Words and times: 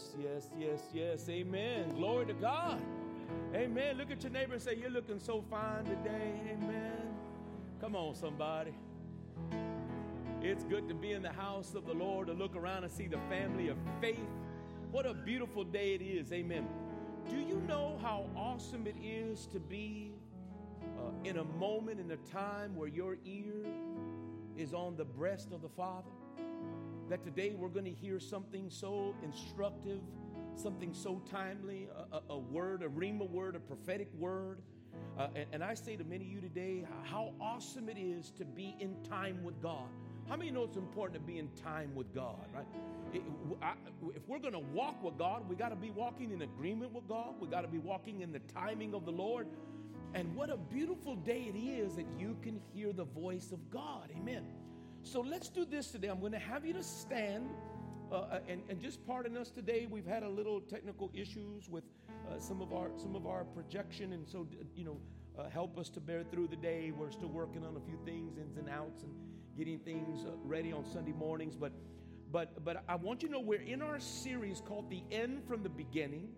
Yes, 0.00 0.14
yes, 0.18 0.48
yes, 0.58 0.80
yes. 0.92 1.28
Amen. 1.28 1.90
Glory 1.90 2.26
to 2.26 2.34
God. 2.34 2.80
Amen. 3.54 3.98
Look 3.98 4.10
at 4.10 4.22
your 4.22 4.32
neighbor 4.32 4.54
and 4.54 4.62
say, 4.62 4.76
You're 4.76 4.90
looking 4.90 5.18
so 5.18 5.44
fine 5.50 5.84
today. 5.84 6.40
Amen. 6.52 7.14
Come 7.80 7.96
on, 7.96 8.14
somebody. 8.14 8.74
It's 10.42 10.64
good 10.64 10.88
to 10.88 10.94
be 10.94 11.12
in 11.12 11.22
the 11.22 11.32
house 11.32 11.74
of 11.74 11.86
the 11.86 11.92
Lord, 11.92 12.28
to 12.28 12.32
look 12.32 12.56
around 12.56 12.84
and 12.84 12.92
see 12.92 13.06
the 13.06 13.18
family 13.28 13.68
of 13.68 13.76
faith. 14.00 14.18
What 14.90 15.04
a 15.04 15.12
beautiful 15.12 15.64
day 15.64 15.94
it 15.94 16.02
is. 16.02 16.32
Amen. 16.32 16.66
Do 17.28 17.36
you 17.36 17.62
know 17.68 17.98
how 18.02 18.26
awesome 18.34 18.86
it 18.86 18.96
is 19.02 19.46
to 19.48 19.60
be 19.60 20.12
uh, 20.98 21.10
in 21.24 21.38
a 21.38 21.44
moment, 21.44 22.00
in 22.00 22.10
a 22.10 22.16
time 22.32 22.74
where 22.74 22.88
your 22.88 23.18
ear 23.24 23.66
is 24.56 24.72
on 24.72 24.96
the 24.96 25.04
breast 25.04 25.52
of 25.52 25.60
the 25.60 25.68
Father? 25.68 26.10
That 27.10 27.24
today 27.24 27.52
we're 27.58 27.68
going 27.68 27.84
to 27.84 27.90
hear 27.90 28.20
something 28.20 28.70
so 28.70 29.16
instructive, 29.24 29.98
something 30.54 30.94
so 30.94 31.20
timely, 31.28 31.88
a, 32.12 32.16
a, 32.16 32.22
a 32.30 32.38
word, 32.38 32.84
a 32.84 32.88
rhema 32.88 33.28
word, 33.28 33.56
a 33.56 33.58
prophetic 33.58 34.08
word. 34.16 34.60
Uh, 35.18 35.26
and, 35.34 35.46
and, 35.52 35.64
I 35.64 35.74
say 35.74 35.96
to 35.96 36.04
many 36.04 36.24
of 36.24 36.30
you 36.30 36.40
today 36.40 36.86
how 37.02 37.32
awesome 37.40 37.88
it 37.88 37.98
is 37.98 38.30
to 38.38 38.44
be 38.44 38.76
in 38.78 38.94
time 39.02 39.42
with 39.42 39.60
God. 39.60 39.88
How 40.28 40.36
many 40.36 40.52
know 40.52 40.62
it's 40.62 40.76
important 40.76 41.20
to 41.20 41.26
be 41.26 41.38
in 41.38 41.48
time 41.64 41.94
with 41.96 42.14
God, 42.14 42.46
right? 42.54 42.66
It, 43.12 43.22
I, 43.60 43.72
if 44.14 44.28
we're 44.28 44.38
going 44.38 44.52
to 44.52 44.60
walk 44.60 45.02
with 45.02 45.18
God, 45.18 45.48
we 45.48 45.56
got 45.56 45.70
to 45.70 45.76
be 45.76 45.90
walking 45.90 46.30
in 46.30 46.42
agreement 46.42 46.92
with 46.92 47.08
God. 47.08 47.34
We 47.40 47.48
got 47.48 47.62
to 47.62 47.68
be 47.68 47.78
walking 47.78 48.20
in 48.20 48.30
the 48.30 48.38
timing 48.40 48.94
of 48.94 49.04
the 49.04 49.12
Lord. 49.12 49.48
And 50.14 50.34
what 50.36 50.48
a 50.48 50.56
beautiful 50.56 51.16
day 51.16 51.52
it 51.52 51.58
is 51.58 51.96
that 51.96 52.06
you 52.18 52.36
can 52.42 52.60
hear 52.72 52.92
the 52.92 53.04
voice 53.04 53.50
of 53.50 53.70
God. 53.70 54.12
Amen. 54.16 54.44
So 55.02 55.20
let's 55.20 55.48
do 55.48 55.64
this 55.64 55.90
today. 55.90 56.08
I'm 56.08 56.20
going 56.20 56.32
to 56.32 56.38
have 56.38 56.64
you 56.64 56.72
to 56.74 56.82
stand. 56.82 57.48
Uh, 58.12 58.14
uh, 58.14 58.40
and, 58.48 58.62
and 58.68 58.80
just 58.80 59.06
pardon 59.06 59.36
us 59.36 59.50
today. 59.50 59.86
We've 59.88 60.06
had 60.06 60.24
a 60.24 60.28
little 60.28 60.60
technical 60.60 61.10
issues 61.14 61.68
with 61.68 61.84
uh, 62.28 62.38
some 62.40 62.60
of 62.60 62.72
our 62.72 62.90
some 62.96 63.14
of 63.14 63.24
our 63.26 63.44
projection, 63.44 64.12
and 64.12 64.28
so 64.28 64.48
you 64.74 64.84
know, 64.84 65.00
uh, 65.38 65.48
help 65.48 65.78
us 65.78 65.88
to 65.90 66.00
bear 66.00 66.24
through 66.24 66.48
the 66.48 66.56
day. 66.56 66.90
We're 66.90 67.12
still 67.12 67.28
working 67.28 67.64
on 67.64 67.76
a 67.76 67.80
few 67.80 67.98
things, 68.04 68.36
ins 68.36 68.56
and 68.56 68.68
outs, 68.68 69.04
and 69.04 69.12
getting 69.56 69.78
things 69.78 70.24
uh, 70.24 70.30
ready 70.44 70.72
on 70.72 70.84
Sunday 70.84 71.12
mornings. 71.12 71.54
But 71.54 71.72
but 72.32 72.64
but 72.64 72.82
I 72.88 72.96
want 72.96 73.22
you 73.22 73.28
to 73.28 73.34
know 73.34 73.40
we're 73.40 73.62
in 73.62 73.80
our 73.80 74.00
series 74.00 74.60
called 74.60 74.90
"The 74.90 75.04
End 75.12 75.44
from 75.46 75.62
the 75.62 75.68
Beginning." 75.68 76.30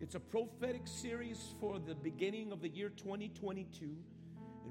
It's 0.00 0.14
a 0.14 0.20
prophetic 0.20 0.86
series 0.86 1.54
for 1.60 1.78
the 1.78 1.94
beginning 1.94 2.52
of 2.52 2.62
the 2.62 2.68
year 2.68 2.88
2022. 2.88 3.94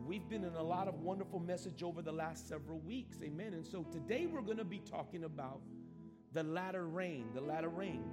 And 0.01 0.09
we've 0.09 0.27
been 0.27 0.43
in 0.43 0.55
a 0.55 0.63
lot 0.63 0.87
of 0.87 0.95
wonderful 1.01 1.39
message 1.39 1.83
over 1.83 2.01
the 2.01 2.11
last 2.11 2.49
several 2.49 2.79
weeks. 2.79 3.19
Amen. 3.21 3.53
And 3.53 3.63
so 3.63 3.83
today 3.91 4.25
we're 4.25 4.41
going 4.41 4.57
to 4.57 4.65
be 4.65 4.79
talking 4.79 5.25
about 5.25 5.61
the 6.33 6.41
latter 6.41 6.87
rain, 6.87 7.27
the 7.35 7.41
latter 7.41 7.69
rain. 7.69 8.03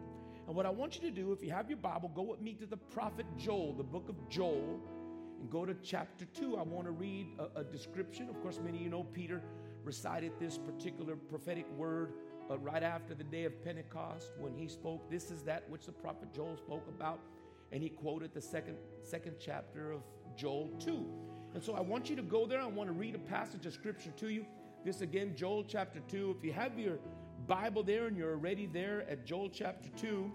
And 0.47 0.55
what 0.55 0.66
I 0.66 0.69
want 0.69 0.97
you 0.97 1.00
to 1.09 1.11
do, 1.11 1.33
if 1.33 1.42
you 1.42 1.50
have 1.50 1.70
your 1.70 1.78
Bible, 1.78 2.11
go 2.14 2.20
with 2.20 2.42
me 2.42 2.53
to 2.56 2.66
the 2.66 2.77
prophet 2.77 3.25
Joel, 3.39 3.72
the 3.72 3.84
book 3.84 4.11
of 4.11 4.16
Joel, 4.28 4.83
and 5.41 5.50
go 5.50 5.64
to 5.64 5.75
chapter 5.83 6.27
2. 6.27 6.59
I 6.59 6.62
want 6.62 6.84
to 6.84 6.91
read 6.91 7.28
a, 7.39 7.61
a 7.61 7.64
description. 7.64 8.28
Of 8.28 8.39
course, 8.42 8.61
many 8.62 8.77
of 8.77 8.84
you 8.84 8.91
know 8.91 9.05
Peter 9.05 9.41
recited 9.83 10.33
this 10.39 10.59
particular 10.59 11.16
prophetic 11.16 11.64
word 11.70 12.12
uh, 12.50 12.59
right 12.59 12.83
after 12.83 13.14
the 13.14 13.25
day 13.25 13.44
of 13.44 13.64
Pentecost 13.64 14.33
when 14.39 14.53
he 14.53 14.69
spoke, 14.69 15.11
This 15.11 15.31
is 15.31 15.42
that 15.44 15.64
which 15.70 15.86
the 15.86 15.92
prophet 15.92 16.34
Joel 16.34 16.59
spoke 16.59 16.86
about. 16.86 17.20
And 17.72 17.83
he 17.83 17.89
quoted 17.89 18.34
the 18.34 18.42
second, 18.42 18.77
second 19.03 19.36
chapter 19.41 19.92
of 19.92 20.03
Joel 20.37 20.69
2. 20.84 21.38
And 21.54 21.62
so 21.62 21.75
I 21.75 21.81
want 21.81 22.10
you 22.10 22.16
to 22.16 22.22
go 22.22 22.47
there. 22.47 22.60
I 22.60 22.66
want 22.66 22.88
to 22.88 22.92
read 22.94 23.14
a 23.14 23.19
passage 23.19 23.66
of 23.66 23.72
scripture 23.72 24.10
to 24.19 24.28
you. 24.28 24.44
This 24.84 25.00
again, 25.00 25.34
Joel 25.34 25.64
chapter 25.64 26.00
2. 26.09 26.36
If 26.38 26.44
you 26.44 26.53
have 26.53 26.78
your 26.78 26.98
Bible 27.47 27.82
there 27.82 28.06
and 28.06 28.16
you're 28.16 28.32
already 28.32 28.66
there 28.66 29.04
at 29.09 29.25
Joel 29.25 29.48
chapter 29.48 29.88
2, 29.97 30.31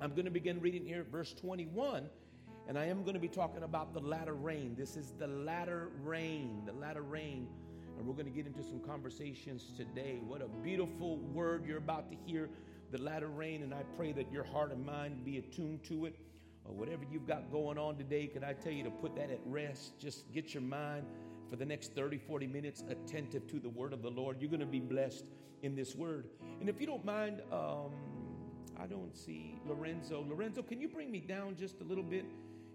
I'm 0.00 0.10
going 0.10 0.24
to 0.24 0.30
begin 0.30 0.60
reading 0.60 0.86
here 0.86 1.04
verse 1.10 1.34
21. 1.34 2.08
And 2.68 2.78
I 2.78 2.86
am 2.86 3.02
going 3.02 3.14
to 3.14 3.20
be 3.20 3.28
talking 3.28 3.64
about 3.64 3.92
the 3.92 4.00
latter 4.00 4.34
rain. 4.34 4.76
This 4.78 4.96
is 4.96 5.12
the 5.18 5.26
latter 5.26 5.90
rain, 6.04 6.62
the 6.64 6.72
latter 6.72 7.02
rain. 7.02 7.48
And 7.98 8.06
we're 8.06 8.14
going 8.14 8.26
to 8.26 8.32
get 8.32 8.46
into 8.46 8.62
some 8.62 8.80
conversations 8.80 9.72
today. 9.76 10.20
What 10.24 10.40
a 10.40 10.48
beautiful 10.62 11.18
word 11.18 11.66
you're 11.66 11.78
about 11.78 12.10
to 12.10 12.16
hear, 12.24 12.48
the 12.92 12.98
latter 12.98 13.28
rain. 13.28 13.64
And 13.64 13.74
I 13.74 13.82
pray 13.96 14.12
that 14.12 14.32
your 14.32 14.44
heart 14.44 14.70
and 14.70 14.86
mind 14.86 15.24
be 15.24 15.38
attuned 15.38 15.82
to 15.84 16.06
it 16.06 16.16
or 16.64 16.74
whatever 16.74 17.02
you've 17.10 17.26
got 17.26 17.50
going 17.50 17.78
on 17.78 17.96
today, 17.96 18.26
can 18.26 18.44
I 18.44 18.52
tell 18.52 18.72
you 18.72 18.84
to 18.84 18.90
put 18.90 19.14
that 19.16 19.30
at 19.30 19.40
rest? 19.44 19.98
Just 19.98 20.30
get 20.32 20.54
your 20.54 20.62
mind 20.62 21.06
for 21.50 21.56
the 21.56 21.66
next 21.66 21.94
30, 21.94 22.18
40 22.18 22.46
minutes 22.46 22.82
attentive 22.88 23.46
to 23.48 23.58
the 23.58 23.68
word 23.68 23.92
of 23.92 24.02
the 24.02 24.10
Lord. 24.10 24.40
You're 24.40 24.50
going 24.50 24.60
to 24.60 24.66
be 24.66 24.80
blessed 24.80 25.24
in 25.62 25.74
this 25.74 25.94
word. 25.94 26.26
And 26.60 26.68
if 26.68 26.80
you 26.80 26.86
don't 26.86 27.04
mind, 27.04 27.42
um, 27.52 27.90
I 28.78 28.86
don't 28.86 29.16
see 29.16 29.58
Lorenzo. 29.66 30.24
Lorenzo, 30.28 30.62
can 30.62 30.80
you 30.80 30.88
bring 30.88 31.10
me 31.10 31.20
down 31.20 31.56
just 31.56 31.80
a 31.80 31.84
little 31.84 32.04
bit? 32.04 32.24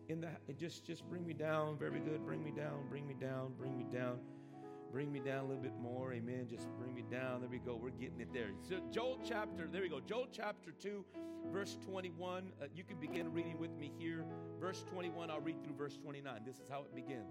In 0.10 0.22
the 0.22 0.30
just 0.54 0.86
just 0.86 1.08
bring 1.10 1.26
me 1.28 1.34
down. 1.34 1.78
Very 1.78 2.00
good. 2.00 2.26
Bring 2.26 2.42
me 2.42 2.52
down. 2.52 2.88
Bring 2.90 3.06
me 3.06 3.14
down. 3.20 3.52
Bring 3.60 3.78
me 3.78 3.86
down. 3.92 4.20
Bring 4.98 5.12
me 5.12 5.20
down 5.20 5.46
a 5.46 5.48
little 5.48 5.62
bit 5.62 5.78
more. 5.80 6.12
Amen. 6.12 6.48
Just 6.50 6.66
bring 6.80 6.92
me 6.92 7.04
down. 7.04 7.42
There 7.42 7.50
we 7.52 7.60
go. 7.60 7.76
We're 7.80 7.92
getting 7.92 8.20
it 8.20 8.34
there. 8.34 8.50
So 8.68 8.78
Joel 8.92 9.20
chapter, 9.24 9.68
there 9.72 9.84
we 9.84 9.90
go. 9.90 10.00
Joel 10.00 10.26
chapter 10.32 10.72
2, 10.72 11.06
verse 11.54 11.78
21. 11.86 12.52
Uh, 12.60 12.66
you 12.76 12.84
can 12.84 12.98
begin 12.98 13.32
reading 13.32 13.60
with 13.60 13.78
me 13.78 13.92
here. 14.00 14.26
Verse 14.60 14.84
21, 14.90 15.30
I'll 15.30 15.40
read 15.40 15.64
through 15.64 15.76
verse 15.76 15.96
29. 15.98 16.42
This 16.44 16.56
is 16.56 16.68
how 16.68 16.80
it 16.80 16.96
begins. 16.96 17.30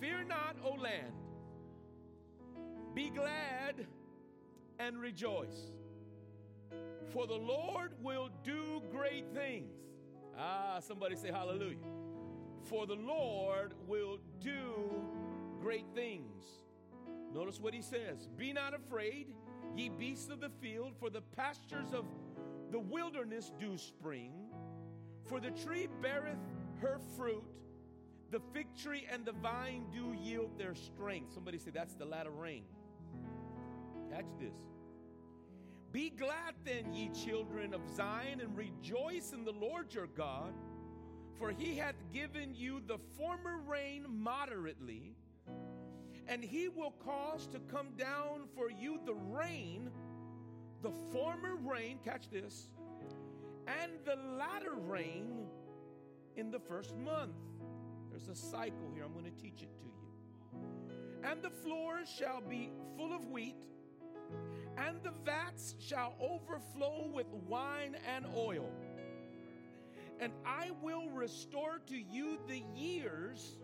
Fear 0.00 0.24
not, 0.24 0.56
O 0.62 0.72
land. 0.72 1.14
Be 2.94 3.08
glad 3.08 3.86
and 4.78 5.00
rejoice. 5.00 5.72
For 7.10 7.26
the 7.26 7.36
Lord 7.36 7.92
will 8.02 8.28
do 8.44 8.82
great 8.92 9.24
things. 9.32 9.72
Ah, 10.38 10.80
somebody 10.80 11.16
say 11.16 11.30
hallelujah. 11.30 11.78
For 12.64 12.86
the 12.86 12.96
Lord 12.96 13.72
will 13.88 14.18
do 14.42 14.74
great 15.62 15.86
things. 15.94 16.65
Notice 17.36 17.60
what 17.60 17.74
he 17.74 17.82
says 17.82 18.28
Be 18.38 18.54
not 18.54 18.72
afraid, 18.72 19.26
ye 19.76 19.90
beasts 19.90 20.30
of 20.30 20.40
the 20.40 20.48
field, 20.48 20.94
for 20.98 21.10
the 21.10 21.20
pastures 21.20 21.92
of 21.92 22.06
the 22.72 22.78
wilderness 22.78 23.52
do 23.60 23.76
spring. 23.76 24.32
For 25.28 25.38
the 25.38 25.50
tree 25.50 25.86
beareth 26.00 26.38
her 26.80 26.98
fruit, 27.14 27.44
the 28.30 28.40
fig 28.54 28.68
tree 28.74 29.06
and 29.12 29.26
the 29.26 29.32
vine 29.32 29.84
do 29.92 30.14
yield 30.18 30.58
their 30.58 30.74
strength. 30.74 31.34
Somebody 31.34 31.58
say 31.58 31.70
that's 31.72 31.94
the 31.94 32.06
latter 32.06 32.30
rain. 32.30 32.64
Catch 34.10 34.26
this. 34.40 34.56
Be 35.92 36.10
glad 36.10 36.54
then, 36.64 36.94
ye 36.94 37.10
children 37.10 37.74
of 37.74 37.82
Zion, 37.94 38.40
and 38.40 38.56
rejoice 38.56 39.32
in 39.32 39.44
the 39.44 39.52
Lord 39.52 39.92
your 39.92 40.06
God, 40.06 40.54
for 41.38 41.50
he 41.50 41.76
hath 41.76 41.96
given 42.14 42.54
you 42.54 42.80
the 42.86 42.98
former 43.16 43.58
rain 43.58 44.06
moderately 44.08 45.16
and 46.28 46.42
he 46.42 46.68
will 46.68 46.94
cause 47.04 47.46
to 47.48 47.58
come 47.60 47.88
down 47.96 48.48
for 48.54 48.70
you 48.70 48.98
the 49.04 49.14
rain, 49.14 49.90
the 50.82 50.90
former 51.12 51.56
rain, 51.56 51.98
catch 52.04 52.28
this, 52.30 52.68
and 53.66 53.92
the 54.04 54.16
latter 54.36 54.74
rain 54.74 55.46
in 56.36 56.50
the 56.50 56.58
first 56.58 56.96
month. 56.96 57.34
There's 58.10 58.28
a 58.28 58.34
cycle 58.34 58.90
here. 58.94 59.04
I'm 59.04 59.12
going 59.12 59.24
to 59.24 59.42
teach 59.42 59.62
it 59.62 59.70
to 59.78 59.84
you. 59.84 60.60
And 61.24 61.42
the 61.42 61.50
floors 61.50 62.08
shall 62.08 62.40
be 62.40 62.70
full 62.96 63.12
of 63.12 63.26
wheat, 63.26 63.66
and 64.76 65.02
the 65.02 65.12
vats 65.24 65.74
shall 65.80 66.14
overflow 66.20 67.10
with 67.12 67.26
wine 67.48 67.96
and 68.14 68.26
oil. 68.36 68.70
And 70.20 70.32
I 70.46 70.70
will 70.82 71.10
restore 71.10 71.80
to 71.88 71.96
you 71.96 72.38
the 72.48 72.62
years 72.74 73.58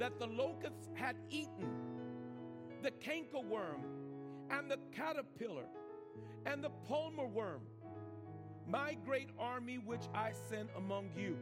that 0.00 0.18
the 0.18 0.26
locusts 0.26 0.88
had 0.94 1.14
eaten, 1.28 1.68
the 2.82 2.90
cankerworm 2.90 3.82
and 4.50 4.70
the 4.70 4.78
caterpillar 4.96 5.66
and 6.46 6.64
the 6.64 6.70
palmer 6.88 7.26
worm, 7.26 7.60
my 8.66 8.96
great 9.04 9.28
army 9.38 9.76
which 9.76 10.04
I 10.14 10.32
sent 10.48 10.70
among 10.74 11.10
you. 11.14 11.36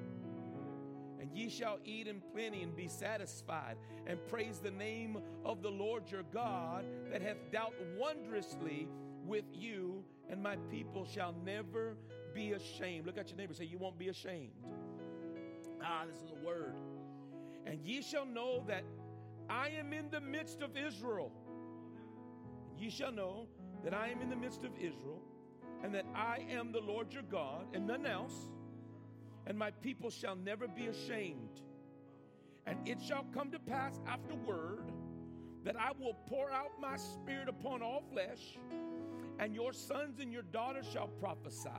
And 1.20 1.32
ye 1.32 1.48
shall 1.48 1.78
eat 1.84 2.08
in 2.08 2.20
plenty 2.32 2.62
and 2.62 2.76
be 2.76 2.88
satisfied, 2.88 3.76
and 4.06 4.18
praise 4.26 4.58
the 4.58 4.70
name 4.72 5.18
of 5.44 5.62
the 5.62 5.70
Lord 5.70 6.10
your 6.10 6.24
God 6.32 6.84
that 7.12 7.22
hath 7.22 7.38
dealt 7.52 7.74
wondrously 7.96 8.88
with 9.24 9.44
you, 9.52 10.04
and 10.28 10.42
my 10.42 10.56
people 10.70 11.06
shall 11.06 11.34
never 11.44 11.96
be 12.34 12.52
ashamed. 12.52 13.06
Look 13.06 13.18
at 13.18 13.28
your 13.28 13.36
neighbor, 13.36 13.54
say, 13.54 13.66
You 13.66 13.78
won't 13.78 13.98
be 13.98 14.08
ashamed. 14.08 14.52
Ah, 15.82 16.04
this 16.10 16.16
is 16.16 16.30
a 16.30 16.46
word. 16.46 16.74
And 17.68 17.84
ye 17.84 18.00
shall 18.00 18.24
know 18.24 18.64
that 18.66 18.82
I 19.50 19.68
am 19.78 19.92
in 19.92 20.10
the 20.10 20.20
midst 20.20 20.62
of 20.62 20.76
Israel. 20.76 21.30
And 22.70 22.80
ye 22.80 22.88
shall 22.88 23.12
know 23.12 23.46
that 23.84 23.92
I 23.92 24.08
am 24.08 24.22
in 24.22 24.30
the 24.30 24.36
midst 24.36 24.64
of 24.64 24.70
Israel, 24.76 25.22
and 25.82 25.94
that 25.94 26.06
I 26.14 26.46
am 26.50 26.72
the 26.72 26.80
Lord 26.80 27.12
your 27.12 27.22
God, 27.22 27.66
and 27.74 27.86
none 27.86 28.06
else. 28.06 28.34
And 29.46 29.58
my 29.58 29.70
people 29.70 30.10
shall 30.10 30.34
never 30.34 30.66
be 30.66 30.86
ashamed. 30.86 31.60
And 32.66 32.88
it 32.88 33.00
shall 33.00 33.24
come 33.34 33.50
to 33.50 33.58
pass 33.58 34.00
afterward 34.06 34.90
that 35.64 35.76
I 35.76 35.92
will 35.98 36.14
pour 36.26 36.50
out 36.50 36.72
my 36.80 36.96
spirit 36.96 37.48
upon 37.48 37.82
all 37.82 38.02
flesh 38.10 38.58
and 39.38 39.54
your 39.54 39.72
sons 39.72 40.18
and 40.20 40.32
your 40.32 40.42
daughters 40.42 40.86
shall 40.92 41.08
prophesy. 41.20 41.70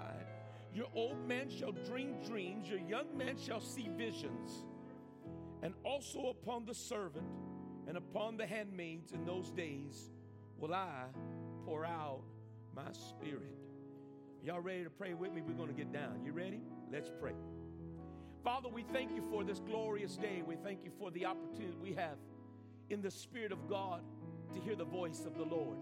Your 0.74 0.88
old 0.94 1.27
men 1.27 1.50
shall 1.50 1.71
dream 1.71 2.15
dreams, 2.25 2.69
your 2.69 2.80
young 2.80 3.18
men 3.18 3.38
shall 3.38 3.59
see 3.59 3.89
visions. 3.97 4.65
And 5.62 5.74
also 5.84 6.28
upon 6.28 6.66
the 6.66 6.74
servant 6.74 7.28
and 7.88 7.98
upon 7.98 8.38
the 8.38 8.46
handmaids 8.46 9.12
in 9.12 9.26
those 9.26 9.52
days 9.52 10.12
will 10.58 10.74
I 10.74 11.06
pour 11.66 11.86
out 11.86 12.22
my 12.76 12.92
spirit. 12.92 13.58
Y'all 14.44 14.62
ready 14.62 14.84
to 14.84 14.90
pray 14.90 15.14
with 15.14 15.34
me? 15.34 15.42
We're 15.42 15.54
going 15.54 15.70
to 15.70 15.76
get 15.76 15.92
down. 15.92 16.22
You 16.24 16.32
ready? 16.32 16.62
Let's 16.92 17.12
pray. 17.20 17.34
Father, 18.44 18.70
we 18.70 18.84
thank 18.84 19.14
you 19.14 19.22
for 19.30 19.44
this 19.44 19.60
glorious 19.60 20.16
day. 20.16 20.44
We 20.46 20.56
thank 20.56 20.86
you 20.86 20.92
for 20.98 21.12
the 21.12 21.26
opportunity 21.26 21.76
we 21.82 21.94
have 21.94 22.18
in 22.90 23.02
the 23.02 23.12
Spirit 23.12 23.52
of 23.52 23.68
God 23.68 24.02
to 24.56 24.62
hear 24.62 24.76
the 24.76 24.86
voice 24.86 25.26
of 25.26 25.36
the 25.38 25.44
Lord. 25.44 25.78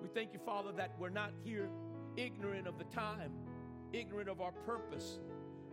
We 0.00 0.08
thank 0.08 0.32
you, 0.32 0.38
Father, 0.38 0.70
that 0.76 0.92
we're 0.98 1.08
not 1.08 1.32
here 1.42 1.68
ignorant 2.16 2.68
of 2.68 2.78
the 2.78 2.84
time, 2.84 3.32
ignorant 3.92 4.28
of 4.28 4.40
our 4.40 4.52
purpose, 4.52 5.18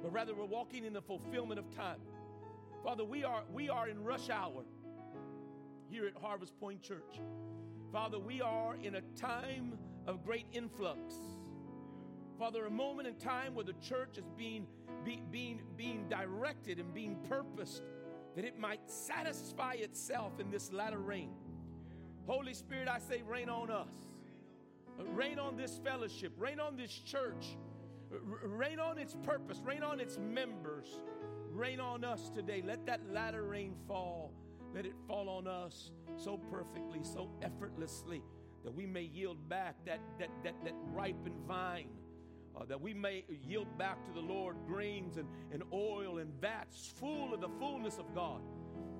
but 0.01 0.11
rather 0.11 0.33
we're 0.33 0.45
walking 0.45 0.85
in 0.85 0.93
the 0.93 1.01
fulfillment 1.01 1.59
of 1.59 1.69
time. 1.75 1.99
Father, 2.85 3.03
we 3.03 3.23
are, 3.23 3.41
we 3.51 3.67
are 3.67 3.89
in 3.89 4.03
rush 4.03 4.29
hour 4.29 4.63
here 5.89 6.05
at 6.05 6.13
Harvest 6.21 6.55
Point 6.59 6.83
Church. 6.83 7.19
Father, 7.91 8.19
we 8.19 8.41
are 8.41 8.75
in 8.75 8.93
a 8.93 9.01
time 9.19 9.75
of 10.05 10.23
great 10.23 10.45
influx. 10.53 11.15
Father, 12.37 12.67
a 12.67 12.69
moment 12.69 13.07
in 13.07 13.15
time 13.15 13.55
where 13.55 13.65
the 13.65 13.73
church 13.81 14.19
is 14.19 14.25
being, 14.37 14.67
be, 15.03 15.19
being, 15.31 15.61
being 15.75 16.05
directed 16.09 16.77
and 16.77 16.93
being 16.93 17.17
purposed 17.27 17.81
that 18.35 18.45
it 18.45 18.59
might 18.59 18.87
satisfy 18.87 19.73
itself 19.73 20.39
in 20.39 20.51
this 20.51 20.71
latter 20.71 20.99
rain. 20.99 21.31
Holy 22.27 22.53
Spirit, 22.53 22.87
I 22.87 22.99
say, 22.99 23.23
rain 23.27 23.49
on 23.49 23.71
us. 23.71 23.89
Rain 25.07 25.39
on 25.39 25.57
this 25.57 25.79
fellowship. 25.83 26.33
Rain 26.37 26.59
on 26.59 26.77
this 26.77 26.91
church. 26.91 27.57
Rain 28.43 28.79
on 28.79 28.99
its 28.99 29.15
purpose. 29.23 29.59
Rain 29.65 29.81
on 29.81 29.99
its 29.99 30.19
members 30.19 30.99
rain 31.55 31.79
on 31.79 32.03
us 32.03 32.29
today. 32.29 32.61
Let 32.65 32.85
that 32.85 33.01
latter 33.11 33.43
rain 33.43 33.73
fall. 33.87 34.31
Let 34.73 34.85
it 34.85 34.95
fall 35.07 35.29
on 35.29 35.47
us 35.47 35.91
so 36.17 36.37
perfectly, 36.51 36.99
so 37.01 37.29
effortlessly, 37.41 38.21
that 38.63 38.73
we 38.73 38.85
may 38.85 39.03
yield 39.03 39.47
back 39.47 39.75
that, 39.85 39.99
that, 40.19 40.29
that, 40.43 40.55
that 40.65 40.73
ripened 40.91 41.39
vine, 41.47 41.87
uh, 42.55 42.65
that 42.65 42.79
we 42.79 42.93
may 42.93 43.23
yield 43.29 43.77
back 43.77 44.03
to 44.05 44.11
the 44.11 44.19
Lord 44.19 44.57
grains 44.67 45.17
and, 45.17 45.27
and 45.53 45.63
oil 45.71 46.17
and 46.17 46.33
vats 46.41 46.93
full 46.99 47.33
of 47.33 47.39
the 47.39 47.49
fullness 47.59 47.97
of 47.97 48.13
God. 48.13 48.41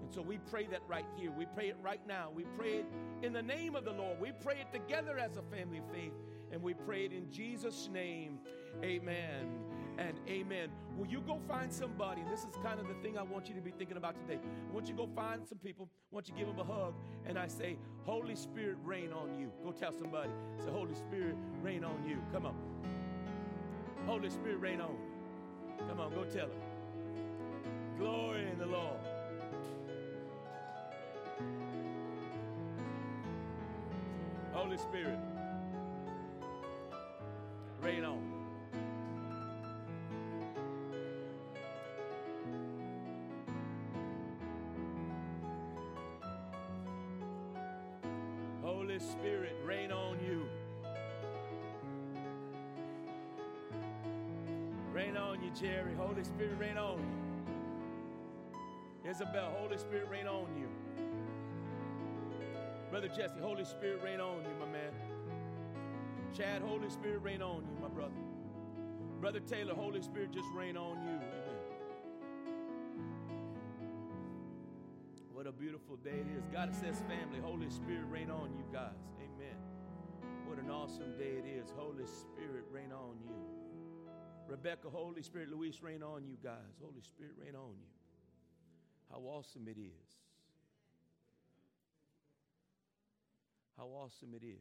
And 0.01 0.13
so 0.13 0.21
we 0.21 0.37
pray 0.49 0.67
that 0.67 0.81
right 0.87 1.05
here. 1.17 1.31
We 1.31 1.45
pray 1.47 1.69
it 1.69 1.77
right 1.81 2.05
now. 2.07 2.29
We 2.33 2.45
pray 2.57 2.75
it 2.75 2.85
in 3.21 3.33
the 3.33 3.41
name 3.41 3.75
of 3.75 3.83
the 3.83 3.91
Lord. 3.91 4.19
We 4.19 4.31
pray 4.43 4.59
it 4.61 4.71
together 4.71 5.17
as 5.17 5.35
a 5.35 5.41
family 5.55 5.79
of 5.79 5.91
faith. 5.91 6.13
And 6.51 6.61
we 6.61 6.73
pray 6.73 7.05
it 7.05 7.11
in 7.11 7.29
Jesus' 7.31 7.89
name. 7.91 8.37
Amen 8.83 9.74
and 9.97 10.19
amen. 10.27 10.69
Will 10.97 11.07
you 11.07 11.21
go 11.21 11.39
find 11.47 11.71
somebody? 11.71 12.21
And 12.21 12.31
this 12.31 12.41
is 12.41 12.55
kind 12.63 12.79
of 12.79 12.87
the 12.87 12.93
thing 12.95 13.17
I 13.17 13.23
want 13.23 13.47
you 13.47 13.55
to 13.55 13.61
be 13.61 13.71
thinking 13.71 13.97
about 13.97 14.15
today. 14.15 14.39
I 14.69 14.73
want 14.73 14.87
you 14.87 14.93
to 14.93 14.97
go 14.97 15.09
find 15.15 15.45
some 15.47 15.57
people. 15.59 15.89
I 16.11 16.15
want 16.15 16.27
you 16.27 16.33
to 16.33 16.39
give 16.39 16.47
them 16.47 16.59
a 16.59 16.63
hug. 16.63 16.93
And 17.25 17.37
I 17.37 17.47
say, 17.47 17.77
Holy 18.05 18.35
Spirit, 18.35 18.77
rain 18.83 19.11
on 19.13 19.39
you. 19.39 19.51
Go 19.63 19.71
tell 19.71 19.91
somebody. 19.91 20.29
Say, 20.59 20.71
Holy 20.71 20.95
Spirit, 20.95 21.35
rain 21.61 21.83
on 21.83 22.03
you. 22.07 22.17
Come 22.33 22.45
on. 22.45 22.55
Holy 24.05 24.29
Spirit, 24.29 24.59
rain 24.59 24.81
on. 24.81 24.95
Come 25.87 25.99
on, 25.99 26.13
go 26.13 26.23
tell 26.23 26.47
them. 26.47 26.59
Glory 27.97 28.49
in 28.51 28.57
the 28.59 28.65
Lord. 28.65 28.99
Holy 34.51 34.77
Spirit, 34.77 35.19
rain 37.81 38.03
on. 38.03 38.34
Rain 54.95 55.17
on 55.17 55.43
you, 55.43 55.51
Jerry. 55.51 55.93
Holy 55.93 56.23
Spirit, 56.23 56.57
rain 56.57 56.77
on 56.77 56.99
you. 56.99 57.05
Isabel, 59.11 59.51
Holy 59.59 59.77
Spirit, 59.77 60.07
rain 60.09 60.25
on 60.25 60.47
you. 60.57 60.69
Brother 62.89 63.09
Jesse, 63.09 63.37
Holy 63.41 63.65
Spirit, 63.65 64.01
rain 64.01 64.21
on 64.21 64.45
you, 64.45 64.55
my 64.57 64.67
man. 64.71 64.93
Chad, 66.33 66.61
Holy 66.61 66.89
Spirit, 66.89 67.21
rain 67.23 67.41
on 67.41 67.65
you, 67.65 67.77
my 67.81 67.89
brother. 67.89 68.13
Brother 69.19 69.41
Taylor, 69.41 69.73
Holy 69.73 70.01
Spirit, 70.01 70.31
just 70.31 70.47
rain 70.53 70.77
on 70.77 71.03
you. 71.03 71.11
Amen. 71.11 71.57
What 75.33 75.45
a 75.45 75.51
beautiful 75.51 75.97
day 75.97 76.21
it 76.21 76.27
is. 76.37 76.45
God 76.53 76.73
says, 76.73 77.01
family, 77.01 77.41
Holy 77.43 77.69
Spirit, 77.69 78.05
rain 78.09 78.31
on 78.31 78.55
you 78.55 78.63
guys. 78.71 78.95
Amen. 79.19 79.57
What 80.45 80.57
an 80.57 80.71
awesome 80.71 81.17
day 81.17 81.33
it 81.43 81.45
is. 81.45 81.69
Holy 81.75 82.05
Spirit, 82.05 82.63
rain 82.71 82.93
on 82.93 83.19
you. 83.25 83.44
Rebecca, 84.47 84.89
Holy 84.89 85.21
Spirit, 85.21 85.49
Luis, 85.51 85.81
rain 85.81 86.03
on 86.03 86.25
you 86.25 86.37
guys. 86.43 86.79
Holy 86.81 87.01
Spirit, 87.01 87.33
rain 87.43 87.55
on 87.55 87.71
you. 87.71 87.87
How 89.11 89.19
awesome 89.19 89.67
it 89.67 89.77
is. 89.79 90.15
How 93.77 93.85
awesome 93.85 94.33
it 94.33 94.43
is. 94.45 94.57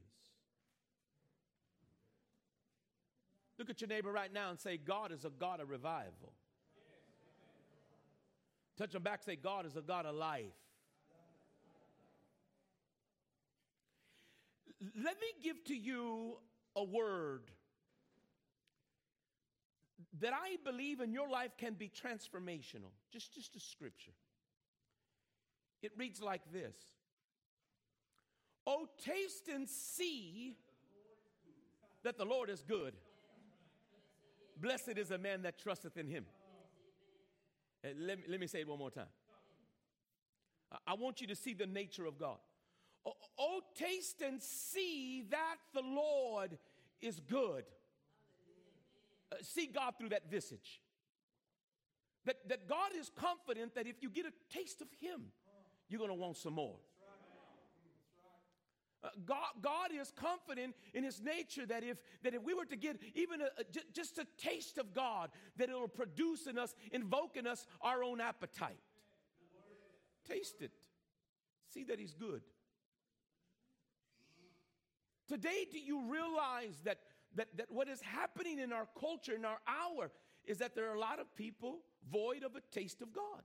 Look 3.58 3.70
at 3.70 3.80
your 3.80 3.88
neighbor 3.88 4.10
right 4.10 4.32
now 4.32 4.50
and 4.50 4.58
say, 4.58 4.76
God 4.76 5.12
is 5.12 5.24
a 5.24 5.30
God 5.30 5.60
of 5.60 5.70
revival. 5.70 6.32
Touch 8.76 8.90
them 8.92 9.02
back, 9.02 9.22
say, 9.22 9.36
God 9.36 9.66
is 9.66 9.76
a 9.76 9.82
God 9.82 10.06
of 10.06 10.16
life. 10.16 10.46
Let 14.96 15.16
me 15.20 15.28
give 15.42 15.62
to 15.64 15.74
you 15.74 16.38
a 16.74 16.82
word 16.82 17.50
that 20.20 20.32
I 20.32 20.56
believe 20.64 21.00
in 21.00 21.12
your 21.12 21.28
life 21.28 21.52
can 21.56 21.74
be 21.74 21.88
transformational. 21.88 22.92
Just, 23.12 23.34
just 23.34 23.56
a 23.56 23.60
scripture. 23.60 24.12
It 25.82 25.92
reads 25.96 26.22
like 26.22 26.42
this 26.52 26.76
Oh, 28.66 28.86
taste 29.04 29.48
and 29.48 29.68
see 29.68 30.56
that 32.02 32.16
the 32.16 32.24
Lord 32.24 32.48
is 32.48 32.62
good. 32.62 32.94
Blessed 34.60 34.96
is 34.96 35.10
a 35.10 35.18
man 35.18 35.42
that 35.42 35.58
trusteth 35.58 35.96
in 35.96 36.06
him. 36.06 36.24
Uh, 37.84 37.88
let, 37.98 38.18
me, 38.18 38.24
let 38.28 38.40
me 38.40 38.46
say 38.46 38.60
it 38.60 38.68
one 38.68 38.78
more 38.78 38.90
time. 38.90 39.08
I 40.86 40.94
want 40.94 41.20
you 41.20 41.26
to 41.28 41.34
see 41.34 41.54
the 41.54 41.66
nature 41.66 42.06
of 42.06 42.18
God. 42.18 42.38
Oh, 43.06 43.12
oh, 43.38 43.60
taste 43.74 44.22
and 44.22 44.42
see 44.42 45.24
that 45.30 45.56
the 45.74 45.82
Lord 45.82 46.56
is 47.00 47.20
good. 47.20 47.64
Uh, 49.34 49.38
see 49.42 49.66
God 49.66 49.94
through 49.98 50.10
that 50.10 50.30
visage. 50.30 50.80
That, 52.24 52.36
that 52.48 52.68
God 52.68 52.92
is 52.98 53.10
confident 53.14 53.74
that 53.74 53.86
if 53.86 53.96
you 54.02 54.08
get 54.08 54.26
a 54.26 54.32
taste 54.56 54.80
of 54.80 54.88
Him, 55.00 55.32
you're 55.88 55.98
going 55.98 56.10
to 56.10 56.14
want 56.14 56.36
some 56.36 56.54
more. 56.54 56.76
Uh, 59.02 59.08
God, 59.26 59.48
God 59.60 59.90
is 59.92 60.12
confident 60.16 60.74
in 60.94 61.04
his 61.04 61.20
nature 61.20 61.66
that 61.66 61.84
if, 61.84 61.98
that 62.22 62.32
if 62.32 62.42
we 62.42 62.54
were 62.54 62.64
to 62.64 62.76
get 62.76 62.98
even 63.14 63.42
a, 63.42 63.48
a, 63.58 63.64
just 63.92 64.16
a 64.16 64.26
taste 64.38 64.78
of 64.78 64.94
God, 64.94 65.28
that 65.58 65.68
it'll 65.68 65.88
produce 65.88 66.46
in 66.46 66.58
us, 66.58 66.74
invoke 66.90 67.36
in 67.36 67.46
us 67.46 67.66
our 67.82 68.02
own 68.02 68.18
appetite. 68.18 68.80
Taste 70.26 70.62
it. 70.62 70.72
See 71.68 71.84
that 71.84 71.98
he's 71.98 72.14
good. 72.14 72.40
Today, 75.28 75.66
do 75.70 75.78
you 75.78 76.10
realize 76.10 76.80
that, 76.84 76.98
that, 77.36 77.48
that 77.56 77.70
what 77.70 77.88
is 77.88 78.00
happening 78.00 78.58
in 78.58 78.72
our 78.72 78.86
culture, 78.98 79.34
in 79.34 79.44
our 79.44 79.58
hour, 79.66 80.10
is 80.44 80.58
that 80.58 80.74
there 80.74 80.90
are 80.90 80.94
a 80.94 81.00
lot 81.00 81.18
of 81.18 81.34
people 81.36 81.80
void 82.10 82.42
of 82.42 82.54
a 82.56 82.60
taste 82.72 83.02
of 83.02 83.12
God? 83.12 83.42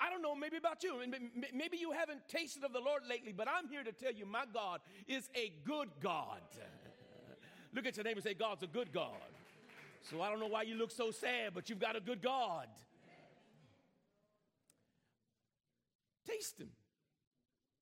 I 0.00 0.10
don't 0.10 0.22
know, 0.22 0.34
maybe 0.34 0.56
about 0.56 0.82
you. 0.82 0.94
Maybe 1.52 1.76
you 1.76 1.90
haven't 1.90 2.28
tasted 2.28 2.62
of 2.62 2.72
the 2.72 2.80
Lord 2.80 3.02
lately, 3.08 3.32
but 3.32 3.48
I'm 3.48 3.68
here 3.68 3.82
to 3.82 3.92
tell 3.92 4.12
you 4.12 4.26
my 4.26 4.44
God 4.52 4.80
is 5.08 5.28
a 5.34 5.52
good 5.64 5.88
God. 6.00 6.40
look 7.74 7.84
at 7.86 7.96
your 7.96 8.04
neighbor 8.04 8.18
and 8.18 8.24
say, 8.24 8.34
God's 8.34 8.62
a 8.62 8.68
good 8.68 8.92
God. 8.92 9.10
So 10.02 10.22
I 10.22 10.30
don't 10.30 10.40
know 10.40 10.46
why 10.46 10.62
you 10.62 10.76
look 10.76 10.92
so 10.92 11.10
sad, 11.10 11.52
but 11.54 11.68
you've 11.68 11.80
got 11.80 11.96
a 11.96 12.00
good 12.00 12.22
God. 12.22 12.68
Taste 16.26 16.60
Him, 16.60 16.68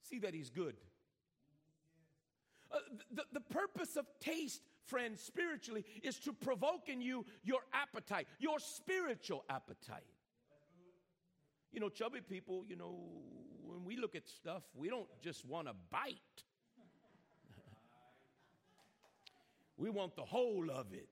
see 0.03 0.19
that 0.21 0.33
He's 0.33 0.51
good. 0.51 0.77
Uh, 2.73 2.79
the, 3.13 3.23
the 3.33 3.41
purpose 3.41 3.97
of 3.97 4.07
taste, 4.21 4.63
friends, 4.85 5.21
spiritually, 5.21 5.85
is 6.03 6.19
to 6.21 6.33
provoke 6.33 6.89
in 6.89 7.01
you 7.01 7.25
your 7.43 7.61
appetite, 7.73 8.27
your 8.39 8.59
spiritual 8.59 9.45
appetite. 9.49 10.03
You 11.73 11.81
know, 11.81 11.89
chubby 11.89 12.21
people, 12.21 12.65
you 12.69 12.77
know, 12.77 12.99
when 13.65 13.85
we 13.85 13.97
look 13.97 14.15
at 14.15 14.29
stuff, 14.29 14.63
we 14.75 14.89
don't 14.89 15.09
just 15.23 15.45
want 15.45 15.69
to 15.69 15.75
bite. 15.91 16.15
We 19.79 19.91
want 19.91 20.17
the 20.17 20.25
whole 20.25 20.71
of 20.71 20.95
it. 20.95 21.09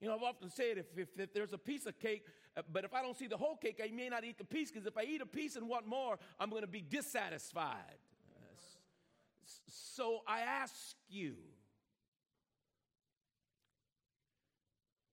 You 0.00 0.08
know, 0.08 0.14
I've 0.14 0.22
often 0.22 0.48
said 0.48 0.78
if, 0.78 0.86
if, 0.96 1.08
if, 1.18 1.34
there's 1.34 1.52
a 1.52 1.58
piece 1.58 1.84
of 1.84 1.98
cake, 1.98 2.24
uh, 2.56 2.62
but 2.72 2.84
if 2.84 2.94
I 2.94 3.02
don't 3.02 3.16
see 3.16 3.26
the 3.26 3.36
whole 3.36 3.56
cake, 3.56 3.80
I 3.84 3.94
may 3.94 4.08
not 4.08 4.24
eat 4.24 4.38
the 4.38 4.44
piece 4.44 4.70
because 4.70 4.86
if 4.86 4.96
I 4.96 5.02
eat 5.02 5.20
a 5.20 5.26
piece 5.26 5.56
and 5.56 5.68
want 5.68 5.86
more, 5.86 6.18
I'm 6.38 6.48
going 6.48 6.62
to 6.62 6.68
be 6.68 6.80
dissatisfied. 6.80 7.98
So 9.66 10.20
I 10.26 10.40
ask 10.40 10.96
you, 11.08 11.34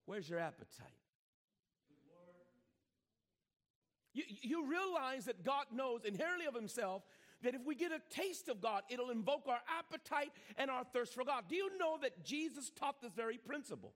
where's 0.06 0.28
your 0.28 0.38
appetite? 0.38 0.86
You, 4.14 4.24
you 4.42 4.66
realize 4.68 5.26
that 5.26 5.44
God 5.44 5.66
knows 5.72 6.04
inherently 6.04 6.46
of 6.46 6.54
Himself 6.54 7.02
that 7.42 7.54
if 7.54 7.64
we 7.64 7.74
get 7.74 7.92
a 7.92 8.00
taste 8.10 8.48
of 8.48 8.60
God, 8.60 8.82
it'll 8.88 9.10
invoke 9.10 9.46
our 9.46 9.60
appetite 9.78 10.32
and 10.56 10.70
our 10.70 10.84
thirst 10.92 11.14
for 11.14 11.24
God. 11.24 11.44
Do 11.48 11.54
you 11.54 11.78
know 11.78 11.98
that 12.02 12.24
Jesus 12.24 12.70
taught 12.70 13.00
this 13.00 13.12
very 13.14 13.38
principle? 13.38 13.92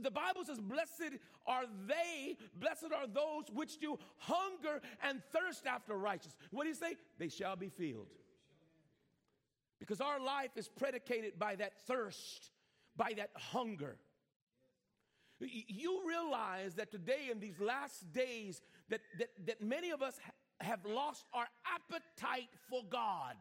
The 0.00 0.10
Bible 0.10 0.44
says, 0.44 0.58
Blessed 0.58 1.18
are 1.46 1.64
they, 1.86 2.36
blessed 2.58 2.86
are 2.96 3.06
those 3.06 3.44
which 3.52 3.78
do 3.78 3.98
hunger 4.18 4.80
and 5.02 5.22
thirst 5.32 5.66
after 5.66 5.94
righteousness. 5.94 6.34
What 6.50 6.64
do 6.64 6.70
you 6.70 6.74
say? 6.74 6.96
They 7.18 7.28
shall 7.28 7.54
be 7.54 7.68
filled. 7.68 8.08
Because 9.78 10.00
our 10.00 10.20
life 10.20 10.56
is 10.56 10.68
predicated 10.68 11.38
by 11.38 11.56
that 11.56 11.78
thirst, 11.86 12.50
by 12.96 13.12
that 13.16 13.30
hunger. 13.34 13.96
You 15.40 16.02
realize 16.06 16.74
that 16.74 16.90
today, 16.90 17.28
in 17.30 17.40
these 17.40 17.60
last 17.60 18.12
days, 18.12 18.62
that, 18.88 19.00
that, 19.18 19.28
that 19.46 19.62
many 19.62 19.90
of 19.90 20.00
us 20.00 20.18
have 20.60 20.80
lost 20.86 21.24
our 21.32 21.46
appetite 21.66 22.48
for 22.70 22.82
God. 22.88 23.36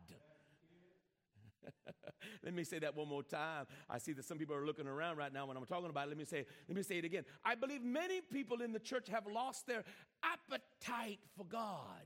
let 2.43 2.53
me 2.53 2.63
say 2.63 2.79
that 2.79 2.95
one 2.95 3.07
more 3.07 3.23
time. 3.23 3.65
I 3.89 3.97
see 3.97 4.13
that 4.13 4.25
some 4.25 4.37
people 4.37 4.55
are 4.55 4.65
looking 4.65 4.87
around 4.87 5.17
right 5.17 5.31
now 5.31 5.45
when 5.45 5.57
I'm 5.57 5.65
talking 5.65 5.89
about 5.89 6.07
it. 6.07 6.09
Let 6.09 6.17
me 6.17 6.25
say, 6.25 6.45
let 6.67 6.75
me 6.75 6.83
say 6.83 6.97
it 6.97 7.05
again. 7.05 7.23
I 7.45 7.55
believe 7.55 7.83
many 7.83 8.21
people 8.21 8.61
in 8.61 8.73
the 8.73 8.79
church 8.79 9.07
have 9.09 9.25
lost 9.27 9.67
their 9.67 9.83
appetite 10.23 11.19
for 11.37 11.45
God, 11.45 12.05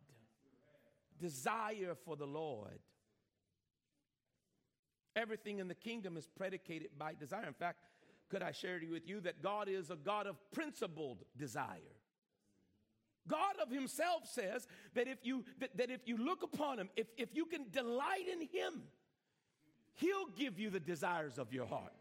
desire 1.19 1.95
for 2.05 2.15
the 2.15 2.27
Lord. 2.27 2.79
Everything 5.17 5.57
in 5.57 5.67
the 5.67 5.75
kingdom 5.75 6.15
is 6.15 6.27
predicated 6.37 6.89
by 6.97 7.15
desire. 7.15 7.47
In 7.47 7.53
fact, 7.53 7.79
could 8.29 8.43
I 8.43 8.51
share 8.51 8.79
with 8.89 9.07
you 9.07 9.19
that 9.21 9.41
God 9.41 9.67
is 9.67 9.89
a 9.89 9.95
God 9.95 10.27
of 10.27 10.35
principled 10.51 11.23
desire? 11.35 11.95
God 13.27 13.55
of 13.61 13.71
Himself 13.71 14.27
says 14.31 14.67
that 14.93 15.07
if 15.07 15.17
you 15.23 15.43
that, 15.59 15.75
that 15.75 15.89
if 15.89 16.01
you 16.05 16.17
look 16.17 16.43
upon 16.43 16.77
Him, 16.77 16.89
if, 16.95 17.07
if 17.17 17.29
you 17.33 17.45
can 17.45 17.65
delight 17.71 18.27
in 18.31 18.41
Him, 18.41 18.83
He'll 19.95 20.27
give 20.37 20.59
you 20.59 20.69
the 20.69 20.79
desires 20.79 21.39
of 21.39 21.51
your 21.51 21.65
heart. 21.65 21.93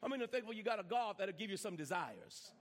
I 0.00 0.06
mean, 0.06 0.24
thankful 0.28 0.54
you 0.54 0.62
got 0.62 0.78
a 0.78 0.84
God 0.84 1.16
that'll 1.18 1.34
give 1.34 1.50
you 1.50 1.56
some 1.56 1.74
desires. 1.74 2.52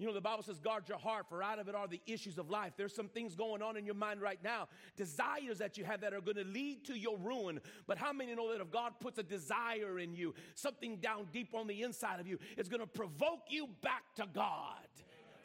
You 0.00 0.06
know, 0.06 0.14
the 0.14 0.20
Bible 0.22 0.42
says, 0.42 0.58
guard 0.58 0.88
your 0.88 0.96
heart, 0.96 1.26
for 1.28 1.42
out 1.42 1.58
of 1.58 1.68
it 1.68 1.74
are 1.74 1.86
the 1.86 2.00
issues 2.06 2.38
of 2.38 2.48
life. 2.48 2.72
There's 2.78 2.94
some 2.94 3.08
things 3.08 3.34
going 3.34 3.60
on 3.60 3.76
in 3.76 3.84
your 3.84 3.94
mind 3.94 4.22
right 4.22 4.38
now, 4.42 4.68
desires 4.96 5.58
that 5.58 5.76
you 5.76 5.84
have 5.84 6.00
that 6.00 6.14
are 6.14 6.22
going 6.22 6.38
to 6.38 6.44
lead 6.44 6.86
to 6.86 6.98
your 6.98 7.18
ruin. 7.18 7.60
But 7.86 7.98
how 7.98 8.10
many 8.10 8.34
know 8.34 8.50
that 8.50 8.62
if 8.62 8.70
God 8.70 8.94
puts 8.98 9.18
a 9.18 9.22
desire 9.22 9.98
in 9.98 10.14
you, 10.14 10.34
something 10.54 10.96
down 10.96 11.26
deep 11.34 11.54
on 11.54 11.66
the 11.66 11.82
inside 11.82 12.18
of 12.18 12.26
you, 12.26 12.38
it's 12.56 12.70
going 12.70 12.80
to 12.80 12.86
provoke 12.86 13.42
you 13.50 13.68
back 13.82 14.04
to 14.16 14.26
God? 14.32 14.88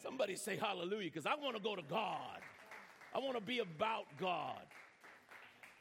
Somebody 0.01 0.37
say 0.37 0.55
hallelujah, 0.55 1.11
because 1.11 1.25
I 1.25 1.35
want 1.35 1.57
to 1.57 1.61
go 1.61 1.75
to 1.75 1.83
God. 1.89 2.39
I 3.13 3.19
want 3.19 3.35
to 3.35 3.43
be 3.43 3.59
about 3.59 4.05
God. 4.17 4.63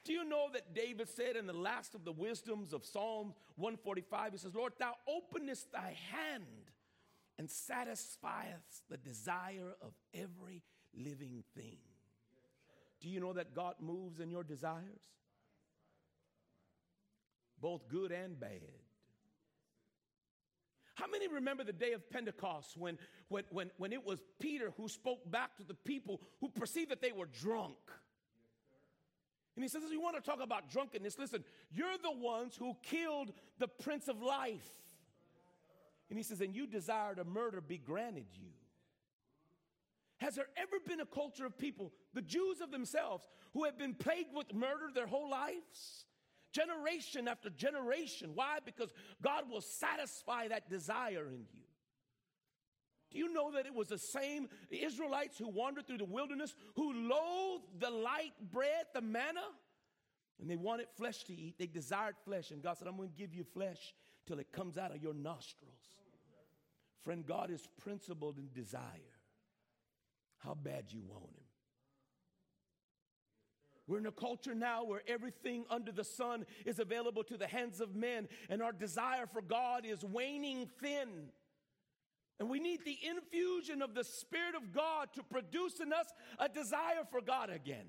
Do 0.04 0.12
you 0.12 0.24
know 0.28 0.48
that 0.52 0.74
David 0.74 1.08
said 1.08 1.36
in 1.36 1.46
the 1.46 1.52
last 1.52 1.94
of 1.94 2.04
the 2.04 2.12
wisdoms 2.12 2.72
of 2.72 2.84
Psalm 2.84 3.34
145, 3.54 4.32
he 4.32 4.38
says, 4.38 4.52
Lord, 4.52 4.72
thou 4.80 4.94
openest 5.06 5.70
thy 5.70 5.96
hand 6.10 6.63
and 7.38 7.50
satisfieth 7.50 8.82
the 8.88 8.96
desire 8.96 9.74
of 9.82 9.92
every 10.12 10.62
living 10.94 11.42
thing. 11.56 11.78
Do 13.00 13.08
you 13.08 13.20
know 13.20 13.32
that 13.32 13.54
God 13.54 13.74
moves 13.80 14.20
in 14.20 14.30
your 14.30 14.44
desires? 14.44 15.02
Both 17.60 17.88
good 17.88 18.12
and 18.12 18.38
bad. 18.38 18.60
How 20.94 21.06
many 21.08 21.26
remember 21.26 21.64
the 21.64 21.72
day 21.72 21.92
of 21.92 22.08
Pentecost 22.08 22.76
when, 22.76 22.98
when, 23.28 23.44
when, 23.50 23.70
when 23.78 23.92
it 23.92 24.06
was 24.06 24.20
Peter 24.40 24.72
who 24.76 24.88
spoke 24.88 25.30
back 25.30 25.56
to 25.56 25.64
the 25.64 25.74
people 25.74 26.20
who 26.40 26.48
perceived 26.48 26.90
that 26.90 27.02
they 27.02 27.12
were 27.12 27.26
drunk? 27.26 27.76
And 29.56 29.64
he 29.64 29.68
says, 29.68 29.82
You 29.90 30.00
want 30.00 30.16
to 30.16 30.22
talk 30.22 30.40
about 30.42 30.70
drunkenness? 30.70 31.18
Listen, 31.18 31.44
you're 31.70 31.98
the 32.02 32.12
ones 32.12 32.56
who 32.56 32.76
killed 32.82 33.32
the 33.58 33.68
Prince 33.68 34.08
of 34.08 34.22
Life. 34.22 34.68
And 36.11 36.18
he 36.18 36.23
says, 36.23 36.40
and 36.40 36.54
you 36.54 36.66
desire 36.66 37.14
to 37.14 37.25
murder 37.25 37.61
be 37.61 37.78
granted 37.78 38.26
you. 38.34 38.49
Has 40.18 40.37
there 40.37 40.49
ever 40.56 40.76
been 40.87 41.00
a 41.00 41.06
culture 41.06 41.44
of 41.44 41.58
people, 41.58 41.92
the 42.12 42.23
Jews 42.23 42.61
of 42.61 42.70
themselves, 42.70 43.28
who 43.52 43.64
have 43.64 43.76
been 43.76 43.94
plagued 43.94 44.34
with 44.34 44.54
murder 44.54 44.88
their 44.94 45.06
whole 45.06 45.28
lives? 45.28 46.06
Generation 46.52 47.26
after 47.26 47.50
generation. 47.50 48.30
Why? 48.34 48.58
Because 48.64 48.92
God 49.23 49.50
will 49.50 49.61
satisfy 49.61 50.49
that 50.49 50.70
desire 50.70 51.26
in 51.28 51.46
you. 51.52 51.64
Do 53.11 53.18
you 53.18 53.32
know 53.32 53.52
that 53.52 53.66
it 53.66 53.75
was 53.75 53.88
the 53.88 53.99
same 53.99 54.49
Israelites 54.70 55.37
who 55.37 55.49
wandered 55.49 55.87
through 55.87 55.99
the 55.99 56.04
wilderness 56.04 56.54
who 56.75 56.92
loathed 56.92 57.80
the 57.80 57.90
light 57.90 58.32
bread, 58.52 58.87
the 58.94 59.00
manna? 59.00 59.44
And 60.40 60.50
they 60.50 60.56
wanted 60.56 60.87
flesh 60.96 61.25
to 61.25 61.32
eat. 61.32 61.56
They 61.58 61.66
desired 61.66 62.16
flesh. 62.25 62.50
And 62.50 62.62
God 62.62 62.78
said, 62.78 62.88
I'm 62.88 62.96
going 62.96 63.11
to 63.11 63.16
give 63.16 63.34
you 63.34 63.44
flesh 63.44 63.94
till 64.26 64.38
it 64.38 64.52
comes 64.52 64.78
out 64.78 64.94
of 64.94 65.02
your 65.02 65.14
nostrils. 65.14 65.72
Friend, 67.02 67.24
God 67.26 67.50
is 67.50 67.66
principled 67.78 68.38
in 68.38 68.48
desire. 68.54 68.82
How 70.38 70.54
bad 70.54 70.84
you 70.88 71.02
want 71.06 71.24
Him. 71.24 71.44
We're 73.86 73.98
in 73.98 74.06
a 74.06 74.12
culture 74.12 74.54
now 74.54 74.84
where 74.84 75.02
everything 75.06 75.66
under 75.68 75.92
the 75.92 76.04
sun 76.04 76.46
is 76.64 76.78
available 76.78 77.22
to 77.24 77.36
the 77.36 77.46
hands 77.46 77.80
of 77.80 77.94
men, 77.94 78.28
and 78.48 78.62
our 78.62 78.72
desire 78.72 79.26
for 79.26 79.42
God 79.42 79.84
is 79.84 80.02
waning 80.02 80.68
thin. 80.80 81.28
And 82.40 82.48
we 82.48 82.60
need 82.60 82.80
the 82.84 82.98
infusion 83.06 83.82
of 83.82 83.94
the 83.94 84.04
Spirit 84.04 84.54
of 84.56 84.72
God 84.72 85.08
to 85.14 85.22
produce 85.22 85.80
in 85.80 85.92
us 85.92 86.06
a 86.38 86.48
desire 86.48 87.04
for 87.10 87.20
God 87.20 87.50
again. 87.50 87.86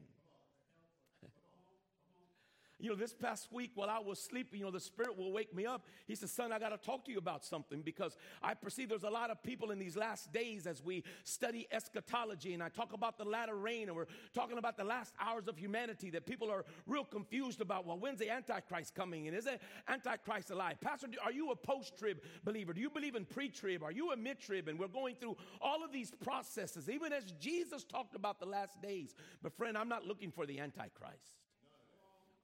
You 2.86 2.92
know, 2.92 2.98
this 2.98 3.16
past 3.16 3.52
week 3.52 3.72
while 3.74 3.90
I 3.90 3.98
was 3.98 4.20
sleeping, 4.20 4.60
you 4.60 4.66
know, 4.66 4.70
the 4.70 4.80
Spirit 4.80 5.18
will 5.18 5.32
wake 5.32 5.56
me 5.56 5.66
up. 5.66 5.88
He 6.06 6.14
says, 6.14 6.30
Son, 6.30 6.52
I 6.52 6.60
got 6.60 6.70
to 6.70 6.78
talk 6.78 7.04
to 7.06 7.12
you 7.12 7.18
about 7.18 7.44
something 7.44 7.82
because 7.82 8.16
I 8.44 8.54
perceive 8.54 8.90
there's 8.90 9.02
a 9.02 9.10
lot 9.10 9.32
of 9.32 9.42
people 9.42 9.72
in 9.72 9.80
these 9.80 9.98
last 9.98 10.32
days 10.32 10.68
as 10.68 10.84
we 10.84 11.04
study 11.24 11.66
eschatology 11.72 12.54
and 12.54 12.62
I 12.62 12.70
talk 12.70 12.94
about 12.94 13.18
the 13.18 13.26
latter 13.26 13.56
rain 13.56 13.88
and 13.88 13.96
we're 13.96 14.06
talking 14.36 14.60
about 14.60 14.78
the 14.78 14.84
last 14.84 15.16
hours 15.20 15.48
of 15.48 15.58
humanity 15.58 16.12
that 16.12 16.28
people 16.28 16.52
are 16.52 16.64
real 16.86 17.04
confused 17.04 17.60
about. 17.60 17.88
Well, 17.88 17.98
when's 17.98 18.20
the 18.20 18.30
Antichrist 18.30 18.94
coming 18.94 19.28
and 19.28 19.36
is 19.36 19.46
the 19.46 19.58
Antichrist 19.88 20.52
alive? 20.52 20.80
Pastor, 20.80 21.08
are 21.24 21.32
you 21.32 21.50
a 21.50 21.56
post 21.56 21.98
trib 21.98 22.20
believer? 22.44 22.72
Do 22.72 22.82
you 22.82 22.92
believe 22.92 23.16
in 23.16 23.26
pre 23.26 23.50
trib? 23.50 23.82
Are 23.82 23.92
you 23.92 24.12
a 24.12 24.16
mid 24.16 24.40
trib? 24.40 24.68
And 24.68 24.78
we're 24.78 24.90
going 24.90 25.16
through 25.16 25.38
all 25.60 25.84
of 25.84 25.92
these 25.92 26.12
processes, 26.24 26.88
even 26.88 27.14
as 27.14 27.32
Jesus 27.40 27.84
talked 27.84 28.14
about 28.14 28.40
the 28.40 28.46
last 28.46 28.80
days. 28.80 29.16
But, 29.42 29.58
friend, 29.58 29.76
I'm 29.76 29.90
not 29.90 30.06
looking 30.06 30.30
for 30.30 30.46
the 30.46 30.60
Antichrist. 30.60 31.45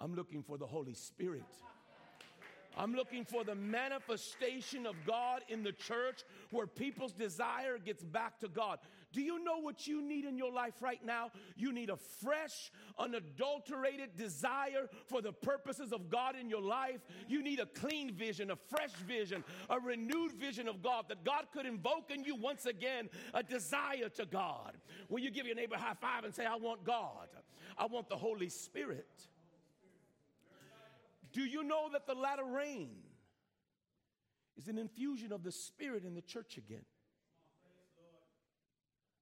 I'm 0.02 0.16
looking 0.16 0.42
for 0.42 0.58
the 0.58 0.66
Holy 0.66 0.96
Spirit. 0.96 1.46
I'm 2.78 2.96
looking 2.96 3.26
for 3.26 3.44
the 3.44 3.54
manifestation 3.54 4.86
of 4.86 4.96
God 5.06 5.42
in 5.50 5.62
the 5.62 5.74
church 5.74 6.24
where 6.52 6.66
people's 6.66 7.12
desire 7.12 7.78
gets 7.78 8.02
back 8.04 8.40
to 8.40 8.48
God. 8.48 8.80
Do 9.12 9.22
you 9.22 9.44
know 9.44 9.60
what 9.60 9.86
you 9.88 10.02
need 10.02 10.24
in 10.24 10.38
your 10.38 10.52
life 10.54 10.76
right 10.82 11.04
now? 11.06 11.32
You 11.58 11.74
need 11.74 11.90
a 11.90 11.98
fresh, 11.98 12.72
unadulterated 12.98 14.16
desire 14.16 14.88
for 15.08 15.22
the 15.22 15.34
purposes 15.34 15.92
of 15.92 16.10
God 16.10 16.38
in 16.40 16.50
your 16.50 16.62
life. 16.62 17.02
You 17.28 17.44
need 17.44 17.60
a 17.60 17.66
clean 17.66 18.14
vision, 18.14 18.52
a 18.52 18.56
fresh 18.56 18.94
vision, 19.06 19.44
a 19.70 19.78
renewed 19.78 20.32
vision 20.32 20.70
of 20.70 20.82
God 20.82 21.06
that 21.10 21.26
God 21.26 21.48
could 21.54 21.66
invoke 21.66 22.10
in 22.10 22.24
you 22.24 22.36
once 22.36 22.66
again 22.66 23.10
a 23.34 23.44
desire 23.44 24.10
to 24.16 24.26
God. 24.26 24.78
Will 25.10 25.20
you 25.20 25.30
give 25.30 25.46
your 25.46 25.56
neighbor 25.56 25.76
a 25.76 25.80
high 25.80 25.94
five 26.00 26.24
and 26.24 26.34
say, 26.34 26.46
I 26.46 26.56
want 26.56 26.86
God? 26.86 27.28
I 27.78 27.86
want 27.86 28.08
the 28.08 28.18
Holy 28.18 28.50
Spirit. 28.50 29.28
Do 31.32 31.42
you 31.42 31.64
know 31.64 31.90
that 31.94 32.08
the 32.08 32.16
latter 32.16 32.44
rain 32.44 32.90
is 34.58 34.68
an 34.68 34.78
infusion 34.78 35.32
of 35.32 35.44
the 35.44 35.52
Spirit 35.52 36.04
in 36.04 36.14
the 36.14 36.22
church 36.22 36.58
again? 36.58 36.86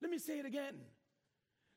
Let 0.01 0.12
me 0.12 0.18
say 0.18 0.39
it 0.39 0.46
again. 0.46 0.75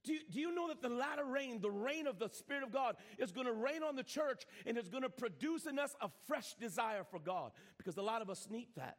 Do 0.05 0.12
you, 0.12 0.21
do 0.31 0.41
you 0.41 0.55
know 0.55 0.69
that 0.69 0.83
the 0.83 0.89
latter 0.89 1.25
rain, 1.25 1.61
the 1.61 1.71
rain 1.71 2.07
of 2.07 2.19
the 2.19 2.29
Spirit 2.29 2.65
of 2.65 2.73
God, 2.73 2.97
is 3.19 3.31
going 3.31 3.47
to 3.47 3.53
rain 3.53 3.83
on 3.85 3.95
the 3.95 4.03
church 4.03 4.45
and 4.67 4.77
is 4.77 4.89
going 4.89 5.05
to 5.05 5.09
produce 5.09 5.67
in 5.67 5.79
us 5.79 5.95
a 6.01 6.09
fresh 6.27 6.55
desire 6.55 7.05
for 7.09 7.21
God? 7.21 7.53
Because 7.79 7.97
a 7.97 8.03
lot 8.03 8.21
of 8.21 8.29
us 8.29 8.49
need 8.51 8.69
that. 8.77 8.97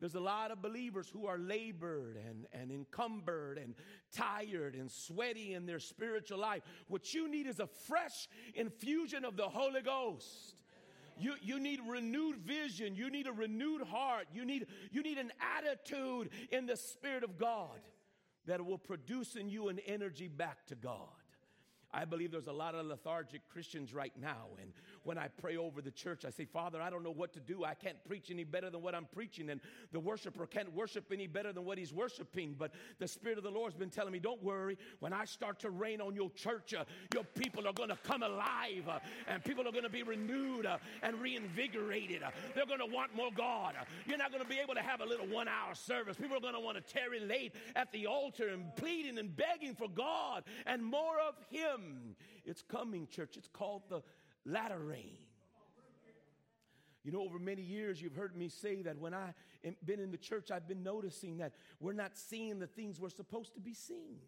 There's 0.00 0.14
a 0.14 0.20
lot 0.20 0.50
of 0.50 0.62
believers 0.62 1.08
who 1.08 1.26
are 1.26 1.38
labored 1.38 2.16
and, 2.16 2.46
and 2.52 2.72
encumbered 2.72 3.58
and 3.58 3.74
tired 4.12 4.74
and 4.74 4.90
sweaty 4.90 5.52
in 5.52 5.66
their 5.66 5.78
spiritual 5.78 6.38
life. 6.38 6.62
What 6.88 7.12
you 7.12 7.30
need 7.30 7.46
is 7.46 7.60
a 7.60 7.66
fresh 7.66 8.28
infusion 8.54 9.26
of 9.26 9.36
the 9.36 9.48
Holy 9.48 9.82
Ghost. 9.82 10.62
You, 11.18 11.34
you 11.42 11.60
need 11.60 11.80
renewed 11.86 12.38
vision. 12.38 12.96
You 12.96 13.10
need 13.10 13.26
a 13.26 13.32
renewed 13.32 13.82
heart. 13.82 14.26
You 14.32 14.46
need, 14.46 14.66
you 14.90 15.02
need 15.02 15.18
an 15.18 15.32
attitude 15.58 16.30
in 16.50 16.64
the 16.64 16.76
Spirit 16.76 17.22
of 17.22 17.36
God 17.36 17.78
that 18.46 18.64
will 18.64 18.78
produce 18.78 19.36
in 19.36 19.50
you 19.50 19.68
an 19.68 19.80
energy 19.86 20.28
back 20.28 20.66
to 20.68 20.74
God. 20.74 21.08
I 21.92 22.04
believe 22.04 22.30
there's 22.30 22.46
a 22.46 22.52
lot 22.52 22.74
of 22.74 22.86
lethargic 22.86 23.42
Christians 23.50 23.92
right 23.92 24.12
now. 24.18 24.46
And 24.62 24.72
when 25.04 25.18
I 25.18 25.28
pray 25.28 25.56
over 25.56 25.80
the 25.80 25.90
church, 25.90 26.24
I 26.24 26.30
say, 26.30 26.44
Father, 26.44 26.80
I 26.80 26.90
don't 26.90 27.02
know 27.02 27.12
what 27.12 27.32
to 27.34 27.40
do. 27.40 27.64
I 27.64 27.74
can't 27.74 28.02
preach 28.06 28.30
any 28.30 28.44
better 28.44 28.70
than 28.70 28.82
what 28.82 28.94
I'm 28.94 29.06
preaching. 29.12 29.50
And 29.50 29.60
the 29.92 30.00
worshiper 30.00 30.46
can't 30.46 30.74
worship 30.74 31.10
any 31.12 31.26
better 31.26 31.52
than 31.52 31.64
what 31.64 31.78
he's 31.78 31.92
worshiping. 31.92 32.54
But 32.58 32.72
the 32.98 33.08
Spirit 33.08 33.38
of 33.38 33.44
the 33.44 33.50
Lord's 33.50 33.76
been 33.76 33.90
telling 33.90 34.12
me, 34.12 34.18
don't 34.18 34.42
worry. 34.42 34.78
When 35.00 35.12
I 35.12 35.24
start 35.24 35.60
to 35.60 35.70
rain 35.70 36.00
on 36.00 36.14
your 36.14 36.30
church, 36.30 36.74
uh, 36.74 36.84
your 37.14 37.24
people 37.24 37.66
are 37.66 37.72
going 37.72 37.88
to 37.88 37.98
come 38.04 38.22
alive. 38.22 38.88
Uh, 38.88 38.98
and 39.26 39.42
people 39.42 39.66
are 39.66 39.72
going 39.72 39.84
to 39.84 39.90
be 39.90 40.02
renewed 40.02 40.66
uh, 40.66 40.78
and 41.02 41.20
reinvigorated. 41.20 42.22
Uh, 42.22 42.30
they're 42.54 42.66
going 42.66 42.80
to 42.80 42.86
want 42.94 43.14
more 43.14 43.30
God. 43.34 43.74
Uh, 43.80 43.84
you're 44.06 44.18
not 44.18 44.30
going 44.30 44.42
to 44.42 44.48
be 44.48 44.58
able 44.58 44.74
to 44.74 44.82
have 44.82 45.00
a 45.00 45.06
little 45.06 45.26
one 45.26 45.48
hour 45.48 45.74
service. 45.74 46.16
People 46.16 46.36
are 46.36 46.40
going 46.40 46.54
to 46.54 46.60
want 46.60 46.76
to 46.76 46.92
tarry 46.92 47.20
late 47.20 47.54
at 47.76 47.90
the 47.92 48.06
altar 48.06 48.48
and 48.48 48.74
pleading 48.76 49.18
and 49.18 49.34
begging 49.36 49.74
for 49.74 49.88
God 49.88 50.44
and 50.66 50.84
more 50.84 51.18
of 51.26 51.34
Him. 51.50 52.16
It's 52.44 52.62
coming, 52.62 53.06
church. 53.06 53.36
It's 53.36 53.48
called 53.48 53.82
the 53.88 54.02
latter 54.44 54.78
rain. 54.78 55.16
You 57.02 57.12
know, 57.12 57.22
over 57.22 57.38
many 57.38 57.62
years, 57.62 58.02
you've 58.02 58.14
heard 58.14 58.36
me 58.36 58.48
say 58.48 58.82
that 58.82 58.98
when 58.98 59.14
I've 59.14 59.34
been 59.84 60.00
in 60.00 60.10
the 60.10 60.18
church, 60.18 60.50
I've 60.50 60.68
been 60.68 60.82
noticing 60.82 61.38
that 61.38 61.54
we're 61.80 61.94
not 61.94 62.16
seeing 62.16 62.58
the 62.58 62.66
things 62.66 63.00
we're 63.00 63.08
supposed 63.08 63.54
to 63.54 63.60
be 63.60 63.72
seeing. 63.72 64.18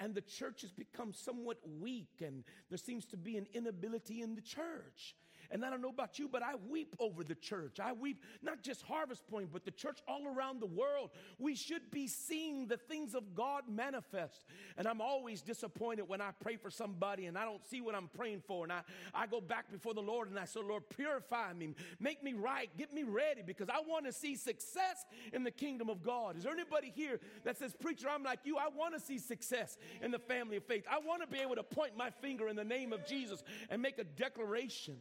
And 0.00 0.14
the 0.14 0.20
church 0.22 0.62
has 0.62 0.72
become 0.72 1.12
somewhat 1.12 1.58
weak, 1.80 2.20
and 2.24 2.44
there 2.68 2.78
seems 2.78 3.04
to 3.06 3.16
be 3.16 3.36
an 3.36 3.46
inability 3.52 4.22
in 4.22 4.34
the 4.34 4.40
church. 4.40 5.14
And 5.50 5.64
I 5.64 5.70
don't 5.70 5.82
know 5.82 5.88
about 5.88 6.18
you, 6.18 6.28
but 6.28 6.42
I 6.42 6.54
weep 6.68 6.96
over 6.98 7.24
the 7.24 7.34
church. 7.34 7.78
I 7.80 7.92
weep 7.92 8.22
not 8.42 8.62
just 8.62 8.82
Harvest 8.82 9.26
Point, 9.26 9.50
but 9.52 9.64
the 9.64 9.70
church 9.70 9.98
all 10.08 10.26
around 10.26 10.60
the 10.60 10.66
world. 10.66 11.10
We 11.38 11.54
should 11.54 11.90
be 11.90 12.06
seeing 12.06 12.66
the 12.66 12.76
things 12.76 13.14
of 13.14 13.34
God 13.34 13.64
manifest. 13.68 14.44
And 14.76 14.86
I'm 14.86 15.00
always 15.00 15.42
disappointed 15.42 16.08
when 16.08 16.20
I 16.20 16.30
pray 16.40 16.56
for 16.56 16.70
somebody 16.70 17.26
and 17.26 17.38
I 17.38 17.44
don't 17.44 17.64
see 17.66 17.80
what 17.80 17.94
I'm 17.94 18.08
praying 18.08 18.42
for. 18.46 18.64
And 18.64 18.72
I, 18.72 18.80
I 19.14 19.26
go 19.26 19.40
back 19.40 19.70
before 19.70 19.94
the 19.94 20.02
Lord 20.02 20.28
and 20.28 20.38
I 20.38 20.44
say, 20.44 20.60
Lord, 20.60 20.84
purify 20.90 21.52
me, 21.52 21.74
make 22.00 22.22
me 22.22 22.32
right, 22.32 22.70
get 22.76 22.92
me 22.92 23.02
ready 23.02 23.42
because 23.42 23.68
I 23.68 23.80
want 23.86 24.06
to 24.06 24.12
see 24.12 24.36
success 24.36 25.04
in 25.32 25.44
the 25.44 25.50
kingdom 25.50 25.88
of 25.88 26.02
God. 26.02 26.36
Is 26.36 26.44
there 26.44 26.52
anybody 26.52 26.92
here 26.94 27.20
that 27.44 27.58
says, 27.58 27.74
Preacher, 27.78 28.08
I'm 28.08 28.22
like 28.22 28.40
you? 28.44 28.56
I 28.56 28.68
want 28.68 28.94
to 28.94 29.00
see 29.00 29.18
success 29.18 29.78
in 30.02 30.10
the 30.10 30.18
family 30.18 30.56
of 30.56 30.64
faith. 30.64 30.84
I 30.90 30.98
want 30.98 31.22
to 31.22 31.28
be 31.28 31.38
able 31.40 31.56
to 31.56 31.62
point 31.62 31.96
my 31.96 32.10
finger 32.10 32.48
in 32.48 32.56
the 32.56 32.64
name 32.64 32.92
of 32.92 33.06
Jesus 33.06 33.42
and 33.70 33.80
make 33.80 33.98
a 33.98 34.04
declaration. 34.04 34.96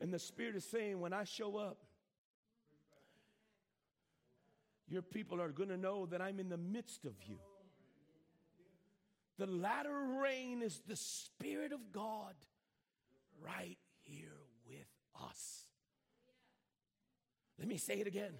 And 0.00 0.12
the 0.12 0.18
Spirit 0.18 0.56
is 0.56 0.64
saying, 0.64 1.00
when 1.00 1.12
I 1.12 1.24
show 1.24 1.56
up, 1.56 1.78
your 4.88 5.02
people 5.02 5.40
are 5.40 5.48
going 5.48 5.70
to 5.70 5.76
know 5.76 6.06
that 6.06 6.20
I'm 6.20 6.38
in 6.38 6.48
the 6.48 6.58
midst 6.58 7.04
of 7.04 7.14
you. 7.26 7.38
The 9.38 9.46
latter 9.46 10.06
rain 10.22 10.62
is 10.62 10.80
the 10.86 10.96
Spirit 10.96 11.72
of 11.72 11.92
God 11.92 12.34
right 13.42 13.76
here 14.02 14.38
with 14.66 14.86
us. 15.28 15.64
Let 17.58 17.68
me 17.68 17.76
say 17.76 17.94
it 17.94 18.06
again. 18.06 18.32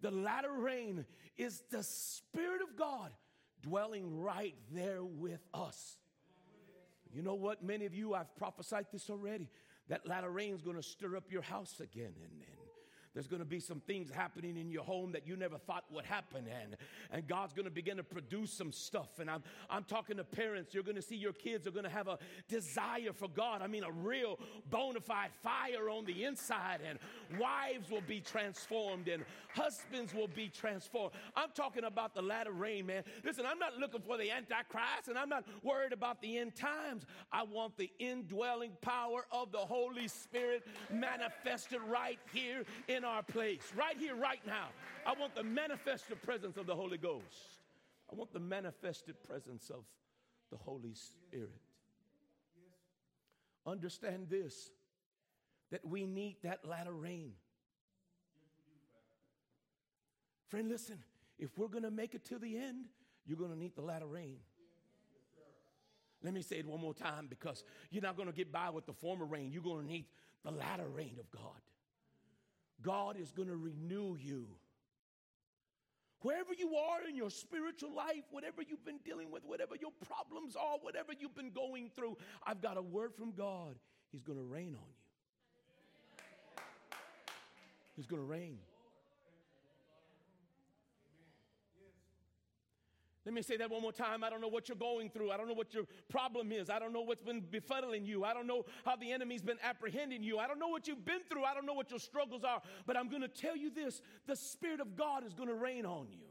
The 0.00 0.10
latter 0.10 0.52
rain 0.52 1.04
is 1.36 1.62
the 1.70 1.82
Spirit 1.82 2.62
of 2.62 2.76
God 2.76 3.10
dwelling 3.62 4.20
right 4.20 4.54
there 4.72 5.02
with 5.02 5.40
us. 5.52 5.96
You 7.12 7.22
know 7.22 7.34
what? 7.34 7.64
Many 7.64 7.86
of 7.86 7.94
you, 7.94 8.14
I've 8.14 8.34
prophesied 8.36 8.86
this 8.92 9.10
already. 9.10 9.48
That 9.88 10.06
latter 10.06 10.30
rain 10.30 10.54
is 10.54 10.62
going 10.62 10.76
to 10.76 10.82
stir 10.82 11.16
up 11.16 11.30
your 11.30 11.42
house 11.42 11.80
again. 11.80 12.12
And, 12.22 12.42
and 12.42 12.57
there's 13.14 13.26
going 13.26 13.40
to 13.40 13.48
be 13.48 13.60
some 13.60 13.80
things 13.80 14.10
happening 14.10 14.56
in 14.56 14.70
your 14.70 14.84
home 14.84 15.12
that 15.12 15.26
you 15.26 15.36
never 15.36 15.58
thought 15.58 15.84
would 15.90 16.04
happen. 16.04 16.44
And, 16.62 16.76
and 17.10 17.26
God's 17.26 17.52
going 17.52 17.64
to 17.64 17.70
begin 17.70 17.96
to 17.96 18.02
produce 18.02 18.52
some 18.52 18.72
stuff. 18.72 19.18
And 19.18 19.30
I'm, 19.30 19.42
I'm 19.70 19.84
talking 19.84 20.16
to 20.16 20.24
parents. 20.24 20.74
You're 20.74 20.82
going 20.82 20.96
to 20.96 21.02
see 21.02 21.16
your 21.16 21.32
kids 21.32 21.66
are 21.66 21.70
going 21.70 21.84
to 21.84 21.90
have 21.90 22.08
a 22.08 22.18
desire 22.48 23.12
for 23.12 23.28
God. 23.28 23.62
I 23.62 23.66
mean, 23.66 23.84
a 23.84 23.90
real 23.90 24.38
bona 24.70 25.00
fide 25.00 25.30
fire 25.42 25.90
on 25.90 26.04
the 26.04 26.24
inside. 26.24 26.80
And 26.88 26.98
wives 27.40 27.90
will 27.90 28.02
be 28.06 28.20
transformed 28.20 29.08
and 29.08 29.24
husbands 29.54 30.14
will 30.14 30.28
be 30.28 30.48
transformed. 30.48 31.12
I'm 31.34 31.50
talking 31.54 31.84
about 31.84 32.14
the 32.14 32.22
latter 32.22 32.52
rain, 32.52 32.86
man. 32.86 33.04
Listen, 33.24 33.44
I'm 33.46 33.58
not 33.58 33.76
looking 33.78 34.00
for 34.00 34.16
the 34.16 34.30
Antichrist 34.30 35.08
and 35.08 35.18
I'm 35.18 35.28
not 35.28 35.44
worried 35.62 35.92
about 35.92 36.20
the 36.20 36.38
end 36.38 36.54
times. 36.54 37.04
I 37.32 37.42
want 37.42 37.76
the 37.76 37.90
indwelling 37.98 38.72
power 38.80 39.26
of 39.32 39.52
the 39.52 39.58
Holy 39.58 40.08
Spirit 40.08 40.66
manifested 40.90 41.80
right 41.88 42.18
here 42.32 42.64
in 42.88 42.97
our 43.04 43.22
place, 43.22 43.62
right 43.76 43.96
here, 43.98 44.14
right 44.14 44.40
now. 44.46 44.68
I 45.06 45.14
want 45.18 45.34
the 45.34 45.44
manifested 45.44 46.22
presence 46.22 46.56
of 46.56 46.66
the 46.66 46.74
Holy 46.74 46.98
Ghost. 46.98 47.60
I 48.10 48.16
want 48.16 48.32
the 48.32 48.40
manifested 48.40 49.16
presence 49.22 49.70
of 49.70 49.84
the 50.50 50.56
Holy 50.56 50.94
Spirit. 50.94 51.60
Understand 53.66 54.28
this 54.30 54.70
that 55.70 55.84
we 55.86 56.06
need 56.06 56.36
that 56.42 56.64
latter 56.64 56.92
rain. 56.92 57.32
Friend, 60.48 60.66
listen, 60.66 60.98
if 61.38 61.58
we're 61.58 61.68
going 61.68 61.84
to 61.84 61.90
make 61.90 62.14
it 62.14 62.24
to 62.26 62.38
the 62.38 62.56
end, 62.56 62.86
you're 63.26 63.36
going 63.36 63.50
to 63.50 63.58
need 63.58 63.76
the 63.76 63.82
latter 63.82 64.06
rain. 64.06 64.38
Let 66.22 66.32
me 66.32 66.42
say 66.42 66.56
it 66.56 66.66
one 66.66 66.80
more 66.80 66.94
time 66.94 67.26
because 67.28 67.62
you're 67.90 68.02
not 68.02 68.16
going 68.16 68.28
to 68.28 68.34
get 68.34 68.50
by 68.50 68.70
with 68.70 68.86
the 68.86 68.94
former 68.94 69.26
rain. 69.26 69.52
You're 69.52 69.62
going 69.62 69.82
to 69.82 69.86
need 69.86 70.06
the 70.44 70.50
latter 70.50 70.88
rain 70.88 71.16
of 71.20 71.30
God. 71.30 71.60
God 72.82 73.16
is 73.18 73.32
going 73.32 73.48
to 73.48 73.56
renew 73.56 74.16
you. 74.16 74.46
Wherever 76.22 76.52
you 76.52 76.74
are 76.74 77.06
in 77.08 77.14
your 77.14 77.30
spiritual 77.30 77.94
life, 77.94 78.24
whatever 78.30 78.62
you've 78.62 78.84
been 78.84 78.98
dealing 79.04 79.30
with, 79.30 79.44
whatever 79.44 79.76
your 79.76 79.92
problems 80.06 80.56
are, 80.56 80.78
whatever 80.82 81.12
you've 81.18 81.36
been 81.36 81.50
going 81.50 81.90
through, 81.94 82.16
I've 82.44 82.60
got 82.60 82.76
a 82.76 82.82
word 82.82 83.14
from 83.14 83.32
God. 83.32 83.76
He's 84.10 84.22
going 84.22 84.38
to 84.38 84.44
rain 84.44 84.74
on 84.74 84.88
you. 84.88 84.98
He's 87.94 88.06
going 88.06 88.22
to 88.22 88.26
rain. 88.26 88.58
Let 93.28 93.34
me 93.34 93.42
say 93.42 93.58
that 93.58 93.70
one 93.70 93.82
more 93.82 93.92
time. 93.92 94.24
I 94.24 94.30
don't 94.30 94.40
know 94.40 94.48
what 94.48 94.70
you're 94.70 94.76
going 94.78 95.10
through. 95.10 95.30
I 95.30 95.36
don't 95.36 95.48
know 95.48 95.52
what 95.52 95.74
your 95.74 95.84
problem 96.08 96.50
is. 96.50 96.70
I 96.70 96.78
don't 96.78 96.94
know 96.94 97.02
what's 97.02 97.20
been 97.20 97.42
befuddling 97.42 98.06
you. 98.06 98.24
I 98.24 98.32
don't 98.32 98.46
know 98.46 98.64
how 98.86 98.96
the 98.96 99.12
enemy's 99.12 99.42
been 99.42 99.58
apprehending 99.62 100.22
you. 100.22 100.38
I 100.38 100.46
don't 100.46 100.58
know 100.58 100.68
what 100.68 100.88
you've 100.88 101.04
been 101.04 101.20
through. 101.28 101.44
I 101.44 101.52
don't 101.52 101.66
know 101.66 101.74
what 101.74 101.90
your 101.90 101.98
struggles 101.98 102.42
are. 102.42 102.62
But 102.86 102.96
I'm 102.96 103.10
going 103.10 103.20
to 103.20 103.28
tell 103.28 103.54
you 103.54 103.68
this 103.68 104.00
the 104.26 104.34
Spirit 104.34 104.80
of 104.80 104.96
God 104.96 105.26
is 105.26 105.34
going 105.34 105.50
to 105.50 105.54
rain 105.54 105.84
on 105.84 106.06
you. 106.10 106.27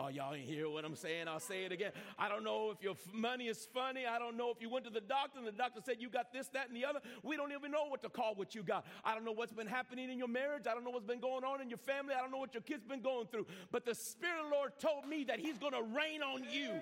Oh, 0.00 0.06
y'all 0.06 0.32
ain't 0.32 0.46
hear 0.46 0.70
what 0.70 0.84
I'm 0.84 0.94
saying. 0.94 1.26
I'll 1.26 1.40
say 1.40 1.64
it 1.64 1.72
again. 1.72 1.90
I 2.20 2.28
don't 2.28 2.44
know 2.44 2.70
if 2.70 2.80
your 2.80 2.94
money 3.12 3.48
is 3.48 3.66
funny. 3.74 4.06
I 4.06 4.20
don't 4.20 4.36
know 4.36 4.50
if 4.50 4.62
you 4.62 4.70
went 4.70 4.84
to 4.84 4.92
the 4.92 5.00
doctor 5.00 5.38
and 5.38 5.46
the 5.46 5.50
doctor 5.50 5.80
said 5.84 5.96
you 5.98 6.08
got 6.08 6.32
this, 6.32 6.46
that, 6.48 6.68
and 6.68 6.76
the 6.76 6.84
other. 6.84 7.00
We 7.24 7.36
don't 7.36 7.50
even 7.50 7.72
know 7.72 7.86
what 7.88 8.02
to 8.02 8.08
call 8.08 8.36
what 8.36 8.54
you 8.54 8.62
got. 8.62 8.86
I 9.04 9.12
don't 9.14 9.24
know 9.24 9.32
what's 9.32 9.52
been 9.52 9.66
happening 9.66 10.08
in 10.08 10.16
your 10.16 10.28
marriage. 10.28 10.68
I 10.68 10.74
don't 10.74 10.84
know 10.84 10.90
what's 10.90 11.04
been 11.04 11.18
going 11.18 11.42
on 11.42 11.60
in 11.60 11.68
your 11.68 11.78
family. 11.78 12.14
I 12.16 12.20
don't 12.20 12.30
know 12.30 12.38
what 12.38 12.54
your 12.54 12.62
kids 12.62 12.84
been 12.84 13.00
going 13.00 13.26
through. 13.26 13.46
But 13.72 13.84
the 13.84 13.94
Spirit 13.94 14.38
of 14.44 14.50
the 14.50 14.56
Lord 14.56 14.72
told 14.78 15.08
me 15.08 15.24
that 15.24 15.40
He's 15.40 15.58
going 15.58 15.72
to 15.72 15.82
rain 15.82 16.22
on 16.22 16.44
you. 16.48 16.80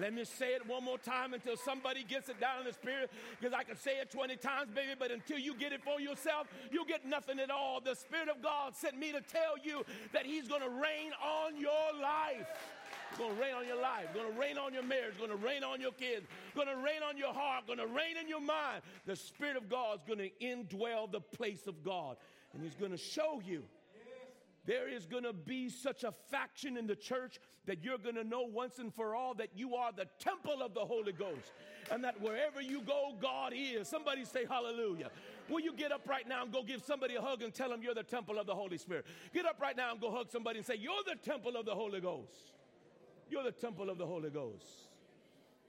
Let 0.00 0.14
me 0.14 0.24
say 0.24 0.54
it 0.54 0.66
one 0.66 0.84
more 0.84 0.98
time 0.98 1.34
until 1.34 1.56
somebody 1.56 2.04
gets 2.04 2.28
it 2.28 2.40
down 2.40 2.60
in 2.60 2.66
the 2.66 2.72
spirit, 2.72 3.10
because 3.38 3.52
I 3.52 3.64
can 3.64 3.76
say 3.76 3.98
it 4.00 4.10
20 4.10 4.36
times, 4.36 4.70
baby, 4.74 4.92
but 4.98 5.10
until 5.10 5.38
you 5.38 5.54
get 5.54 5.72
it 5.72 5.82
for 5.82 6.00
yourself, 6.00 6.46
you 6.70 6.84
get 6.86 7.04
nothing 7.04 7.40
at 7.40 7.50
all. 7.50 7.80
The 7.80 7.94
Spirit 7.94 8.28
of 8.28 8.42
God 8.42 8.76
sent 8.76 8.98
me 8.98 9.12
to 9.12 9.20
tell 9.20 9.58
you 9.62 9.84
that 10.12 10.24
He's 10.24 10.46
going 10.46 10.62
to 10.62 10.68
rain 10.68 11.12
on 11.22 11.58
your 11.58 12.00
life. 12.00 12.46
It's 13.10 13.18
going 13.18 13.34
to 13.34 13.40
rain 13.40 13.54
on 13.54 13.66
your 13.66 13.80
life, 13.80 14.06
going 14.14 14.32
to 14.32 14.38
rain 14.38 14.58
on 14.58 14.72
your 14.72 14.82
marriage, 14.82 15.18
going 15.18 15.30
to 15.30 15.36
rain 15.36 15.64
on 15.64 15.80
your 15.80 15.92
kids, 15.92 16.26
going 16.54 16.68
to 16.68 16.76
rain 16.76 17.02
on 17.06 17.16
your 17.16 17.32
heart, 17.32 17.66
going 17.66 17.78
to 17.78 17.86
rain 17.86 18.16
in 18.20 18.28
your 18.28 18.40
mind. 18.40 18.82
The 19.06 19.16
Spirit 19.16 19.56
of 19.56 19.68
God 19.68 19.98
is 19.98 20.02
going 20.06 20.18
to 20.18 20.30
indwell 20.44 21.10
the 21.10 21.20
place 21.20 21.66
of 21.66 21.82
God, 21.82 22.16
and 22.52 22.62
He's 22.62 22.74
going 22.74 22.92
to 22.92 22.98
show 22.98 23.40
you 23.44 23.64
there 24.68 24.86
is 24.86 25.06
going 25.06 25.22
to 25.22 25.32
be 25.32 25.70
such 25.70 26.04
a 26.04 26.12
faction 26.30 26.76
in 26.76 26.86
the 26.86 26.94
church 26.94 27.40
that 27.64 27.82
you're 27.82 27.96
going 27.96 28.16
to 28.16 28.22
know 28.22 28.42
once 28.42 28.78
and 28.78 28.92
for 28.94 29.14
all 29.14 29.32
that 29.32 29.48
you 29.56 29.74
are 29.74 29.92
the 29.92 30.06
temple 30.20 30.60
of 30.62 30.74
the 30.74 30.80
Holy 30.80 31.12
Ghost 31.12 31.52
and 31.90 32.04
that 32.04 32.20
wherever 32.20 32.60
you 32.60 32.82
go, 32.82 33.14
God 33.18 33.54
is. 33.56 33.88
Somebody 33.88 34.26
say 34.26 34.44
hallelujah. 34.44 35.08
Will 35.48 35.60
you 35.60 35.72
get 35.72 35.90
up 35.90 36.06
right 36.06 36.28
now 36.28 36.42
and 36.42 36.52
go 36.52 36.62
give 36.62 36.82
somebody 36.84 37.14
a 37.14 37.22
hug 37.22 37.40
and 37.40 37.54
tell 37.54 37.70
them 37.70 37.80
you're 37.82 37.94
the 37.94 38.02
temple 38.02 38.38
of 38.38 38.46
the 38.46 38.54
Holy 38.54 38.76
Spirit? 38.76 39.06
Get 39.32 39.46
up 39.46 39.58
right 39.58 39.74
now 39.74 39.92
and 39.92 40.00
go 40.02 40.10
hug 40.10 40.30
somebody 40.30 40.58
and 40.58 40.66
say, 40.66 40.76
You're 40.78 41.02
the 41.06 41.16
temple 41.16 41.56
of 41.56 41.64
the 41.64 41.74
Holy 41.74 42.02
Ghost. 42.02 42.52
You're 43.30 43.44
the 43.44 43.52
temple 43.52 43.88
of 43.88 43.96
the 43.96 44.06
Holy 44.06 44.28
Ghost. 44.28 44.66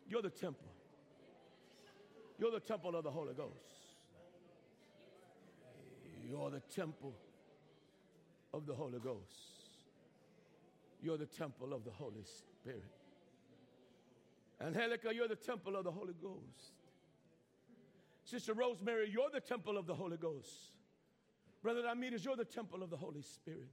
You're 0.09 0.21
the 0.21 0.29
temple. 0.29 0.67
You're 2.37 2.51
the 2.51 2.59
temple 2.59 2.97
of 2.97 3.05
the 3.05 3.11
Holy 3.11 3.33
Ghost. 3.33 3.95
You're 6.29 6.49
the 6.49 6.59
temple 6.75 7.13
of 8.53 8.65
the 8.65 8.73
Holy 8.73 8.99
Ghost. 8.99 9.59
You're 11.01 11.17
the 11.17 11.25
temple 11.25 11.73
of 11.73 11.83
the 11.83 11.91
Holy 11.91 12.23
Spirit. 12.23 12.83
Angelica, 14.61 15.13
you're 15.13 15.27
the 15.27 15.35
temple 15.35 15.75
of 15.75 15.85
the 15.85 15.91
Holy 15.91 16.13
Ghost. 16.21 16.73
Sister 18.25 18.53
Rosemary, 18.53 19.09
you're 19.09 19.29
the 19.31 19.39
temple 19.39 19.77
of 19.77 19.87
the 19.87 19.95
Holy 19.95 20.17
Ghost. 20.17 20.49
Brother 21.61 21.83
Ramirez, 21.83 22.23
you're 22.23 22.35
the 22.35 22.45
temple 22.45 22.83
of 22.83 22.89
the 22.89 22.97
Holy 22.97 23.21
Spirit. 23.21 23.69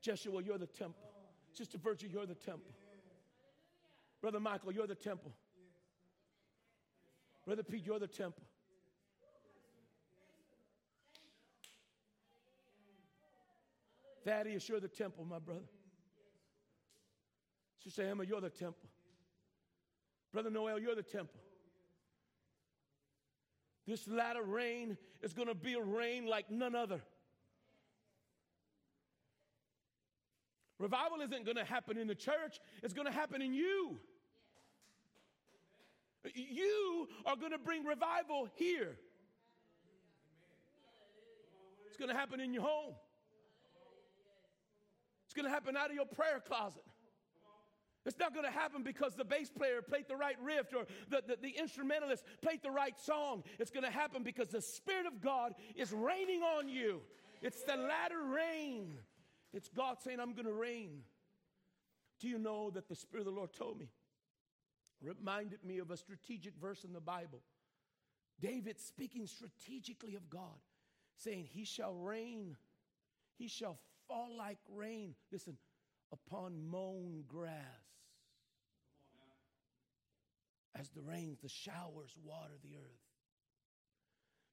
Jeshua, 0.00 0.42
you're 0.42 0.58
the 0.58 0.66
temple. 0.66 1.10
Sister 1.52 1.78
Virtue, 1.78 2.08
you're 2.10 2.26
the 2.26 2.34
temple. 2.34 2.72
Brother 4.20 4.40
Michael, 4.40 4.72
you're 4.72 4.86
the 4.86 4.94
temple. 4.94 5.32
Brother 7.44 7.62
Pete, 7.62 7.86
you're 7.86 7.98
the 7.98 8.08
temple. 8.08 8.42
Thaddeus, 14.26 14.68
you're 14.68 14.80
the 14.80 14.88
temple, 14.88 15.24
my 15.24 15.38
brother. 15.38 15.60
Sister 17.82 18.02
Emma, 18.02 18.24
you're 18.24 18.40
the 18.40 18.50
temple. 18.50 18.88
Brother 20.32 20.50
Noel, 20.50 20.80
you're 20.80 20.96
the 20.96 21.02
temple. 21.04 21.40
This 23.86 24.08
latter 24.08 24.42
rain 24.42 24.98
is 25.22 25.32
going 25.32 25.46
to 25.46 25.54
be 25.54 25.74
a 25.74 25.80
rain 25.80 26.26
like 26.26 26.50
none 26.50 26.74
other. 26.74 27.00
Revival 30.80 31.20
isn't 31.20 31.44
going 31.44 31.56
to 31.56 31.64
happen 31.64 31.96
in 31.96 32.08
the 32.08 32.14
church, 32.16 32.58
it's 32.82 32.92
going 32.92 33.06
to 33.06 33.12
happen 33.12 33.40
in 33.40 33.54
you. 33.54 33.96
You 36.34 37.06
are 37.24 37.36
going 37.36 37.52
to 37.52 37.58
bring 37.58 37.84
revival 37.84 38.48
here. 38.56 38.98
It's 41.86 41.96
going 41.96 42.10
to 42.10 42.16
happen 42.16 42.40
in 42.40 42.52
your 42.52 42.64
home. 42.64 42.94
Going 45.36 45.44
to 45.44 45.52
happen 45.52 45.76
out 45.76 45.90
of 45.90 45.94
your 45.94 46.06
prayer 46.06 46.42
closet. 46.44 46.82
It's 48.06 48.18
not 48.18 48.32
going 48.32 48.46
to 48.46 48.52
happen 48.52 48.82
because 48.82 49.14
the 49.14 49.24
bass 49.24 49.50
player 49.50 49.82
played 49.82 50.04
the 50.08 50.16
right 50.16 50.36
riff 50.42 50.66
or 50.74 50.86
the, 51.10 51.22
the, 51.26 51.36
the, 51.42 51.58
instrumentalist 51.58 52.24
played 52.40 52.62
the 52.62 52.70
right 52.70 52.98
song. 52.98 53.42
It's 53.58 53.70
going 53.70 53.84
to 53.84 53.90
happen 53.90 54.22
because 54.22 54.48
the 54.48 54.62
Spirit 54.62 55.06
of 55.06 55.20
God 55.20 55.54
is 55.74 55.92
raining 55.92 56.40
on 56.42 56.68
you. 56.68 57.02
It's 57.42 57.62
the 57.64 57.76
latter 57.76 58.22
rain. 58.22 58.96
It's 59.52 59.68
God 59.68 59.96
saying, 60.02 60.20
I'm 60.20 60.32
going 60.34 60.46
to 60.46 60.52
rain. 60.52 61.00
Do 62.20 62.28
you 62.28 62.38
know 62.38 62.70
that 62.70 62.88
the 62.88 62.94
Spirit 62.94 63.26
of 63.26 63.34
the 63.34 63.38
Lord 63.38 63.52
told 63.52 63.78
me? 63.78 63.90
Reminded 65.02 65.64
me 65.64 65.78
of 65.78 65.90
a 65.90 65.96
strategic 65.96 66.54
verse 66.56 66.84
in 66.84 66.92
the 66.92 67.00
Bible. 67.00 67.42
David 68.40 68.78
speaking 68.78 69.26
strategically 69.26 70.14
of 70.14 70.30
God, 70.30 70.60
saying, 71.16 71.48
He 71.50 71.64
shall 71.64 71.94
reign, 71.94 72.56
He 73.36 73.48
shall 73.48 73.78
fall 74.08 74.30
like 74.36 74.58
rain. 74.74 75.14
Listen, 75.30 75.56
upon 76.12 76.68
mown 76.68 77.24
grass. 77.26 77.52
As 80.78 80.90
the 80.90 81.02
rains, 81.02 81.38
the 81.42 81.48
showers 81.48 82.14
water 82.22 82.54
the 82.62 82.76
earth. 82.76 83.06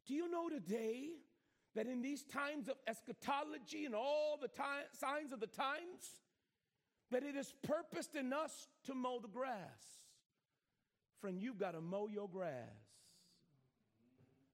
Do 0.08 0.14
you 0.14 0.32
know 0.32 0.50
today 0.50 1.10
that 1.76 1.88
in 1.88 2.02
these 2.02 2.24
times 2.24 2.68
of 2.70 2.76
eschatology 2.88 3.86
and 3.86 3.96
all 3.96 4.38
the 4.42 4.48
time, 4.48 4.84
signs 4.94 5.32
of 5.32 5.40
the 5.40 5.48
times, 5.48 6.20
that 7.12 7.24
it 7.24 7.36
is 7.36 7.54
purposed 7.64 8.16
in 8.16 8.34
us 8.34 8.68
to 8.86 8.96
mow 8.96 9.20
the 9.20 9.28
grass. 9.28 10.02
Friend, 11.22 11.40
you've 11.40 11.60
got 11.60 11.72
to 11.72 11.82
mow 11.82 12.08
your 12.08 12.28
grass. 12.28 12.52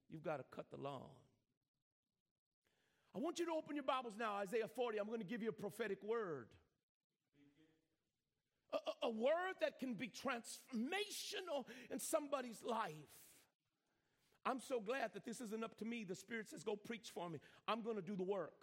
You've 0.10 0.24
got 0.24 0.38
to 0.38 0.44
cut 0.52 0.66
the 0.70 0.78
lawn. 0.78 1.02
I 3.20 3.22
want 3.22 3.38
you 3.38 3.46
to 3.48 3.52
open 3.52 3.76
your 3.76 3.84
Bibles 3.84 4.14
now, 4.18 4.36
Isaiah 4.36 4.70
40. 4.74 4.98
I'm 4.98 5.08
going 5.08 5.20
to 5.20 5.26
give 5.26 5.44
you 5.44 5.50
a 5.50 5.52
prophetic 5.52 6.02
word. 6.02 6.48
A, 8.72 9.08
a, 9.08 9.10
word 9.10 9.56
that 9.60 9.78
can 9.78 9.96
be 9.96 10.08
transformational 10.08 11.66
in 11.92 12.00
somebody's 12.00 12.64
life. 12.64 12.94
I'm 14.46 14.62
so 14.62 14.80
glad 14.80 15.14
that 15.16 15.26
this 15.26 15.42
isn't 15.42 15.66
up 15.66 15.78
to 15.80 15.86
me. 15.86 16.06
The 16.06 16.16
Spirit 16.16 16.48
says, 16.50 16.64
Go 16.64 16.78
preach 16.78 17.10
for 17.14 17.30
me. 17.30 17.40
I'm 17.68 17.82
going 17.82 17.98
to 17.98 18.02
do 18.02 18.16
the 18.16 18.24
work. 18.24 18.54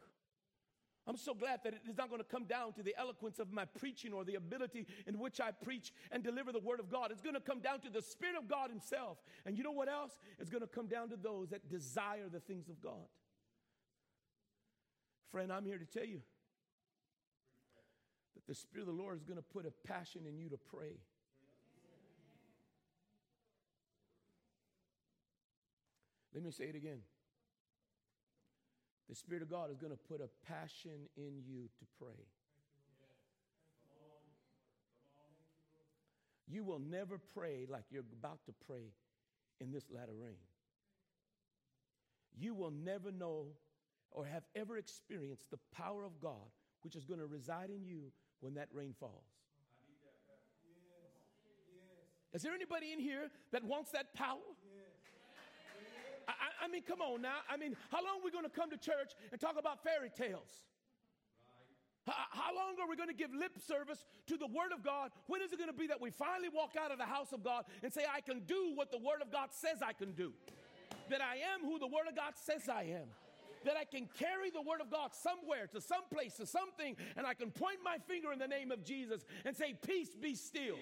I'm 1.06 1.18
so 1.18 1.34
glad 1.34 1.60
that 1.64 1.74
it 1.74 1.80
is 1.86 1.98
not 1.98 2.08
going 2.08 2.22
to 2.22 2.26
come 2.26 2.44
down 2.44 2.72
to 2.74 2.82
the 2.82 2.94
eloquence 2.98 3.38
of 3.38 3.52
my 3.52 3.66
preaching 3.66 4.14
or 4.14 4.24
the 4.24 4.36
ability 4.36 4.86
in 5.06 5.18
which 5.18 5.38
I 5.38 5.50
preach 5.50 5.92
and 6.10 6.22
deliver 6.22 6.50
the 6.50 6.60
word 6.60 6.80
of 6.80 6.90
God. 6.90 7.10
It's 7.10 7.20
going 7.20 7.34
to 7.34 7.40
come 7.40 7.60
down 7.60 7.80
to 7.80 7.90
the 7.90 8.00
Spirit 8.00 8.36
of 8.38 8.48
God 8.48 8.70
Himself. 8.70 9.18
And 9.44 9.58
you 9.58 9.64
know 9.64 9.72
what 9.72 9.90
else? 9.90 10.12
It's 10.38 10.48
going 10.48 10.62
to 10.62 10.66
come 10.66 10.86
down 10.86 11.10
to 11.10 11.16
those 11.16 11.50
that 11.50 11.68
desire 11.68 12.30
the 12.32 12.40
things 12.40 12.70
of 12.70 12.80
God. 12.80 13.06
Friend, 15.30 15.52
I'm 15.52 15.64
here 15.64 15.78
to 15.78 15.84
tell 15.84 16.06
you 16.06 16.20
that 18.34 18.46
the 18.46 18.54
Spirit 18.54 18.88
of 18.88 18.94
the 18.94 19.02
Lord 19.02 19.16
is 19.16 19.24
going 19.24 19.38
to 19.38 19.42
put 19.42 19.66
a 19.66 19.88
passion 19.88 20.22
in 20.26 20.38
you 20.38 20.48
to 20.48 20.56
pray. 20.56 20.98
Let 26.34 26.44
me 26.44 26.50
say 26.50 26.64
it 26.64 26.76
again. 26.76 26.98
The 29.08 29.14
Spirit 29.14 29.42
of 29.42 29.50
God 29.50 29.70
is 29.70 29.78
going 29.78 29.92
to 29.92 29.98
put 29.98 30.20
a 30.20 30.28
passion 30.46 31.08
in 31.16 31.42
you 31.46 31.68
to 31.78 31.86
pray. 31.98 32.26
You 36.48 36.62
will 36.62 36.78
never 36.78 37.18
pray 37.34 37.66
like 37.68 37.84
you're 37.90 38.04
about 38.20 38.44
to 38.46 38.52
pray 38.66 38.92
in 39.60 39.72
this 39.72 39.84
latter 39.90 40.12
rain. 40.12 40.36
You 42.38 42.54
will 42.54 42.70
never 42.70 43.10
know 43.10 43.46
or 44.10 44.24
have 44.24 44.44
ever 44.54 44.76
experienced 44.78 45.50
the 45.50 45.58
power 45.74 46.04
of 46.04 46.20
God, 46.20 46.50
which 46.82 46.96
is 46.96 47.04
going 47.04 47.20
to 47.20 47.26
reside 47.26 47.70
in 47.70 47.84
you 47.84 48.12
when 48.40 48.54
that 48.54 48.68
rain 48.72 48.94
falls. 48.98 49.24
Is 52.32 52.42
there 52.42 52.54
anybody 52.54 52.92
in 52.92 52.98
here 52.98 53.30
that 53.52 53.64
wants 53.64 53.90
that 53.92 54.12
power? 54.14 54.44
I, 56.28 56.64
I 56.64 56.68
mean, 56.68 56.82
come 56.82 57.00
on 57.00 57.22
now. 57.22 57.38
I 57.48 57.56
mean, 57.56 57.76
how 57.90 58.04
long 58.04 58.20
are 58.20 58.24
we 58.24 58.30
going 58.30 58.44
to 58.44 58.50
come 58.50 58.68
to 58.70 58.76
church 58.76 59.14
and 59.32 59.40
talk 59.40 59.56
about 59.58 59.82
fairy 59.82 60.10
tales? 60.14 60.66
How 62.06 62.54
long 62.54 62.78
are 62.80 62.88
we 62.88 62.94
going 62.94 63.08
to 63.08 63.14
give 63.14 63.34
lip 63.34 63.58
service 63.58 64.04
to 64.28 64.36
the 64.36 64.46
Word 64.46 64.70
of 64.72 64.84
God? 64.84 65.10
When 65.26 65.42
is 65.42 65.52
it 65.52 65.58
going 65.58 65.70
to 65.70 65.76
be 65.76 65.88
that 65.88 66.00
we 66.00 66.10
finally 66.10 66.48
walk 66.54 66.74
out 66.78 66.92
of 66.92 66.98
the 66.98 67.04
house 67.04 67.32
of 67.32 67.42
God 67.42 67.64
and 67.82 67.92
say, 67.92 68.02
I 68.06 68.20
can 68.20 68.40
do 68.46 68.72
what 68.74 68.92
the 68.92 68.98
Word 68.98 69.22
of 69.22 69.32
God 69.32 69.48
says 69.50 69.82
I 69.82 69.92
can 69.92 70.12
do? 70.12 70.32
That 71.10 71.20
I 71.20 71.36
am 71.54 71.68
who 71.68 71.80
the 71.80 71.86
Word 71.86 72.06
of 72.08 72.14
God 72.14 72.34
says 72.36 72.68
I 72.68 72.82
am. 72.82 73.08
That 73.66 73.76
I 73.76 73.85
can 73.85 74.09
carry 74.18 74.50
the 74.50 74.62
Word 74.62 74.81
of 74.81 74.90
God 74.90 75.11
somewhere, 75.12 75.66
to 75.74 75.81
some 75.81 76.05
place, 76.12 76.35
to 76.35 76.46
something, 76.46 76.96
and 77.16 77.26
I 77.26 77.35
can 77.35 77.50
point 77.50 77.79
my 77.85 77.98
finger 78.07 78.33
in 78.33 78.38
the 78.38 78.48
name 78.48 78.70
of 78.70 78.85
Jesus 78.85 79.24
and 79.44 79.55
say, 79.55 79.74
Peace 79.87 80.11
be 80.20 80.35
still. 80.35 80.76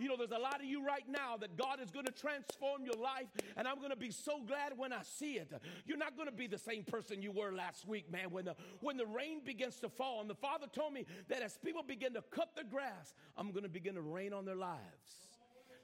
You 0.00 0.08
know, 0.08 0.16
there's 0.16 0.30
a 0.30 0.38
lot 0.38 0.60
of 0.60 0.64
you 0.64 0.82
right 0.82 1.04
now 1.06 1.36
that 1.36 1.58
God 1.58 1.78
is 1.78 1.90
going 1.90 2.06
to 2.06 2.12
transform 2.12 2.84
your 2.84 2.94
life, 2.94 3.26
and 3.54 3.68
I'm 3.68 3.76
going 3.76 3.90
to 3.90 3.96
be 3.96 4.10
so 4.10 4.40
glad 4.40 4.72
when 4.78 4.94
I 4.94 5.02
see 5.02 5.34
it. 5.34 5.52
You're 5.84 5.98
not 5.98 6.16
going 6.16 6.28
to 6.28 6.34
be 6.34 6.46
the 6.46 6.56
same 6.56 6.84
person 6.84 7.20
you 7.20 7.32
were 7.32 7.52
last 7.52 7.86
week, 7.86 8.10
man. 8.10 8.30
When 8.30 8.46
the 8.46 8.56
when 8.80 8.96
the 8.96 9.04
rain 9.04 9.42
begins 9.44 9.76
to 9.80 9.90
fall, 9.90 10.22
and 10.22 10.30
the 10.30 10.34
Father 10.34 10.66
told 10.72 10.94
me 10.94 11.04
that 11.28 11.42
as 11.42 11.58
people 11.58 11.82
begin 11.82 12.14
to 12.14 12.22
cut 12.30 12.56
the 12.56 12.64
grass, 12.64 13.12
I'm 13.36 13.50
going 13.50 13.64
to 13.64 13.68
begin 13.68 13.94
to 13.96 14.00
rain 14.00 14.32
on 14.32 14.46
their 14.46 14.56
lives. 14.56 14.80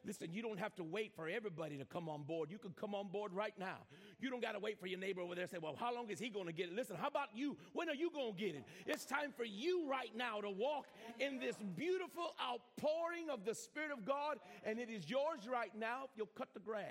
Listen, 0.06 0.32
you 0.32 0.40
don't 0.40 0.60
have 0.60 0.74
to 0.76 0.84
wait 0.84 1.12
for 1.16 1.28
everybody 1.28 1.76
to 1.76 1.84
come 1.84 2.08
on 2.08 2.22
board. 2.22 2.50
You 2.50 2.58
can 2.58 2.70
come 2.70 2.94
on 2.94 3.08
board 3.08 3.34
right 3.34 3.54
now. 3.58 3.78
You 4.18 4.30
don't 4.30 4.40
got 4.40 4.52
to 4.52 4.58
wait 4.58 4.80
for 4.80 4.86
your 4.86 4.98
neighbor 4.98 5.20
over 5.20 5.34
there 5.34 5.46
say, 5.46 5.58
well, 5.60 5.76
how 5.78 5.94
long 5.94 6.08
is 6.08 6.18
he 6.18 6.30
going 6.30 6.46
to 6.46 6.52
get 6.52 6.68
it? 6.68 6.74
Listen, 6.74 6.96
how 6.96 7.08
about 7.08 7.28
you? 7.34 7.56
When 7.74 7.90
are 7.90 7.94
you 7.94 8.10
going 8.10 8.34
to 8.34 8.38
get 8.38 8.54
it? 8.54 8.64
It's 8.86 9.04
time 9.04 9.32
for 9.36 9.44
you 9.44 9.86
right 9.90 10.10
now 10.16 10.40
to 10.40 10.48
walk 10.48 10.86
in 11.20 11.38
this 11.38 11.56
beautiful 11.76 12.34
outpouring 12.42 13.28
of 13.30 13.44
the 13.44 13.54
Spirit 13.54 13.90
of 13.92 14.06
God, 14.06 14.38
and 14.64 14.78
it 14.78 14.88
is 14.88 15.10
yours 15.10 15.40
right 15.50 15.70
now 15.78 16.04
if 16.04 16.10
you'll 16.16 16.30
cut 16.34 16.48
the 16.54 16.60
grass, 16.60 16.86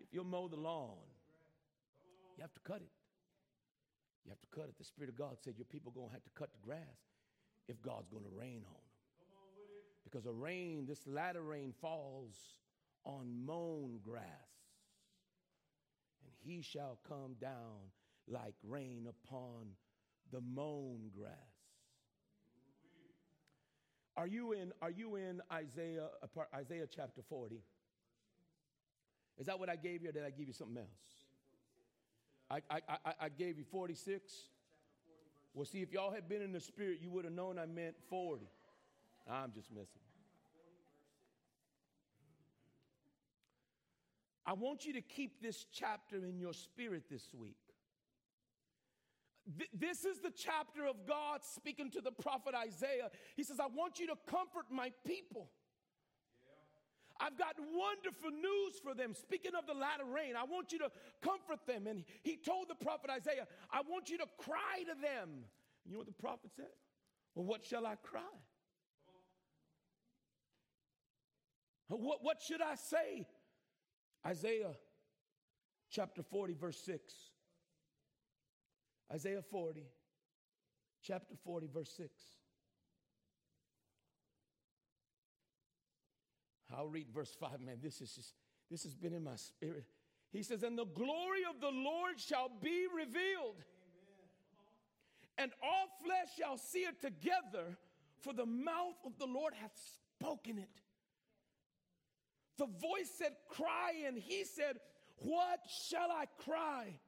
if 0.00 0.08
you'll 0.12 0.24
mow 0.24 0.48
the 0.48 0.56
lawn. 0.56 0.96
You 2.38 2.42
have 2.42 2.54
to 2.54 2.60
cut 2.60 2.80
it. 2.80 2.92
You 4.24 4.30
have 4.30 4.40
to 4.40 4.46
cut 4.58 4.68
it. 4.68 4.74
The 4.78 4.84
Spirit 4.84 5.10
of 5.10 5.18
God 5.18 5.36
said 5.44 5.54
your 5.58 5.66
people 5.66 5.92
are 5.92 6.00
going 6.00 6.08
to 6.08 6.14
have 6.14 6.24
to 6.24 6.30
cut 6.34 6.50
the 6.52 6.66
grass 6.66 6.80
if 7.68 7.80
God's 7.82 8.08
going 8.08 8.24
to 8.24 8.30
rain 8.34 8.62
on 8.66 8.72
them. 8.72 8.82
Because 10.02 10.24
a 10.24 10.32
rain, 10.32 10.86
this 10.86 11.06
latter 11.06 11.42
rain, 11.42 11.74
falls 11.80 12.34
on 13.04 13.44
mown 13.44 13.98
grass. 14.02 14.24
He 16.46 16.62
shall 16.62 16.98
come 17.08 17.34
down 17.40 17.90
like 18.28 18.54
rain 18.62 19.08
upon 19.08 19.72
the 20.32 20.40
mown 20.40 21.10
grass. 21.16 21.32
Are 24.16 24.26
you 24.26 24.52
in, 24.52 24.72
are 24.80 24.90
you 24.90 25.16
in 25.16 25.42
Isaiah, 25.52 26.08
Isaiah 26.54 26.86
chapter 26.94 27.20
40? 27.28 27.60
Is 29.38 29.46
that 29.46 29.58
what 29.58 29.68
I 29.68 29.76
gave 29.76 30.02
you, 30.02 30.08
or 30.08 30.12
did 30.12 30.24
I 30.24 30.30
give 30.30 30.46
you 30.46 30.54
something 30.54 30.78
else? 30.78 30.88
I, 32.48 32.62
I, 32.70 32.80
I, 32.88 33.12
I 33.22 33.28
gave 33.28 33.58
you 33.58 33.64
46. 33.64 34.32
Well, 35.52 35.66
see, 35.66 35.82
if 35.82 35.92
y'all 35.92 36.12
had 36.12 36.28
been 36.28 36.42
in 36.42 36.52
the 36.52 36.60
spirit, 36.60 36.98
you 37.02 37.10
would 37.10 37.24
have 37.24 37.34
known 37.34 37.58
I 37.58 37.66
meant 37.66 37.96
40. 38.08 38.46
I'm 39.28 39.52
just 39.52 39.70
messing. 39.70 40.05
I 44.46 44.52
want 44.52 44.86
you 44.86 44.92
to 44.92 45.00
keep 45.00 45.42
this 45.42 45.66
chapter 45.72 46.24
in 46.24 46.38
your 46.38 46.52
spirit 46.52 47.04
this 47.10 47.28
week. 47.34 47.56
Th- 49.58 49.70
this 49.74 50.04
is 50.04 50.20
the 50.20 50.30
chapter 50.30 50.86
of 50.86 51.06
God 51.06 51.40
speaking 51.42 51.90
to 51.90 52.00
the 52.00 52.12
prophet 52.12 52.54
Isaiah. 52.54 53.10
He 53.36 53.42
says, 53.42 53.58
I 53.58 53.66
want 53.66 53.98
you 53.98 54.06
to 54.06 54.14
comfort 54.28 54.66
my 54.70 54.92
people. 55.04 55.48
I've 57.18 57.36
got 57.36 57.56
wonderful 57.58 58.30
news 58.30 58.78
for 58.84 58.94
them. 58.94 59.14
Speaking 59.14 59.52
of 59.58 59.66
the 59.66 59.74
latter 59.74 60.04
rain, 60.04 60.34
I 60.36 60.44
want 60.44 60.70
you 60.70 60.78
to 60.80 60.90
comfort 61.22 61.66
them. 61.66 61.86
And 61.86 62.04
he 62.22 62.36
told 62.36 62.68
the 62.68 62.74
prophet 62.74 63.10
Isaiah, 63.10 63.46
I 63.70 63.80
want 63.88 64.10
you 64.10 64.18
to 64.18 64.26
cry 64.38 64.84
to 64.86 65.00
them. 65.00 65.30
And 65.84 65.86
you 65.86 65.92
know 65.92 65.98
what 65.98 66.06
the 66.06 66.22
prophet 66.22 66.50
said? 66.54 66.66
Well, 67.34 67.46
what 67.46 67.64
shall 67.64 67.86
I 67.86 67.96
cry? 67.96 68.20
What, 71.88 72.18
what 72.22 72.42
should 72.42 72.60
I 72.60 72.74
say? 72.74 73.26
Isaiah 74.26 74.72
chapter 75.88 76.22
40, 76.22 76.54
verse 76.54 76.78
6. 76.84 77.14
Isaiah 79.12 79.42
40, 79.42 79.84
chapter 81.00 81.34
40, 81.44 81.68
verse 81.72 81.92
6. 81.96 82.10
I'll 86.76 86.88
read 86.88 87.06
verse 87.14 87.34
5, 87.38 87.60
man. 87.60 87.76
This 87.80 88.00
is 88.00 88.12
just, 88.12 88.34
this 88.68 88.82
has 88.82 88.96
been 88.96 89.12
in 89.12 89.22
my 89.22 89.36
spirit. 89.36 89.84
He 90.32 90.42
says, 90.42 90.64
And 90.64 90.76
the 90.76 90.86
glory 90.86 91.42
of 91.48 91.60
the 91.60 91.70
Lord 91.70 92.18
shall 92.18 92.50
be 92.60 92.86
revealed, 92.92 93.62
and 95.38 95.52
all 95.62 95.86
flesh 96.04 96.34
shall 96.36 96.58
see 96.58 96.80
it 96.80 97.00
together, 97.00 97.78
for 98.22 98.32
the 98.32 98.46
mouth 98.46 98.96
of 99.04 99.16
the 99.18 99.26
Lord 99.26 99.54
hath 99.54 99.78
spoken 100.18 100.58
it. 100.58 100.82
The 102.58 102.66
voice 102.66 103.10
said, 103.18 103.32
Cry, 103.48 103.92
and 104.06 104.16
he 104.18 104.44
said, 104.44 104.78
What 105.18 105.60
shall 105.88 106.10
I 106.10 106.24
cry? 106.38 106.98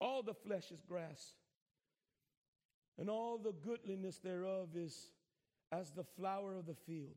All 0.00 0.22
the 0.22 0.34
flesh 0.34 0.70
is 0.70 0.82
grass, 0.86 1.34
and 2.98 3.08
all 3.08 3.38
the 3.38 3.52
goodliness 3.52 4.18
thereof 4.18 4.68
is 4.76 5.10
as 5.72 5.90
the 5.92 6.04
flower 6.04 6.54
of 6.54 6.66
the 6.66 6.74
field. 6.74 7.16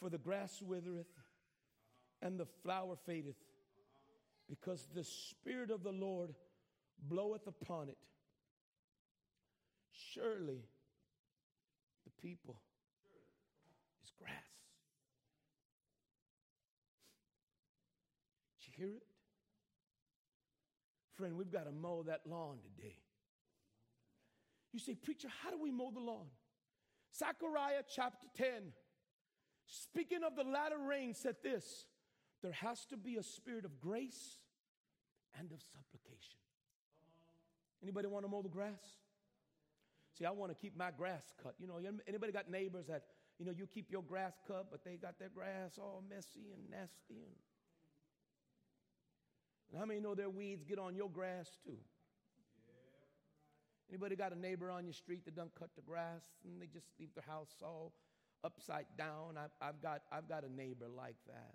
For 0.00 0.10
the 0.10 0.18
grass 0.18 0.60
withereth, 0.60 1.06
and 2.20 2.38
the 2.38 2.46
flower 2.64 2.96
fadeth, 3.06 3.36
because 4.48 4.88
the 4.94 5.04
Spirit 5.04 5.70
of 5.70 5.84
the 5.84 5.92
Lord 5.92 6.34
bloweth 7.08 7.46
upon 7.46 7.88
it. 7.88 7.98
Surely 10.12 10.64
the 12.04 12.10
people 12.20 12.56
is 14.04 14.12
grass. 14.18 14.32
Did 18.58 18.66
you 18.66 18.71
hear 18.82 18.96
it? 18.96 19.02
Friend, 21.16 21.36
we've 21.36 21.52
got 21.52 21.64
to 21.64 21.72
mow 21.72 22.02
that 22.04 22.22
lawn 22.26 22.58
today. 22.62 22.96
You 24.72 24.80
say, 24.80 24.94
Preacher, 24.94 25.28
how 25.42 25.50
do 25.50 25.58
we 25.60 25.70
mow 25.70 25.90
the 25.92 26.00
lawn? 26.00 26.26
Zechariah 27.16 27.82
chapter 27.94 28.26
10, 28.36 28.46
speaking 29.66 30.24
of 30.24 30.34
the 30.34 30.44
latter 30.44 30.78
rain, 30.78 31.14
said 31.14 31.36
this 31.42 31.84
there 32.42 32.52
has 32.52 32.84
to 32.86 32.96
be 32.96 33.16
a 33.16 33.22
spirit 33.22 33.64
of 33.64 33.78
grace 33.78 34.38
and 35.38 35.52
of 35.52 35.60
supplication. 35.60 36.38
Anybody 37.82 38.08
want 38.08 38.24
to 38.24 38.30
mow 38.30 38.42
the 38.42 38.48
grass? 38.48 38.82
See, 40.18 40.24
I 40.24 40.30
want 40.30 40.50
to 40.50 40.56
keep 40.56 40.76
my 40.76 40.90
grass 40.90 41.22
cut. 41.42 41.54
You 41.58 41.66
know, 41.66 41.78
anybody 42.08 42.32
got 42.32 42.50
neighbors 42.50 42.86
that, 42.86 43.04
you 43.38 43.46
know, 43.46 43.52
you 43.56 43.66
keep 43.66 43.90
your 43.90 44.02
grass 44.02 44.32
cut, 44.46 44.66
but 44.70 44.84
they 44.84 44.96
got 44.96 45.18
their 45.18 45.30
grass 45.30 45.78
all 45.78 46.02
messy 46.08 46.52
and 46.54 46.70
nasty 46.70 47.22
and 47.24 47.34
and 49.72 49.80
how 49.80 49.86
many 49.86 50.00
know 50.00 50.14
their 50.14 50.28
weeds 50.28 50.64
get 50.64 50.78
on 50.78 50.94
your 50.94 51.08
grass 51.08 51.48
too? 51.64 51.78
Anybody 53.88 54.16
got 54.16 54.32
a 54.32 54.38
neighbor 54.38 54.70
on 54.70 54.84
your 54.84 54.92
street 54.92 55.24
that 55.24 55.34
don't 55.34 55.54
cut 55.54 55.70
the 55.76 55.82
grass 55.82 56.22
and 56.44 56.60
they 56.60 56.66
just 56.66 56.86
leave 57.00 57.10
their 57.14 57.24
house 57.26 57.50
all 57.62 57.92
upside 58.44 58.86
down? 58.96 59.36
I've, 59.36 59.50
I've, 59.60 59.82
got, 59.82 60.02
I've 60.10 60.28
got 60.28 60.44
a 60.44 60.52
neighbor 60.52 60.86
like 60.94 61.16
that. 61.26 61.54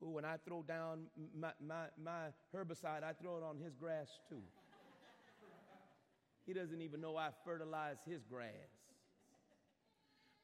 Who, 0.00 0.10
when 0.10 0.24
I 0.24 0.36
throw 0.46 0.62
down 0.62 1.06
my, 1.34 1.52
my, 1.66 1.86
my 2.02 2.26
herbicide, 2.54 3.02
I 3.02 3.12
throw 3.12 3.36
it 3.38 3.42
on 3.42 3.58
his 3.58 3.74
grass 3.74 4.08
too. 4.28 4.42
he 6.46 6.52
doesn't 6.52 6.80
even 6.80 7.00
know 7.00 7.16
I 7.16 7.30
fertilize 7.44 7.96
his 8.06 8.22
grass. 8.24 8.52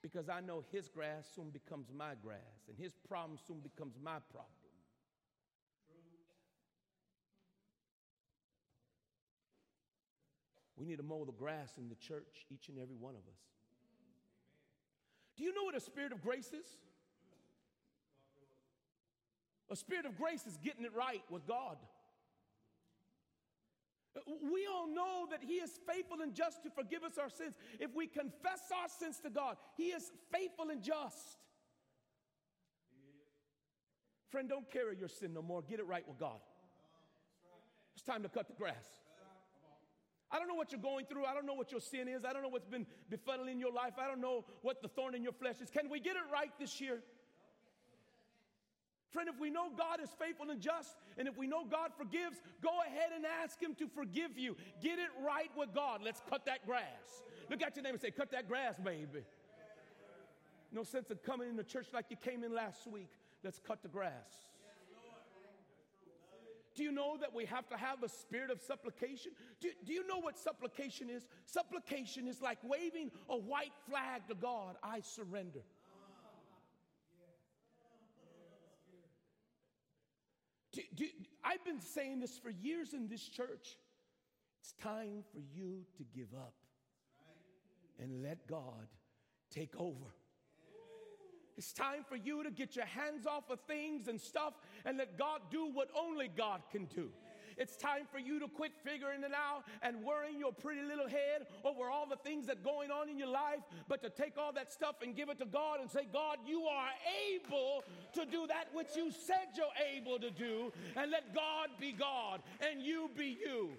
Because 0.02 0.28
I 0.28 0.40
know 0.40 0.64
his 0.70 0.88
grass 0.88 1.26
soon 1.34 1.50
becomes 1.50 1.86
my 1.96 2.12
grass, 2.22 2.68
and 2.68 2.76
his 2.76 2.92
problem 3.08 3.38
soon 3.46 3.60
becomes 3.60 3.94
my 4.02 4.18
problem. 4.30 4.63
We 10.76 10.86
need 10.86 10.96
to 10.96 11.02
mow 11.02 11.24
the 11.24 11.32
grass 11.32 11.72
in 11.78 11.88
the 11.88 11.94
church, 11.94 12.46
each 12.50 12.68
and 12.68 12.78
every 12.78 12.96
one 12.96 13.14
of 13.14 13.20
us. 13.20 13.40
Do 15.36 15.44
you 15.44 15.54
know 15.54 15.64
what 15.64 15.76
a 15.76 15.80
spirit 15.80 16.12
of 16.12 16.22
grace 16.22 16.48
is? 16.48 16.66
A 19.70 19.76
spirit 19.76 20.06
of 20.06 20.16
grace 20.16 20.46
is 20.46 20.56
getting 20.58 20.84
it 20.84 20.92
right 20.94 21.22
with 21.30 21.46
God. 21.46 21.76
We 24.28 24.68
all 24.72 24.86
know 24.86 25.26
that 25.30 25.40
He 25.42 25.54
is 25.54 25.80
faithful 25.88 26.20
and 26.22 26.34
just 26.34 26.62
to 26.62 26.70
forgive 26.70 27.02
us 27.02 27.18
our 27.18 27.30
sins. 27.30 27.54
If 27.80 27.94
we 27.94 28.06
confess 28.06 28.60
our 28.72 28.88
sins 28.88 29.18
to 29.24 29.30
God, 29.30 29.56
He 29.76 29.86
is 29.86 30.12
faithful 30.32 30.70
and 30.70 30.82
just. 30.82 31.38
Friend, 34.30 34.48
don't 34.48 34.70
carry 34.70 34.96
your 34.96 35.08
sin 35.08 35.32
no 35.32 35.42
more. 35.42 35.62
Get 35.62 35.80
it 35.80 35.86
right 35.86 36.06
with 36.06 36.18
God. 36.18 36.38
It's 37.94 38.04
time 38.04 38.22
to 38.22 38.28
cut 38.28 38.46
the 38.46 38.54
grass. 38.54 39.03
I 40.34 40.38
don't 40.40 40.48
know 40.48 40.56
what 40.56 40.72
you're 40.72 40.80
going 40.80 41.06
through. 41.06 41.26
I 41.26 41.32
don't 41.32 41.46
know 41.46 41.54
what 41.54 41.70
your 41.70 41.80
sin 41.80 42.08
is. 42.08 42.24
I 42.24 42.32
don't 42.32 42.42
know 42.42 42.48
what's 42.48 42.66
been 42.66 42.86
befuddling 43.08 43.60
your 43.60 43.72
life. 43.72 43.92
I 44.02 44.08
don't 44.08 44.20
know 44.20 44.44
what 44.62 44.82
the 44.82 44.88
thorn 44.88 45.14
in 45.14 45.22
your 45.22 45.32
flesh 45.32 45.60
is. 45.62 45.70
Can 45.70 45.88
we 45.88 46.00
get 46.00 46.16
it 46.16 46.22
right 46.32 46.50
this 46.58 46.80
year? 46.80 47.04
Friend, 49.10 49.28
if 49.28 49.38
we 49.38 49.48
know 49.48 49.68
God 49.78 50.00
is 50.02 50.10
faithful 50.18 50.50
and 50.50 50.60
just, 50.60 50.96
and 51.16 51.28
if 51.28 51.38
we 51.38 51.46
know 51.46 51.64
God 51.64 51.92
forgives, 51.96 52.40
go 52.60 52.70
ahead 52.84 53.10
and 53.14 53.24
ask 53.24 53.62
Him 53.62 53.76
to 53.76 53.86
forgive 53.86 54.36
you. 54.36 54.56
Get 54.82 54.98
it 54.98 55.10
right 55.24 55.52
with 55.56 55.72
God. 55.72 56.00
Let's 56.04 56.20
cut 56.28 56.46
that 56.46 56.66
grass. 56.66 57.22
Look 57.48 57.62
at 57.62 57.76
your 57.76 57.84
neighbor 57.84 57.94
and 57.94 58.02
say, 58.02 58.10
Cut 58.10 58.32
that 58.32 58.48
grass, 58.48 58.76
baby. 58.80 59.22
No 60.72 60.82
sense 60.82 61.10
of 61.10 61.22
coming 61.22 61.48
into 61.48 61.62
church 61.62 61.86
like 61.94 62.06
you 62.10 62.16
came 62.16 62.42
in 62.42 62.52
last 62.52 62.88
week. 62.88 63.10
Let's 63.44 63.60
cut 63.60 63.84
the 63.84 63.88
grass. 63.88 64.48
Do 66.74 66.82
you 66.82 66.90
know 66.90 67.16
that 67.20 67.32
we 67.32 67.44
have 67.46 67.68
to 67.68 67.76
have 67.76 68.02
a 68.02 68.08
spirit 68.08 68.50
of 68.50 68.60
supplication? 68.60 69.32
Do, 69.60 69.70
do 69.86 69.92
you 69.92 70.06
know 70.06 70.18
what 70.18 70.38
supplication 70.38 71.08
is? 71.08 71.26
Supplication 71.46 72.26
is 72.26 72.42
like 72.42 72.58
waving 72.64 73.10
a 73.28 73.36
white 73.36 73.72
flag 73.88 74.26
to 74.28 74.34
God 74.34 74.76
I 74.82 75.00
surrender. 75.00 75.62
Do, 80.72 80.82
do, 80.96 81.06
I've 81.44 81.64
been 81.64 81.80
saying 81.80 82.18
this 82.18 82.36
for 82.36 82.50
years 82.50 82.94
in 82.94 83.06
this 83.06 83.22
church. 83.22 83.76
It's 84.60 84.72
time 84.82 85.22
for 85.32 85.38
you 85.38 85.84
to 85.98 86.04
give 86.16 86.34
up 86.34 86.54
and 88.00 88.22
let 88.22 88.48
God 88.48 88.88
take 89.50 89.76
over. 89.76 90.12
It's 91.56 91.72
time 91.72 92.04
for 92.08 92.16
you 92.16 92.42
to 92.42 92.50
get 92.50 92.74
your 92.74 92.86
hands 92.86 93.26
off 93.26 93.48
of 93.50 93.60
things 93.68 94.08
and 94.08 94.20
stuff 94.20 94.54
and 94.84 94.98
let 94.98 95.16
God 95.16 95.40
do 95.50 95.70
what 95.72 95.88
only 95.96 96.28
God 96.28 96.62
can 96.72 96.86
do. 96.86 97.10
It's 97.56 97.76
time 97.76 98.06
for 98.10 98.18
you 98.18 98.40
to 98.40 98.48
quit 98.48 98.72
figuring 98.84 99.22
it 99.22 99.32
out 99.32 99.64
and 99.82 100.02
worrying 100.04 100.38
your 100.38 100.52
pretty 100.52 100.82
little 100.82 101.08
head 101.08 101.46
over 101.64 101.88
all 101.88 102.06
the 102.08 102.16
things 102.16 102.46
that 102.46 102.64
going 102.64 102.90
on 102.90 103.08
in 103.08 103.18
your 103.18 103.28
life, 103.28 103.60
but 103.88 104.02
to 104.02 104.10
take 104.10 104.36
all 104.36 104.52
that 104.54 104.72
stuff 104.72 104.96
and 105.02 105.14
give 105.14 105.28
it 105.28 105.38
to 105.38 105.44
God 105.44 105.80
and 105.80 105.90
say, 105.90 106.06
God, 106.12 106.38
you 106.46 106.64
are 106.64 106.88
able 107.32 107.84
to 108.14 108.26
do 108.26 108.46
that 108.48 108.68
which 108.72 108.88
you 108.96 109.12
said 109.12 109.54
you're 109.56 109.66
able 109.96 110.18
to 110.18 110.30
do, 110.30 110.72
and 110.96 111.10
let 111.10 111.34
God 111.34 111.68
be 111.78 111.92
God 111.92 112.42
and 112.68 112.82
you 112.82 113.10
be 113.16 113.38
you. 113.40 113.70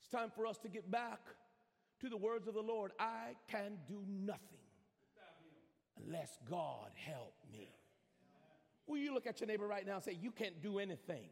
It's 0.00 0.08
time 0.10 0.30
for 0.34 0.46
us 0.46 0.58
to 0.58 0.68
get 0.68 0.90
back 0.90 1.20
to 2.00 2.08
the 2.08 2.16
words 2.16 2.46
of 2.46 2.54
the 2.54 2.62
Lord 2.62 2.92
I 3.00 3.34
can 3.48 3.78
do 3.88 4.00
nothing 4.06 4.63
unless 6.02 6.38
God 6.48 6.90
help 6.94 7.34
me. 7.52 7.68
Will 8.86 8.98
you 8.98 9.14
look 9.14 9.26
at 9.26 9.40
your 9.40 9.46
neighbor 9.46 9.66
right 9.66 9.86
now 9.86 9.94
and 9.96 10.04
say, 10.04 10.16
You 10.20 10.30
can't 10.30 10.62
do 10.62 10.78
anything 10.78 11.28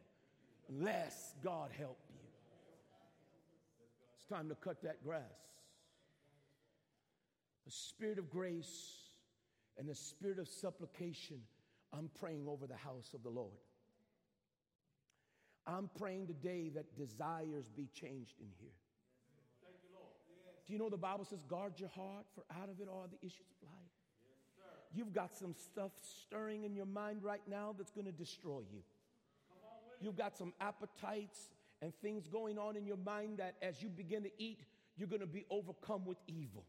unless 0.69 1.35
God 1.43 1.71
help 1.77 1.99
you? 2.09 2.21
It's 4.17 4.27
time 4.27 4.49
to 4.49 4.55
cut 4.55 4.83
that 4.83 5.03
grass. 5.03 5.23
The 7.67 7.73
spirit 7.73 8.19
of 8.19 8.31
grace 8.31 9.11
and 9.79 9.89
the 9.89 9.95
spirit 9.95 10.39
of 10.39 10.49
supplication, 10.49 11.41
I'm 11.93 12.11
praying 12.19 12.47
over 12.49 12.67
the 12.67 12.77
house 12.77 13.13
of 13.15 13.23
the 13.23 13.31
Lord. 13.31 13.53
I'm 15.67 15.89
praying 15.99 16.27
today 16.27 16.71
that 16.75 16.97
desires 16.97 17.69
be 17.69 17.89
changed 17.95 18.35
in 18.41 18.49
here. 18.59 18.71
Do 20.67 20.73
you 20.73 20.79
know 20.79 20.89
the 20.89 20.97
Bible 20.97 21.25
says, 21.25 21.43
guard 21.49 21.75
your 21.79 21.89
heart, 21.89 22.27
for 22.35 22.45
out 22.61 22.69
of 22.69 22.81
it 22.81 22.89
are 22.89 23.09
the 23.09 23.19
issues 23.25 23.47
of 23.61 23.69
life? 23.69 23.82
You've 24.95 25.13
got 25.13 25.37
some 25.37 25.55
stuff 25.55 25.93
stirring 26.27 26.65
in 26.65 26.75
your 26.75 26.87
mind 26.87 27.23
right 27.23 27.43
now 27.49 27.75
that's 27.77 27.91
going 27.91 28.07
to 28.07 28.13
destroy 28.13 28.61
you. 28.73 28.81
You've 30.01 30.17
got 30.17 30.37
some 30.37 30.53
appetites 30.61 31.51
and 31.81 31.93
things 32.03 32.29
going 32.29 32.59
on 32.59 32.77
in 32.77 32.87
your 32.87 32.97
mind 32.97 33.39
that 33.39 33.55
as 33.63 33.83
you 33.83 33.89
begin 33.89 34.23
to 34.25 34.31
eat, 34.39 34.61
you're 34.97 35.09
going 35.09 35.21
to 35.21 35.27
be 35.27 35.45
overcome 35.51 36.05
with 36.05 36.19
evil. 36.27 36.65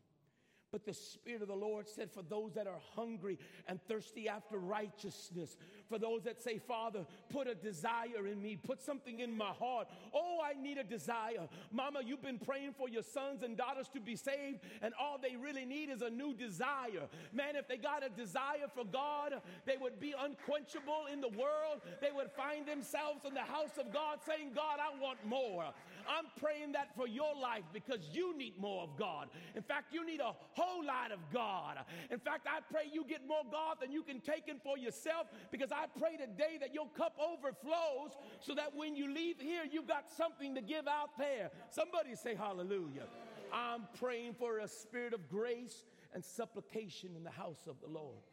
But 0.73 0.88
the 0.88 0.93
Spirit 0.95 1.43
of 1.43 1.49
the 1.49 1.55
Lord 1.55 1.88
said, 1.88 2.09
For 2.12 2.23
those 2.23 2.53
that 2.55 2.65
are 2.65 2.79
hungry 2.95 3.38
and 3.67 3.79
thirsty 3.88 4.27
after 4.27 4.57
righteousness, 4.57 5.55
for 5.88 5.99
those 5.99 6.23
that 6.23 6.41
say, 6.41 6.57
Father, 6.57 7.05
put 7.29 7.47
a 7.47 7.53
desire 7.53 8.25
in 8.25 8.41
me, 8.41 8.55
put 8.55 8.81
something 8.81 9.19
in 9.19 9.38
my 9.38 9.51
heart. 9.51 9.88
Oh, 10.15 10.39
I 10.43 10.59
need 10.59 10.79
a 10.79 10.83
desire. 10.83 11.47
Mama, 11.71 11.99
you've 12.03 12.23
been 12.23 12.39
praying 12.39 12.73
for 12.75 12.89
your 12.89 13.03
sons 13.03 13.43
and 13.43 13.55
daughters 13.55 13.88
to 13.93 13.99
be 13.99 14.15
saved, 14.15 14.62
and 14.81 14.95
all 14.99 15.19
they 15.21 15.36
really 15.36 15.63
need 15.63 15.91
is 15.91 16.01
a 16.01 16.09
new 16.09 16.33
desire. 16.33 17.07
Man, 17.31 17.55
if 17.55 17.67
they 17.67 17.77
got 17.77 18.03
a 18.03 18.09
desire 18.09 18.65
for 18.73 18.83
God, 18.83 19.43
they 19.67 19.77
would 19.79 19.99
be 19.99 20.15
unquenchable 20.19 21.05
in 21.13 21.21
the 21.21 21.29
world. 21.29 21.81
They 22.01 22.09
would 22.12 22.31
find 22.31 22.67
themselves 22.67 23.25
in 23.27 23.36
the 23.36 23.41
house 23.41 23.77
of 23.79 23.93
God 23.93 24.17
saying, 24.25 24.53
God, 24.55 24.79
I 24.81 24.99
want 24.99 25.23
more. 25.23 25.65
I'm 26.07 26.25
praying 26.39 26.73
that 26.73 26.95
for 26.95 27.07
your 27.07 27.35
life 27.39 27.63
because 27.73 27.99
you 28.11 28.37
need 28.37 28.59
more 28.59 28.83
of 28.83 28.97
God. 28.97 29.29
In 29.55 29.61
fact, 29.61 29.93
you 29.93 30.05
need 30.05 30.19
a 30.19 30.33
whole 30.53 30.85
lot 30.85 31.11
of 31.11 31.19
God. 31.31 31.77
In 32.11 32.19
fact, 32.19 32.47
I 32.47 32.59
pray 32.71 32.83
you 32.91 33.05
get 33.07 33.27
more 33.27 33.43
God 33.51 33.77
than 33.81 33.91
you 33.91 34.03
can 34.03 34.19
take 34.19 34.47
in 34.47 34.59
for 34.59 34.77
yourself 34.77 35.27
because 35.51 35.71
I 35.71 35.85
pray 35.99 36.17
today 36.17 36.57
that 36.59 36.73
your 36.73 36.87
cup 36.97 37.15
overflows 37.19 38.11
so 38.39 38.55
that 38.55 38.75
when 38.75 38.95
you 38.95 39.13
leave 39.13 39.39
here, 39.39 39.63
you've 39.69 39.87
got 39.87 40.09
something 40.09 40.55
to 40.55 40.61
give 40.61 40.87
out 40.87 41.17
there. 41.17 41.51
Somebody 41.71 42.15
say 42.15 42.35
hallelujah. 42.35 43.07
I'm 43.51 43.87
praying 43.99 44.33
for 44.33 44.59
a 44.59 44.67
spirit 44.67 45.13
of 45.13 45.29
grace 45.29 45.83
and 46.13 46.23
supplication 46.23 47.15
in 47.15 47.23
the 47.23 47.31
house 47.31 47.67
of 47.67 47.75
the 47.81 47.87
Lord. 47.87 48.23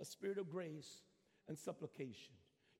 A 0.00 0.04
spirit 0.04 0.38
of 0.38 0.50
grace 0.50 1.02
and 1.48 1.56
supplication. 1.56 2.32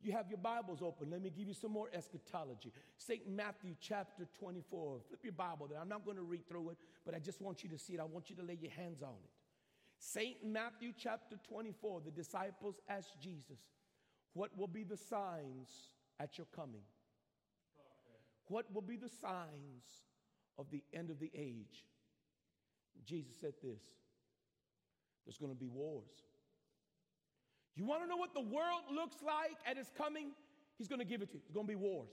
You 0.04 0.12
have 0.12 0.28
your 0.28 0.38
Bibles 0.38 0.82
open. 0.82 1.10
Let 1.10 1.22
me 1.22 1.30
give 1.30 1.48
you 1.48 1.54
some 1.54 1.72
more 1.72 1.88
eschatology. 1.90 2.70
St. 2.98 3.26
Matthew 3.26 3.74
chapter 3.80 4.28
24. 4.38 4.98
Flip 5.08 5.20
your 5.22 5.32
Bible 5.32 5.66
there. 5.66 5.78
I'm 5.80 5.88
not 5.88 6.04
going 6.04 6.18
to 6.18 6.22
read 6.22 6.46
through 6.46 6.70
it, 6.70 6.76
but 7.06 7.14
I 7.14 7.18
just 7.18 7.40
want 7.40 7.64
you 7.64 7.70
to 7.70 7.78
see 7.78 7.94
it. 7.94 8.00
I 8.00 8.04
want 8.04 8.28
you 8.28 8.36
to 8.36 8.42
lay 8.42 8.58
your 8.60 8.70
hands 8.70 9.02
on 9.02 9.14
it. 9.24 9.30
St. 9.98 10.36
Matthew 10.44 10.92
chapter 10.94 11.36
24. 11.48 12.02
The 12.04 12.10
disciples 12.10 12.74
asked 12.86 13.18
Jesus, 13.18 13.58
What 14.34 14.50
will 14.58 14.68
be 14.68 14.84
the 14.84 14.98
signs 14.98 15.70
at 16.20 16.36
your 16.36 16.48
coming? 16.54 16.84
What 18.48 18.66
will 18.74 18.82
be 18.82 18.98
the 18.98 19.08
signs 19.08 20.02
of 20.58 20.70
the 20.70 20.84
end 20.92 21.08
of 21.08 21.18
the 21.18 21.30
age? 21.34 21.86
Jesus 23.06 23.32
said 23.40 23.54
this 23.62 23.82
there's 25.24 25.38
going 25.38 25.52
to 25.52 25.58
be 25.58 25.68
wars. 25.68 26.33
You 27.76 27.84
want 27.84 28.02
to 28.02 28.08
know 28.08 28.16
what 28.16 28.34
the 28.34 28.40
world 28.40 28.84
looks 28.92 29.16
like 29.24 29.56
at 29.66 29.76
its 29.76 29.90
coming? 29.96 30.28
He's 30.78 30.88
going 30.88 31.00
to 31.00 31.04
give 31.04 31.22
it 31.22 31.30
to 31.30 31.34
you. 31.34 31.42
It's 31.44 31.52
going 31.52 31.66
to 31.66 31.72
be 31.72 31.76
wars. 31.76 32.10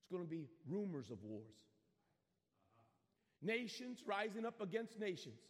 It's 0.00 0.10
going 0.10 0.24
to 0.24 0.30
be 0.30 0.46
rumors 0.66 1.10
of 1.10 1.22
wars. 1.22 1.44
Nations 3.42 4.02
rising 4.06 4.46
up 4.46 4.60
against 4.60 4.98
nations. 4.98 5.40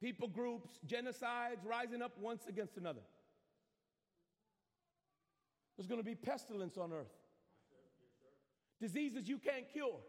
People 0.00 0.28
groups, 0.28 0.78
genocides 0.86 1.64
rising 1.64 2.02
up 2.02 2.12
once 2.18 2.46
against 2.46 2.76
another. 2.76 3.00
There's 5.76 5.86
going 5.86 6.00
to 6.00 6.04
be 6.04 6.14
pestilence 6.14 6.76
on 6.76 6.92
earth. 6.92 7.12
Diseases 8.80 9.28
you 9.28 9.38
can't 9.38 9.68
cure. 9.70 10.00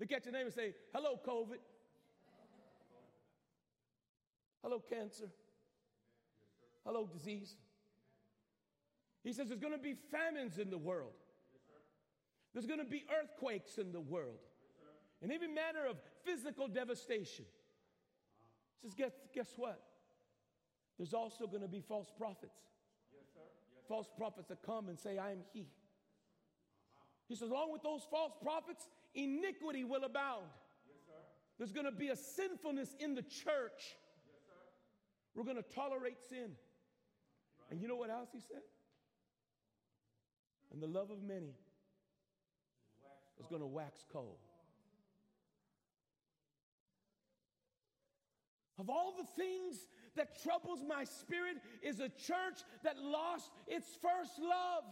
Look 0.00 0.12
at 0.12 0.24
your 0.24 0.32
neighbor 0.32 0.46
and 0.46 0.54
say, 0.54 0.74
Hello, 0.92 1.20
COVID. 1.26 1.58
Hello, 4.64 4.82
cancer. 4.88 5.28
Hello, 6.86 7.06
disease. 7.06 7.54
He 9.22 9.34
says 9.34 9.48
there's 9.48 9.60
going 9.60 9.74
to 9.74 9.78
be 9.78 9.94
famines 10.10 10.58
in 10.58 10.70
the 10.70 10.78
world. 10.78 11.12
There's 12.54 12.64
going 12.64 12.78
to 12.78 12.86
be 12.86 13.04
earthquakes 13.20 13.76
in 13.76 13.92
the 13.92 14.00
world. 14.00 14.38
And 15.20 15.30
every 15.30 15.48
manner 15.48 15.86
of 15.88 15.96
physical 16.24 16.66
devastation. 16.66 17.44
He 18.80 18.88
says, 18.88 18.94
guess, 18.94 19.12
guess 19.34 19.48
what? 19.56 19.82
There's 20.96 21.12
also 21.12 21.46
going 21.46 21.62
to 21.62 21.68
be 21.68 21.82
false 21.82 22.10
prophets. 22.16 22.56
False 23.86 24.08
prophets 24.16 24.48
that 24.48 24.62
come 24.64 24.88
and 24.88 24.98
say, 24.98 25.18
I 25.18 25.32
am 25.32 25.40
He. 25.52 25.66
He 27.28 27.34
says, 27.34 27.50
along 27.50 27.70
with 27.70 27.82
those 27.82 28.06
false 28.10 28.32
prophets, 28.42 28.88
iniquity 29.14 29.84
will 29.84 30.04
abound. 30.04 30.46
There's 31.58 31.72
going 31.72 31.86
to 31.86 31.92
be 31.92 32.08
a 32.08 32.16
sinfulness 32.16 32.96
in 32.98 33.14
the 33.14 33.22
church 33.22 33.96
we're 35.34 35.44
going 35.44 35.56
to 35.56 35.74
tolerate 35.74 36.18
sin. 36.28 36.52
And 37.70 37.80
you 37.80 37.88
know 37.88 37.96
what 37.96 38.10
else 38.10 38.28
he 38.32 38.40
said? 38.40 38.62
And 40.72 40.82
the 40.82 40.86
love 40.86 41.10
of 41.10 41.22
many 41.22 41.54
is 43.40 43.46
going 43.46 43.62
to 43.62 43.66
wax 43.66 44.04
cold. 44.12 44.38
Of 48.78 48.90
all 48.90 49.14
the 49.16 49.26
things 49.40 49.86
that 50.16 50.42
troubles 50.42 50.80
my 50.86 51.04
spirit 51.04 51.56
is 51.82 52.00
a 52.00 52.08
church 52.08 52.62
that 52.82 52.98
lost 52.98 53.50
its 53.68 53.86
first 54.02 54.38
love. 54.38 54.84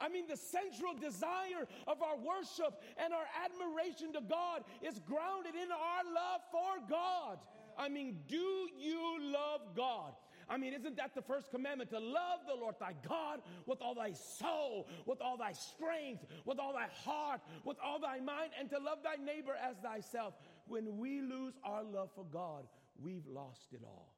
I 0.00 0.08
mean, 0.08 0.26
the 0.28 0.36
central 0.36 0.94
desire 0.94 1.66
of 1.86 2.02
our 2.02 2.16
worship 2.16 2.82
and 2.98 3.12
our 3.12 3.26
admiration 3.44 4.12
to 4.12 4.20
God 4.20 4.62
is 4.82 4.98
grounded 5.00 5.54
in 5.54 5.70
our 5.70 6.04
love 6.14 6.40
for 6.50 6.88
God. 6.88 7.38
I 7.78 7.88
mean, 7.88 8.20
do 8.28 8.68
you 8.78 9.18
love 9.20 9.60
God? 9.76 10.12
I 10.48 10.58
mean, 10.58 10.74
isn't 10.74 10.96
that 10.96 11.14
the 11.14 11.22
first 11.22 11.50
commandment? 11.50 11.90
To 11.90 11.98
love 11.98 12.40
the 12.46 12.54
Lord 12.54 12.74
thy 12.78 12.92
God 13.08 13.40
with 13.66 13.80
all 13.80 13.94
thy 13.94 14.12
soul, 14.12 14.88
with 15.06 15.20
all 15.20 15.36
thy 15.36 15.52
strength, 15.52 16.24
with 16.44 16.58
all 16.58 16.72
thy 16.72 16.88
heart, 17.04 17.40
with 17.64 17.78
all 17.82 17.98
thy 17.98 18.20
mind, 18.20 18.50
and 18.58 18.68
to 18.70 18.78
love 18.78 18.98
thy 19.02 19.16
neighbor 19.22 19.54
as 19.60 19.76
thyself. 19.78 20.34
When 20.66 20.98
we 20.98 21.20
lose 21.20 21.54
our 21.64 21.82
love 21.82 22.10
for 22.14 22.24
God, 22.24 22.66
we've 23.02 23.26
lost 23.26 23.72
it 23.72 23.80
all. 23.84 24.14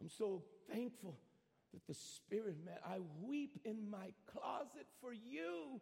I'm 0.00 0.10
so 0.10 0.42
thankful 0.70 1.18
that 1.72 1.86
the 1.86 1.94
Spirit, 1.94 2.56
man, 2.64 2.76
I 2.84 2.98
weep 3.22 3.58
in 3.64 3.90
my 3.90 4.12
closet 4.30 4.86
for 5.00 5.12
you. 5.12 5.80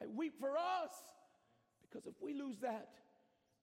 I 0.00 0.06
weep 0.06 0.34
for 0.38 0.56
us. 0.56 0.92
Because 1.88 2.06
if 2.06 2.14
we 2.20 2.34
lose 2.34 2.58
that, 2.58 2.88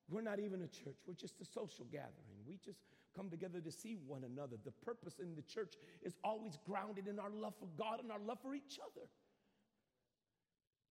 we're 0.09 0.21
not 0.21 0.39
even 0.39 0.61
a 0.61 0.67
church. 0.67 0.97
We're 1.07 1.13
just 1.13 1.39
a 1.41 1.45
social 1.45 1.85
gathering. 1.91 2.43
We 2.47 2.57
just 2.63 2.79
come 3.15 3.29
together 3.29 3.61
to 3.61 3.71
see 3.71 3.95
one 4.07 4.23
another. 4.23 4.57
The 4.63 4.71
purpose 4.85 5.19
in 5.19 5.35
the 5.35 5.41
church 5.41 5.75
is 6.01 6.15
always 6.23 6.57
grounded 6.65 7.07
in 7.07 7.19
our 7.19 7.29
love 7.29 7.53
for 7.59 7.67
God 7.77 7.99
and 8.01 8.11
our 8.11 8.19
love 8.19 8.39
for 8.41 8.53
each 8.53 8.79
other. 8.81 9.07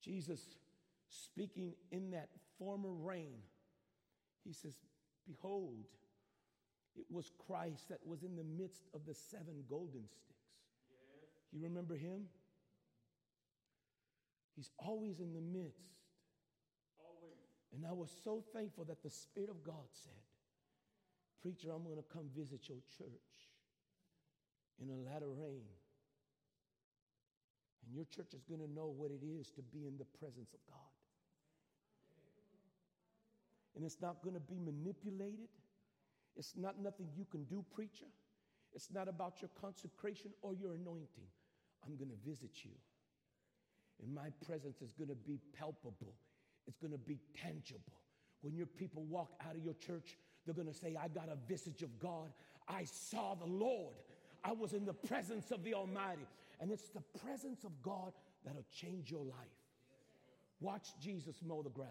Jesus, 0.03 0.41
speaking 1.09 1.75
in 1.91 2.11
that 2.13 2.29
former 2.59 2.93
rain, 2.93 3.39
he 4.45 4.53
says, 4.53 4.75
Behold, 5.27 5.87
it 6.97 7.07
was 7.11 7.31
Christ 7.47 7.89
that 7.89 8.01
was 8.05 8.23
in 8.23 8.37
the 8.37 8.45
midst 8.45 8.89
of 8.95 9.07
the 9.07 9.15
seven 9.15 9.65
golden 9.69 10.03
sticks. 10.09 10.43
Yes. 10.91 11.31
You 11.53 11.63
remember 11.63 11.97
him? 11.97 12.23
He's 14.57 14.71
always 14.79 15.21
in 15.21 15.33
the 15.33 15.41
midst 15.41 16.02
and 17.75 17.87
I 17.87 17.93
was 17.93 18.11
so 18.23 18.45
thankful 18.53 18.85
that 18.85 19.03
the 19.03 19.11
Spirit 19.11 19.49
of 19.49 19.65
God 19.65 19.89
said, 19.93 20.13
Preacher, 21.41 21.73
I'm 21.73 21.83
going 21.85 21.97
to 21.97 22.05
come 22.13 22.29
visit 22.37 22.69
your 22.69 22.79
church 22.99 23.33
in 24.81 24.91
a 24.91 24.97
latter 25.11 25.29
rain. 25.29 25.67
And 27.85 27.97
your 27.97 28.05
church 28.05 28.35
is 28.35 28.45
going 28.45 28.61
to 28.61 28.71
know 28.71 28.95
what 28.95 29.11
it 29.11 29.25
is 29.25 29.51
to 29.53 29.63
be 29.63 29.87
in 29.87 29.97
the 29.99 30.05
presence 30.21 30.53
of 30.55 30.61
God. 30.69 30.93
And 33.75 33.85
it's 33.85 34.01
not 34.01 34.23
going 34.23 34.35
to 34.35 34.41
be 34.41 34.59
manipulated. 34.61 35.49
It's 36.37 36.55
not 36.57 36.81
nothing 36.81 37.09
you 37.17 37.25
can 37.31 37.45
do, 37.45 37.65
preacher. 37.75 38.07
It's 38.75 38.89
not 38.93 39.09
about 39.09 39.41
your 39.41 39.51
consecration 39.61 40.31
or 40.43 40.55
your 40.55 40.75
anointing. 40.75 41.29
I'm 41.85 41.97
going 41.97 42.11
to 42.11 42.29
visit 42.29 42.65
you. 42.65 42.71
And 44.03 44.15
my 44.15 44.29
presence 44.47 44.81
is 44.83 44.93
going 44.93 45.09
to 45.09 45.17
be 45.17 45.41
palpable 45.59 46.15
it's 46.67 46.79
going 46.79 46.93
to 46.93 46.99
be 46.99 47.19
tangible. 47.41 47.93
When 48.43 48.55
your 48.55 48.67
people 48.67 49.05
walk 49.05 49.33
out 49.47 49.57
of 49.57 49.65
your 49.65 49.75
church, 49.75 50.17
they're 50.45 50.55
going 50.55 50.69
to 50.69 50.75
say, 50.75 50.97
I 51.01 51.09
got 51.09 51.29
a 51.29 51.37
visage 51.49 51.83
of 51.83 51.99
God. 51.99 52.33
I 52.69 52.85
saw 52.85 53.35
the 53.35 53.47
Lord. 53.47 53.95
I 54.45 54.53
was 54.53 54.73
in 54.73 54.85
the 54.85 54.93
presence 54.93 55.51
of 55.51 55.63
the 55.63 55.75
Almighty. 55.75 56.27
And 56.61 56.71
it's 56.71 56.89
the 56.89 57.03
presence 57.25 57.65
of 57.65 57.71
God 57.83 58.13
that'll 58.45 58.67
change 58.73 59.11
your 59.11 59.25
life. 59.25 59.37
Watch 60.61 60.89
Jesus 61.01 61.37
mow 61.45 61.63
the 61.63 61.71
grass. 61.71 61.89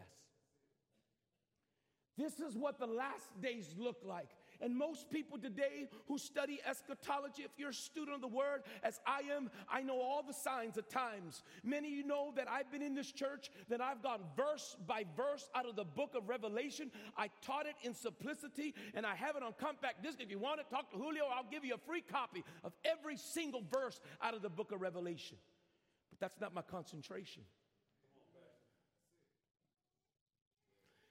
This 2.18 2.40
is 2.40 2.58
what 2.58 2.80
the 2.80 2.88
last 2.88 3.42
days 3.42 3.74
look 3.78 3.98
like. 4.06 4.30
And 4.62 4.78
most 4.78 5.10
people 5.10 5.38
today 5.38 5.88
who 6.08 6.18
study 6.18 6.60
eschatology, 6.66 7.44
if 7.44 7.52
you're 7.58 7.70
a 7.70 7.74
student 7.74 8.16
of 8.16 8.22
the 8.22 8.28
word, 8.28 8.62
as 8.84 9.00
I 9.06 9.22
am, 9.36 9.50
I 9.70 9.82
know 9.82 10.00
all 10.00 10.24
the 10.26 10.34
signs 10.34 10.78
of 10.78 10.88
times. 10.88 11.44
Many 11.64 11.88
of 11.88 11.94
you 11.94 12.06
know 12.06 12.32
that 12.36 12.48
I've 12.50 12.72
been 12.72 12.82
in 12.82 12.94
this 12.94 13.12
church, 13.12 13.50
that 13.70 13.82
I've 13.82 14.04
gone 14.04 14.22
verse 14.38 14.78
by 14.88 15.06
verse 15.18 15.50
out 15.56 15.68
of 15.68 15.76
the 15.76 15.84
book 15.84 16.14
of 16.16 16.30
Revelation. 16.30 16.92
I 17.18 17.30
taught 17.42 17.66
it 17.66 17.76
in 17.82 17.94
simplicity, 17.94 18.76
and 18.94 19.06
I 19.06 19.16
have 19.16 19.36
it 19.36 19.44
on 19.44 19.54
compact 19.60 20.04
disc. 20.04 20.20
If 20.22 20.30
you 20.30 20.40
want 20.40 20.60
it, 20.60 20.68
talk 20.70 20.92
to 20.92 20.98
Julio. 20.98 21.24
I'll 21.26 21.50
give 21.50 21.66
you 21.66 21.74
a 21.74 21.80
free 21.80 22.02
copy 22.02 22.44
of 22.64 22.74
every 22.86 23.18
single 23.18 23.64
verse 23.72 24.00
out 24.22 24.36
of 24.36 24.42
the 24.42 24.50
book 24.50 24.72
of 24.72 24.82
Revelation. 24.82 25.38
But 26.12 26.20
that's 26.20 26.40
not 26.40 26.54
my 26.54 26.62
concentration. 26.62 27.44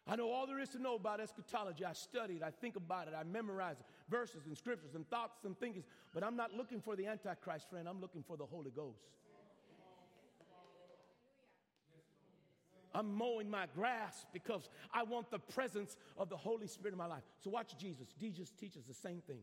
I 0.06 0.16
know 0.16 0.30
all 0.30 0.46
there 0.46 0.58
is 0.58 0.70
to 0.70 0.78
know 0.82 0.96
about 0.96 1.20
eschatology. 1.20 1.84
I 1.84 1.92
study 1.92 2.34
it, 2.34 2.42
I 2.42 2.50
think 2.50 2.76
about 2.76 3.06
it, 3.06 3.14
I 3.18 3.22
memorize 3.22 3.76
verses 4.08 4.46
and 4.46 4.56
scriptures 4.56 4.94
and 4.94 5.08
thoughts 5.08 5.44
and 5.44 5.58
thinkings. 5.58 5.84
But 6.12 6.24
I'm 6.24 6.36
not 6.36 6.52
looking 6.52 6.80
for 6.80 6.96
the 6.96 7.06
Antichrist, 7.06 7.68
friend. 7.70 7.88
I'm 7.88 8.00
looking 8.00 8.22
for 8.22 8.36
the 8.36 8.46
Holy 8.46 8.70
Ghost. 8.70 8.98
I'm 12.92 13.14
mowing 13.14 13.48
my 13.48 13.66
grass 13.74 14.26
because 14.32 14.68
I 14.92 15.04
want 15.04 15.30
the 15.30 15.38
presence 15.38 15.96
of 16.16 16.28
the 16.28 16.36
Holy 16.36 16.66
Spirit 16.66 16.92
in 16.92 16.98
my 16.98 17.06
life. 17.06 17.22
So 17.38 17.50
watch 17.50 17.76
Jesus. 17.78 18.08
Jesus 18.18 18.50
teaches 18.50 18.84
the 18.84 18.94
same 18.94 19.20
thing. 19.20 19.42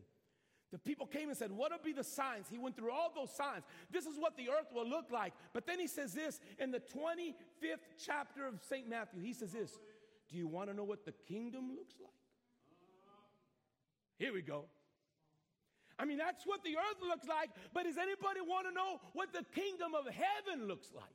The 0.71 0.77
people 0.77 1.05
came 1.05 1.29
and 1.29 1.37
said, 1.37 1.51
What 1.51 1.71
will 1.71 1.79
be 1.81 1.93
the 1.93 2.03
signs? 2.03 2.47
He 2.51 2.57
went 2.57 2.75
through 2.75 2.91
all 2.91 3.11
those 3.15 3.33
signs. 3.33 3.63
This 3.89 4.05
is 4.05 4.17
what 4.19 4.35
the 4.35 4.49
earth 4.49 4.73
will 4.73 4.87
look 4.87 5.05
like. 5.11 5.33
But 5.53 5.65
then 5.65 5.79
he 5.79 5.87
says 5.87 6.13
this 6.13 6.41
in 6.59 6.71
the 6.71 6.81
25th 6.81 7.79
chapter 8.05 8.45
of 8.45 8.55
St. 8.67 8.87
Matthew. 8.89 9.21
He 9.21 9.31
says 9.31 9.53
this 9.53 9.79
do 10.29 10.37
you 10.37 10.47
want 10.47 10.69
to 10.69 10.75
know 10.75 10.83
what 10.83 11.05
the 11.05 11.13
kingdom 11.27 11.69
looks 11.75 11.95
like? 11.99 12.11
Here 14.17 14.33
we 14.33 14.41
go. 14.41 14.65
I 15.99 16.05
mean, 16.05 16.17
that's 16.17 16.45
what 16.45 16.63
the 16.63 16.75
earth 16.77 17.01
looks 17.01 17.27
like, 17.27 17.49
but 17.73 17.83
does 17.83 17.97
anybody 17.97 18.41
want 18.41 18.67
to 18.67 18.73
know 18.73 18.99
what 19.13 19.33
the 19.33 19.43
kingdom 19.55 19.93
of 19.95 20.05
heaven 20.05 20.67
looks 20.67 20.89
like? 20.93 21.05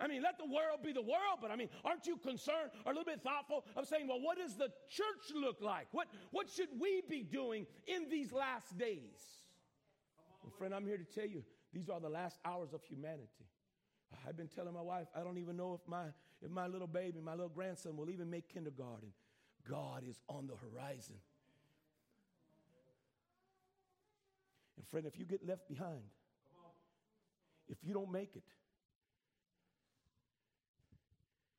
I 0.00 0.06
mean, 0.06 0.22
let 0.22 0.38
the 0.38 0.44
world 0.44 0.82
be 0.84 0.92
the 0.92 1.02
world, 1.02 1.38
but 1.42 1.50
I 1.50 1.56
mean, 1.56 1.68
aren't 1.84 2.06
you 2.06 2.16
concerned 2.16 2.70
or 2.84 2.92
a 2.92 2.94
little 2.94 3.04
bit 3.04 3.20
thoughtful 3.20 3.64
of 3.74 3.86
saying, 3.86 4.06
well, 4.06 4.20
what 4.20 4.38
does 4.38 4.54
the 4.54 4.68
church 4.88 5.34
look 5.34 5.60
like? 5.60 5.88
What, 5.90 6.06
what 6.30 6.48
should 6.48 6.68
we 6.80 7.02
be 7.08 7.22
doing 7.22 7.66
in 7.86 8.08
these 8.08 8.32
last 8.32 8.78
days? 8.78 9.42
Well, 10.42 10.52
friend, 10.56 10.72
I'm 10.72 10.86
here 10.86 10.98
to 10.98 11.04
tell 11.04 11.26
you, 11.26 11.42
these 11.72 11.88
are 11.88 11.98
the 11.98 12.08
last 12.08 12.38
hours 12.44 12.72
of 12.72 12.82
humanity. 12.84 13.46
I've 14.26 14.36
been 14.36 14.48
telling 14.48 14.72
my 14.72 14.80
wife, 14.80 15.08
I 15.16 15.24
don't 15.24 15.38
even 15.38 15.56
know 15.56 15.74
if 15.74 15.88
my, 15.88 16.04
if 16.42 16.50
my 16.50 16.66
little 16.66 16.86
baby, 16.86 17.20
my 17.20 17.32
little 17.32 17.48
grandson 17.48 17.96
will 17.96 18.10
even 18.10 18.30
make 18.30 18.48
kindergarten. 18.52 19.08
God 19.68 20.02
is 20.08 20.20
on 20.28 20.46
the 20.46 20.54
horizon. 20.54 21.16
And 24.76 24.86
friend, 24.86 25.06
if 25.06 25.18
you 25.18 25.24
get 25.24 25.46
left 25.46 25.68
behind, 25.68 26.02
if 27.68 27.78
you 27.82 27.92
don't 27.92 28.10
make 28.10 28.36
it, 28.36 28.44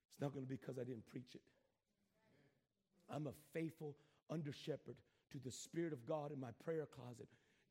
it's 0.09 0.21
not 0.21 0.33
going 0.33 0.45
to 0.45 0.49
be 0.49 0.55
because 0.55 0.79
I 0.79 0.83
didn't 0.83 1.05
preach 1.07 1.35
it. 1.35 1.41
I'm 3.13 3.27
a 3.27 3.33
faithful 3.53 3.95
under 4.29 4.53
shepherd 4.53 4.95
to 5.31 5.39
the 5.43 5.51
Spirit 5.51 5.93
of 5.93 6.05
God 6.05 6.31
in 6.31 6.39
my 6.39 6.51
prayer 6.63 6.85
closet. 6.85 7.27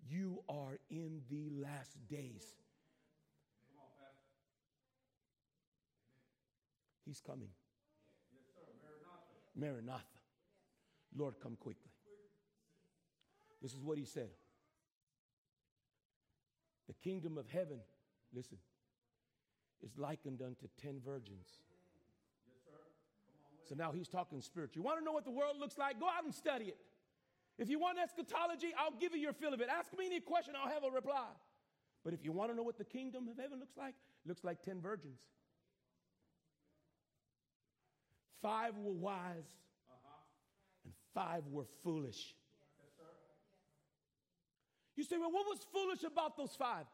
You 0.09 0.43
are 0.49 0.79
in 0.91 1.23
the 1.31 1.51
last 1.51 1.97
days. 2.09 2.55
He's 7.09 7.23
coming. 7.23 7.49
Yes, 8.31 8.45
sir. 8.53 8.69
Maranatha. 9.57 9.81
Maranatha. 9.89 10.19
Lord, 11.17 11.41
come 11.43 11.57
quickly. 11.57 11.91
This 13.63 13.73
is 13.73 13.83
what 13.83 13.97
he 13.97 14.05
said. 14.05 14.29
The 16.87 16.93
kingdom 16.93 17.39
of 17.39 17.49
heaven, 17.49 17.81
listen, 18.35 18.59
is 19.83 19.97
likened 19.97 20.43
unto 20.43 20.69
ten 20.81 21.01
virgins. 21.03 21.49
Yes, 22.47 22.61
sir. 22.67 22.79
So 23.71 23.75
now 23.75 23.91
he's 23.91 24.09
talking 24.09 24.43
spiritual. 24.43 24.83
You 24.83 24.85
want 24.85 24.99
to 24.99 25.05
know 25.05 25.13
what 25.13 25.25
the 25.25 25.31
world 25.31 25.57
looks 25.59 25.79
like? 25.79 25.99
Go 25.99 26.07
out 26.07 26.25
and 26.25 26.35
study 26.35 26.67
it. 26.67 26.79
If 27.59 27.71
you 27.71 27.79
want 27.79 27.99
eschatology, 27.99 28.75
I'll 28.79 28.99
give 29.01 29.15
you 29.15 29.21
your 29.21 29.33
fill 29.33 29.55
of 29.55 29.63
it. 29.63 29.69
Ask 29.71 29.97
me 29.99 30.05
any 30.07 30.21
question, 30.21 30.55
I'll 30.63 30.71
have 30.71 30.85
a 30.85 30.91
reply. 30.91 31.27
But 32.05 32.13
if 32.13 32.23
you 32.23 32.33
want 32.33 32.51
to 32.51 32.57
know 32.57 32.63
what 32.63 32.77
the 32.77 32.85
kingdom 32.85 33.29
of 33.29 33.39
heaven 33.39 33.59
looks 33.59 33.77
like, 33.79 33.95
looks 34.27 34.45
like 34.45 34.63
10 34.63 34.83
virgins. 34.83 35.19
Five 38.43 38.77
were 38.77 38.93
wise, 38.93 39.49
and 40.85 40.93
five 41.15 41.43
were 41.51 41.67
foolish. 41.83 42.35
You 44.97 45.05
say, 45.05 45.17
well, 45.17 45.31
what 45.31 45.47
was 45.47 45.59
foolish 45.73 46.03
about 46.03 46.37
those 46.37 46.55
five? 46.59 46.87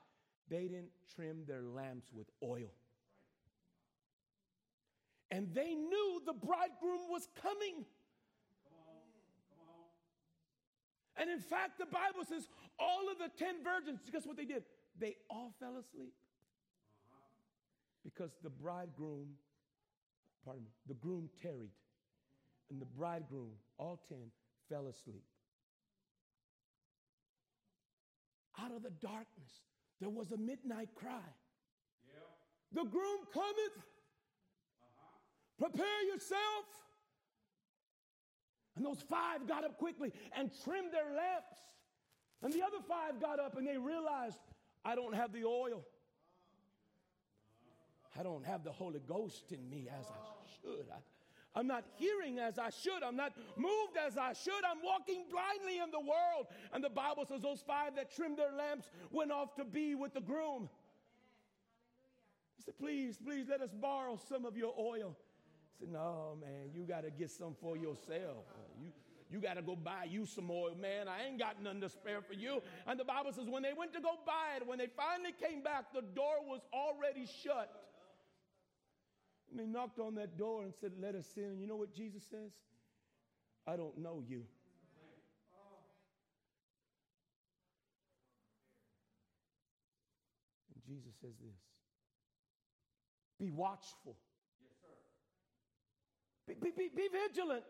They 0.51 0.63
didn't 0.63 0.91
trim 1.15 1.45
their 1.47 1.63
lamps 1.63 2.11
with 2.13 2.27
oil. 2.43 2.71
And 5.31 5.53
they 5.55 5.75
knew 5.75 6.21
the 6.27 6.35
bridegroom 6.35 7.09
was 7.11 7.27
coming. 7.41 7.85
And 11.17 11.31
in 11.31 11.41
fact, 11.41 11.79
the 11.79 11.87
Bible 11.87 12.25
says 12.29 12.47
all 12.79 13.11
of 13.11 13.19
the 13.19 13.31
10 13.39 13.57
virgins, 13.65 14.01
guess 14.13 14.27
what 14.27 14.37
they 14.37 14.45
did? 14.45 14.65
They 14.99 15.17
all 15.31 15.55
fell 15.59 15.77
asleep. 15.77 16.13
Because 18.05 18.33
the 18.43 18.51
bridegroom 18.51 19.29
pardon 20.45 20.65
me, 20.65 20.71
the 20.87 20.95
groom 20.95 21.29
tarried, 21.41 21.73
and 22.71 22.81
the 22.81 22.87
bridegroom, 22.87 23.53
all 23.79 24.01
ten, 24.09 24.31
fell 24.69 24.87
asleep. 24.89 25.25
Out 28.61 28.73
of 28.73 28.83
the 28.83 28.91
darkness, 28.91 29.63
there 30.01 30.11
was 30.11 30.31
a 30.31 30.37
midnight 30.37 30.89
cry. 30.95 31.29
Yeah. 32.07 32.83
The 32.83 32.89
groom 32.89 33.21
cometh. 33.33 33.77
Uh-huh. 33.77 35.69
Prepare 35.69 36.03
yourself. 36.13 36.67
And 38.77 38.85
those 38.85 39.01
five 39.09 39.47
got 39.47 39.65
up 39.65 39.79
quickly 39.79 40.13
and 40.37 40.51
trimmed 40.65 40.93
their 40.93 41.05
lamps. 41.17 41.59
And 42.43 42.53
the 42.53 42.63
other 42.63 42.83
five 42.89 43.21
got 43.21 43.41
up 43.41 43.57
and 43.57 43.67
they 43.67 43.79
realized, 43.79 44.39
I 44.85 44.95
don't 44.95 45.15
have 45.15 45.33
the 45.33 45.45
oil. 45.45 45.85
I 48.19 48.23
don't 48.23 48.45
have 48.45 48.63
the 48.63 48.73
Holy 48.73 49.01
Ghost 49.01 49.51
in 49.51 49.69
me 49.69 49.89
as 49.89 50.07
I 50.07 50.34
should. 50.65 50.87
I, 50.91 50.99
I'm 51.59 51.67
not 51.67 51.85
hearing 51.97 52.39
as 52.41 52.59
I 52.59 52.71
should. 52.71 53.03
I'm 53.05 53.17
not 53.17 53.33
moved 53.57 53.97
as 54.05 54.19
I 54.19 54.33
should. 54.33 54.65
I'm 54.69 54.83
walking 54.83 55.25
blindly 55.31 55.79
in 55.79 55.91
the 55.91 56.01
world. 56.01 56.47
And 56.73 56.83
the 56.83 56.91
Bible 56.91 57.25
says 57.27 57.43
those 57.43 57.63
five 57.65 57.95
that 57.97 58.15
trimmed 58.15 58.39
their 58.39 58.53
lamps 58.53 58.89
went 59.13 59.31
off 59.31 59.55
to 59.57 59.65
be 59.65 59.95
with 59.95 60.15
the 60.15 60.21
groom. 60.21 60.69
He 62.57 62.63
said, 62.65 62.77
Please, 62.79 63.19
please 63.25 63.47
let 63.49 63.61
us 63.61 63.71
borrow 63.73 64.19
some 64.29 64.45
of 64.45 64.57
your 64.57 64.75
oil. 64.79 65.17
I 65.17 65.79
said, 65.79 65.93
No, 65.93 66.37
man, 66.41 66.71
you 66.75 66.83
got 66.83 67.05
to 67.05 67.11
get 67.11 67.31
some 67.31 67.55
for 67.61 67.77
yourself. 67.77 68.47
You, 68.81 68.91
you 69.31 69.41
got 69.41 69.55
to 69.55 69.63
go 69.63 69.77
buy 69.77 70.09
you 70.11 70.27
some 70.27 70.51
oil, 70.51 70.75
man. 70.81 71.07
I 71.07 71.27
ain't 71.27 71.39
got 71.39 71.63
none 71.63 71.81
to 71.83 71.89
spare 71.89 72.21
for 72.21 72.35
you. 72.35 72.63
And 72.87 72.99
the 72.99 73.05
Bible 73.05 73.33
says 73.33 73.49
when 73.49 73.63
they 73.63 73.73
went 73.73 73.93
to 73.95 74.01
go 74.01 74.15
buy 74.27 74.57
it, 74.57 74.67
when 74.67 74.79
they 74.79 74.89
finally 74.97 75.35
came 75.41 75.63
back, 75.63 75.93
the 75.95 76.03
door 76.03 76.43
was 76.45 76.63
already 76.73 77.27
shut. 77.43 77.84
And 79.55 79.63
they 79.63 79.73
knocked 79.73 80.01
on 80.01 80.17
that 80.17 80.37
door 80.37 80.65
and 80.65 80.75
said, 80.81 80.91
Let 81.01 81.15
us 81.15 81.29
in. 81.37 81.45
And 81.45 81.61
you 81.61 81.69
know 81.69 81.77
what 81.77 81.95
Jesus 81.95 82.25
says? 82.29 82.51
I 83.69 83.77
don't 83.77 83.97
know 83.97 84.21
you. 84.27 84.43
And 90.75 90.83
Jesus 90.85 91.15
says 91.21 91.35
this 91.41 91.55
Be 93.39 93.51
watchful. 93.53 94.17
Yes, 94.61 94.73
sir. 94.83 96.55
Be, 96.61 96.71
be, 96.71 96.89
be 96.89 97.09
vigilant. 97.13 97.63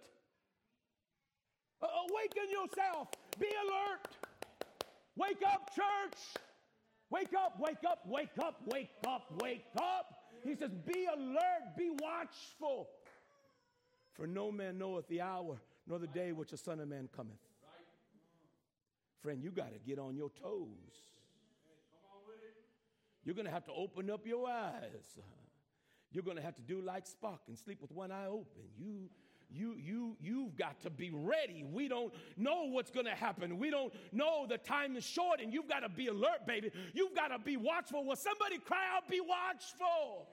awaken 1.82 2.50
yourself. 2.50 3.08
Be 3.38 3.48
alert. 3.48 4.08
Wake 5.16 5.42
up, 5.46 5.70
church. 5.74 6.18
Wake 7.14 7.32
up, 7.38 7.60
wake 7.60 7.84
up, 7.88 8.00
wake 8.08 8.38
up, 8.42 8.60
wake 8.66 8.90
up, 9.06 9.32
wake 9.40 9.64
up. 9.76 10.06
He 10.42 10.56
says, 10.56 10.70
Be 10.84 11.06
alert, 11.06 11.76
be 11.78 11.90
watchful. 12.02 12.88
For 14.14 14.26
no 14.26 14.50
man 14.50 14.78
knoweth 14.78 15.06
the 15.06 15.20
hour 15.20 15.60
nor 15.86 16.00
the 16.00 16.08
day 16.08 16.32
which 16.32 16.50
the 16.50 16.56
Son 16.56 16.80
of 16.80 16.88
Man 16.88 17.08
cometh. 17.14 17.36
Friend, 19.22 19.40
you 19.40 19.52
got 19.52 19.72
to 19.72 19.78
get 19.78 20.00
on 20.00 20.16
your 20.16 20.30
toes. 20.42 20.66
You're 23.24 23.36
going 23.36 23.46
to 23.46 23.52
have 23.52 23.64
to 23.66 23.72
open 23.72 24.10
up 24.10 24.26
your 24.26 24.48
eyes. 24.48 25.20
You're 26.10 26.24
going 26.24 26.36
to 26.36 26.42
have 26.42 26.56
to 26.56 26.62
do 26.62 26.80
like 26.80 27.04
Spock 27.04 27.38
and 27.46 27.56
sleep 27.56 27.80
with 27.80 27.92
one 27.92 28.10
eye 28.10 28.26
open. 28.26 28.64
You 28.76 29.08
you 29.50 29.74
you 29.76 30.16
you've 30.20 30.56
got 30.56 30.80
to 30.82 30.90
be 30.90 31.10
ready. 31.12 31.64
We 31.64 31.88
don't 31.88 32.12
know 32.36 32.64
what's 32.64 32.90
going 32.90 33.06
to 33.06 33.14
happen. 33.14 33.58
We 33.58 33.70
don't 33.70 33.92
know 34.12 34.46
the 34.48 34.58
time 34.58 34.96
is 34.96 35.04
short 35.04 35.40
and 35.40 35.52
you've 35.52 35.68
got 35.68 35.80
to 35.80 35.88
be 35.88 36.08
alert, 36.08 36.46
baby. 36.46 36.70
You've 36.92 37.14
got 37.14 37.28
to 37.28 37.38
be 37.38 37.56
watchful. 37.56 38.04
Will 38.04 38.16
somebody 38.16 38.58
cry 38.58 38.84
out 38.96 39.08
be 39.08 39.20
watchful? 39.20 40.28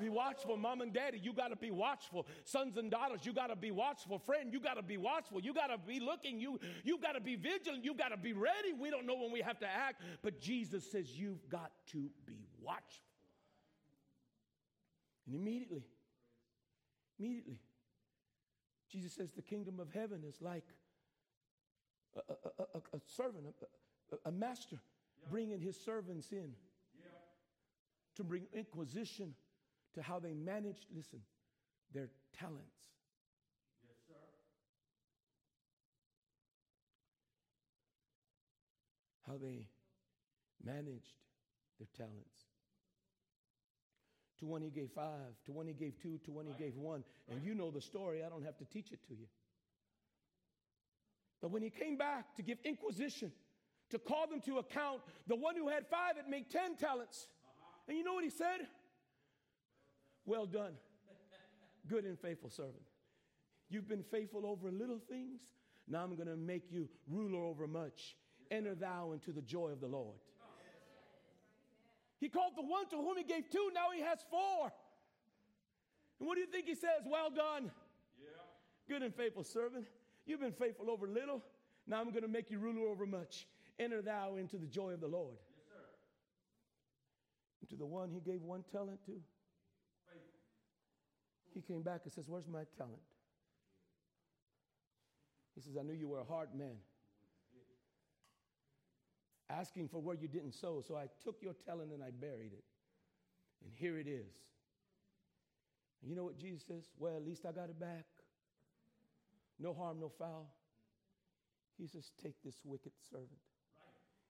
be 0.00 0.08
watchful. 0.08 0.56
Mom 0.56 0.80
and 0.80 0.92
daddy, 0.92 1.18
you 1.22 1.32
got 1.32 1.48
to 1.48 1.56
be 1.56 1.70
watchful. 1.70 2.26
Sons 2.44 2.76
and 2.76 2.90
daughters, 2.90 3.20
you 3.24 3.32
got 3.32 3.48
to 3.48 3.56
be 3.56 3.70
watchful. 3.70 4.18
Friend, 4.18 4.52
you 4.52 4.60
got 4.60 4.74
to 4.74 4.82
be 4.82 4.96
watchful. 4.96 5.40
You 5.40 5.54
got 5.54 5.68
to 5.68 5.78
be 5.78 6.00
looking. 6.00 6.40
You, 6.40 6.58
you 6.84 6.98
got 6.98 7.12
to 7.12 7.20
be 7.20 7.36
vigilant. 7.36 7.84
You 7.84 7.94
got 7.94 8.08
to 8.08 8.16
be 8.16 8.32
ready. 8.32 8.72
We 8.78 8.90
don't 8.90 9.06
know 9.06 9.14
when 9.14 9.32
we 9.32 9.40
have 9.40 9.58
to 9.60 9.66
act, 9.66 10.02
but 10.22 10.40
Jesus 10.40 10.90
says 10.90 11.10
you've 11.10 11.48
got 11.48 11.70
to 11.92 12.10
be 12.26 12.46
watchful. 12.60 13.04
And 15.26 15.36
immediately, 15.36 15.84
immediately, 17.18 17.58
Jesus 18.92 19.14
says 19.14 19.32
the 19.32 19.42
kingdom 19.42 19.80
of 19.80 19.90
heaven 19.90 20.22
is 20.28 20.36
like 20.42 20.66
a, 22.16 22.32
a, 22.32 22.62
a, 22.74 22.96
a 22.96 23.00
servant, 23.06 23.46
a, 24.26 24.30
master 24.30 24.76
bringing 25.30 25.60
his 25.60 25.80
servants 25.80 26.30
in 26.30 26.52
to 28.16 28.22
bring 28.22 28.44
inquisition 28.52 29.34
to 29.94 30.02
how 30.02 30.18
they 30.18 30.34
managed, 30.34 30.84
listen, 30.94 31.20
their 31.94 32.08
talents. 32.38 32.90
Yes, 33.88 33.96
sir. 34.06 34.14
How 39.26 39.38
they 39.38 39.68
managed 40.62 41.16
their 41.78 41.88
talents. 41.96 42.51
To 44.42 44.48
one 44.48 44.60
he 44.60 44.70
gave 44.70 44.90
five, 44.92 45.38
to 45.46 45.52
one 45.52 45.68
he 45.68 45.72
gave 45.72 45.92
two, 46.02 46.18
to 46.24 46.32
one 46.32 46.46
he 46.46 46.52
gave 46.60 46.74
one. 46.76 47.04
And 47.30 47.44
you 47.44 47.54
know 47.54 47.70
the 47.70 47.80
story, 47.80 48.24
I 48.26 48.28
don't 48.28 48.44
have 48.44 48.58
to 48.58 48.64
teach 48.64 48.90
it 48.90 48.98
to 49.06 49.14
you. 49.14 49.26
But 51.40 51.52
when 51.52 51.62
he 51.62 51.70
came 51.70 51.96
back 51.96 52.34
to 52.34 52.42
give 52.42 52.58
inquisition, 52.64 53.30
to 53.90 54.00
call 54.00 54.26
them 54.26 54.40
to 54.40 54.58
account, 54.58 55.02
the 55.28 55.36
one 55.36 55.54
who 55.54 55.68
had 55.68 55.86
five 55.86 56.16
had 56.16 56.28
made 56.28 56.50
ten 56.50 56.74
talents. 56.74 57.28
Uh-huh. 57.44 57.84
And 57.86 57.96
you 57.96 58.02
know 58.02 58.14
what 58.14 58.24
he 58.24 58.30
said? 58.30 58.66
Well 60.26 60.46
done, 60.46 60.72
good 61.88 62.04
and 62.04 62.18
faithful 62.18 62.50
servant. 62.50 62.82
You've 63.70 63.88
been 63.88 64.02
faithful 64.02 64.44
over 64.44 64.72
little 64.72 65.00
things. 65.08 65.40
Now 65.86 66.02
I'm 66.02 66.16
going 66.16 66.26
to 66.26 66.36
make 66.36 66.72
you 66.72 66.88
ruler 67.08 67.44
over 67.44 67.68
much. 67.68 68.16
Enter 68.50 68.74
thou 68.74 69.12
into 69.12 69.30
the 69.30 69.42
joy 69.42 69.68
of 69.68 69.80
the 69.80 69.86
Lord. 69.86 70.16
He 72.22 72.28
called 72.28 72.52
the 72.56 72.62
one 72.62 72.88
to 72.90 72.96
whom 72.96 73.16
he 73.16 73.24
gave 73.24 73.50
two, 73.50 73.72
now 73.74 73.90
he 73.92 74.00
has 74.00 74.20
four. 74.30 74.70
And 76.20 76.28
what 76.28 76.36
do 76.36 76.40
you 76.40 76.46
think 76.46 76.66
he 76.66 76.76
says? 76.76 77.02
Well 77.04 77.30
done. 77.30 77.72
Yeah. 78.16 78.28
Good 78.88 79.02
and 79.02 79.12
faithful 79.12 79.42
servant. 79.42 79.86
You've 80.24 80.38
been 80.38 80.52
faithful 80.52 80.88
over 80.88 81.08
little. 81.08 81.42
Now 81.84 82.00
I'm 82.00 82.10
going 82.10 82.22
to 82.22 82.28
make 82.28 82.48
you 82.48 82.60
ruler 82.60 82.88
over 82.88 83.06
much. 83.06 83.48
Enter 83.80 84.02
thou 84.02 84.36
into 84.36 84.56
the 84.56 84.68
joy 84.68 84.92
of 84.92 85.00
the 85.00 85.08
Lord. 85.08 85.34
Yes, 85.34 85.66
sir. 85.66 85.84
And 87.62 87.70
to 87.70 87.76
the 87.76 87.86
one 87.86 88.08
he 88.12 88.20
gave 88.20 88.40
one 88.40 88.62
talent 88.70 89.00
to, 89.06 89.14
he 91.52 91.60
came 91.60 91.82
back 91.82 92.02
and 92.04 92.12
says, 92.12 92.26
Where's 92.28 92.46
my 92.46 92.62
talent? 92.78 93.02
He 95.56 95.60
says, 95.60 95.76
I 95.76 95.82
knew 95.82 95.92
you 95.92 96.06
were 96.06 96.20
a 96.20 96.24
hard 96.24 96.54
man. 96.54 96.76
Asking 99.52 99.88
for 99.88 100.00
where 100.00 100.16
you 100.16 100.28
didn't 100.28 100.52
sow. 100.54 100.82
So 100.86 100.96
I 100.96 101.06
took 101.22 101.36
your 101.42 101.54
talent 101.66 101.92
and 101.92 102.02
I 102.02 102.10
buried 102.10 102.52
it. 102.52 102.64
And 103.62 103.72
here 103.74 103.98
it 103.98 104.06
is. 104.06 104.32
And 106.00 106.10
you 106.10 106.16
know 106.16 106.24
what 106.24 106.38
Jesus 106.38 106.62
says? 106.66 106.88
Well, 106.98 107.16
at 107.16 107.24
least 107.24 107.44
I 107.46 107.52
got 107.52 107.68
it 107.68 107.78
back. 107.78 108.06
No 109.58 109.74
harm, 109.74 110.00
no 110.00 110.10
foul. 110.18 110.52
He 111.78 111.86
says, 111.86 112.10
Take 112.22 112.34
this 112.44 112.56
wicked 112.64 112.92
servant 113.10 113.28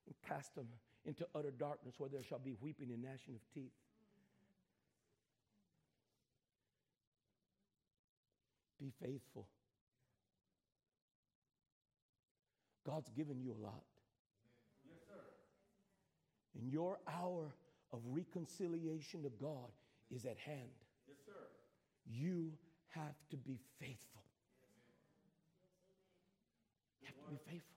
and 0.07 0.15
cast 0.29 0.57
him 0.57 0.67
into 1.05 1.27
utter 1.35 1.51
darkness 1.51 1.95
where 1.99 2.11
there 2.11 2.23
shall 2.23 2.39
be 2.39 2.55
weeping 2.61 2.91
and 2.91 3.03
gnashing 3.03 3.35
of 3.35 3.41
teeth. 3.55 3.73
Be 8.81 8.93
faithful. 9.01 9.47
God's 12.85 13.09
given 13.11 13.41
you 13.41 13.55
a 13.59 13.61
lot. 13.63 13.85
And 16.59 16.71
your 16.71 16.99
hour 17.09 17.55
of 17.93 18.01
reconciliation 18.11 19.23
to 19.23 19.31
God 19.31 19.71
is 20.11 20.25
at 20.25 20.39
hand. 20.39 20.71
Yes, 21.09 21.19
sir. 21.25 21.33
You 22.07 22.53
have 22.89 23.17
to 23.31 23.37
be 23.37 23.59
faithful. 23.81 24.23
You 27.01 27.07
have 27.09 27.17
to 27.17 27.31
be 27.31 27.39
faithful. 27.51 27.72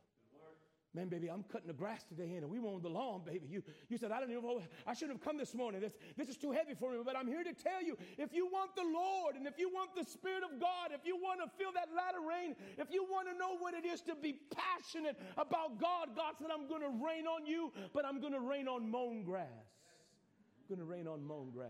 Man, 0.96 1.10
baby, 1.10 1.30
I'm 1.30 1.44
cutting 1.52 1.68
the 1.68 1.74
grass 1.74 2.06
today 2.06 2.36
and 2.36 2.50
we 2.50 2.58
mowing 2.58 2.82
the 2.82 2.90
lawn, 2.90 3.24
baby. 3.26 3.48
You, 3.50 3.62
you 3.90 3.98
said, 3.98 4.14
I 4.14 4.22
don't 4.22 4.32
even 4.32 4.44
know, 4.44 4.62
I 4.88 4.94
shouldn't 4.94 5.20
have 5.20 5.26
come 5.26 5.38
this 5.38 5.54
morning. 5.54 5.82
This, 5.82 5.92
this 6.16 6.30
is 6.30 6.38
too 6.38 6.54
heavy 6.54 6.74
for 6.74 6.92
me, 6.92 7.00
but 7.04 7.18
I'm 7.18 7.28
here 7.28 7.44
to 7.44 7.52
tell 7.52 7.84
you 7.84 7.98
if 8.18 8.34
you 8.34 8.46
want 8.48 8.78
the 8.78 8.84
Lord 8.84 9.36
and 9.36 9.46
if 9.46 9.60
you 9.60 9.68
want 9.68 9.94
the 9.94 10.06
Spirit 10.06 10.44
of 10.44 10.58
God, 10.58 10.92
if 10.94 11.02
you 11.06 11.18
want 11.18 11.42
to 11.44 11.50
feel 11.58 11.74
that 11.74 11.90
latter 11.94 12.26
rain, 12.26 12.56
if 12.78 12.88
you 12.94 13.04
want 13.04 13.28
to 13.28 13.38
know 13.38 13.58
what 13.58 13.74
it 13.74 13.86
is 13.86 14.00
to 14.04 14.16
be 14.16 14.40
passionate 14.56 15.20
about 15.38 15.82
God, 15.82 16.16
God 16.16 16.36
said, 16.40 16.48
I'm 16.50 16.70
going 16.70 16.82
to 16.82 17.06
rain 17.06 17.28
on 17.28 17.46
you, 17.46 17.74
but 17.94 18.06
I'm 18.06 18.22
going 18.22 18.34
to 18.34 18.40
rain 18.40 18.70
on 18.70 18.90
mown 18.90 19.24
grass. 19.24 19.50
I'm 19.50 20.78
going 20.78 20.80
to 20.80 20.90
rain 20.90 21.08
on 21.08 21.28
mown 21.28 21.52
grass. 21.54 21.70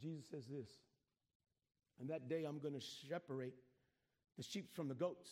Jesus 0.00 0.24
says 0.30 0.46
this, 0.46 0.68
and 1.98 2.10
that 2.10 2.28
day 2.28 2.44
I'm 2.44 2.60
going 2.60 2.74
to 2.74 2.86
separate 3.10 3.54
the 4.36 4.44
sheep 4.44 4.72
from 4.72 4.86
the 4.86 4.94
goats. 4.94 5.30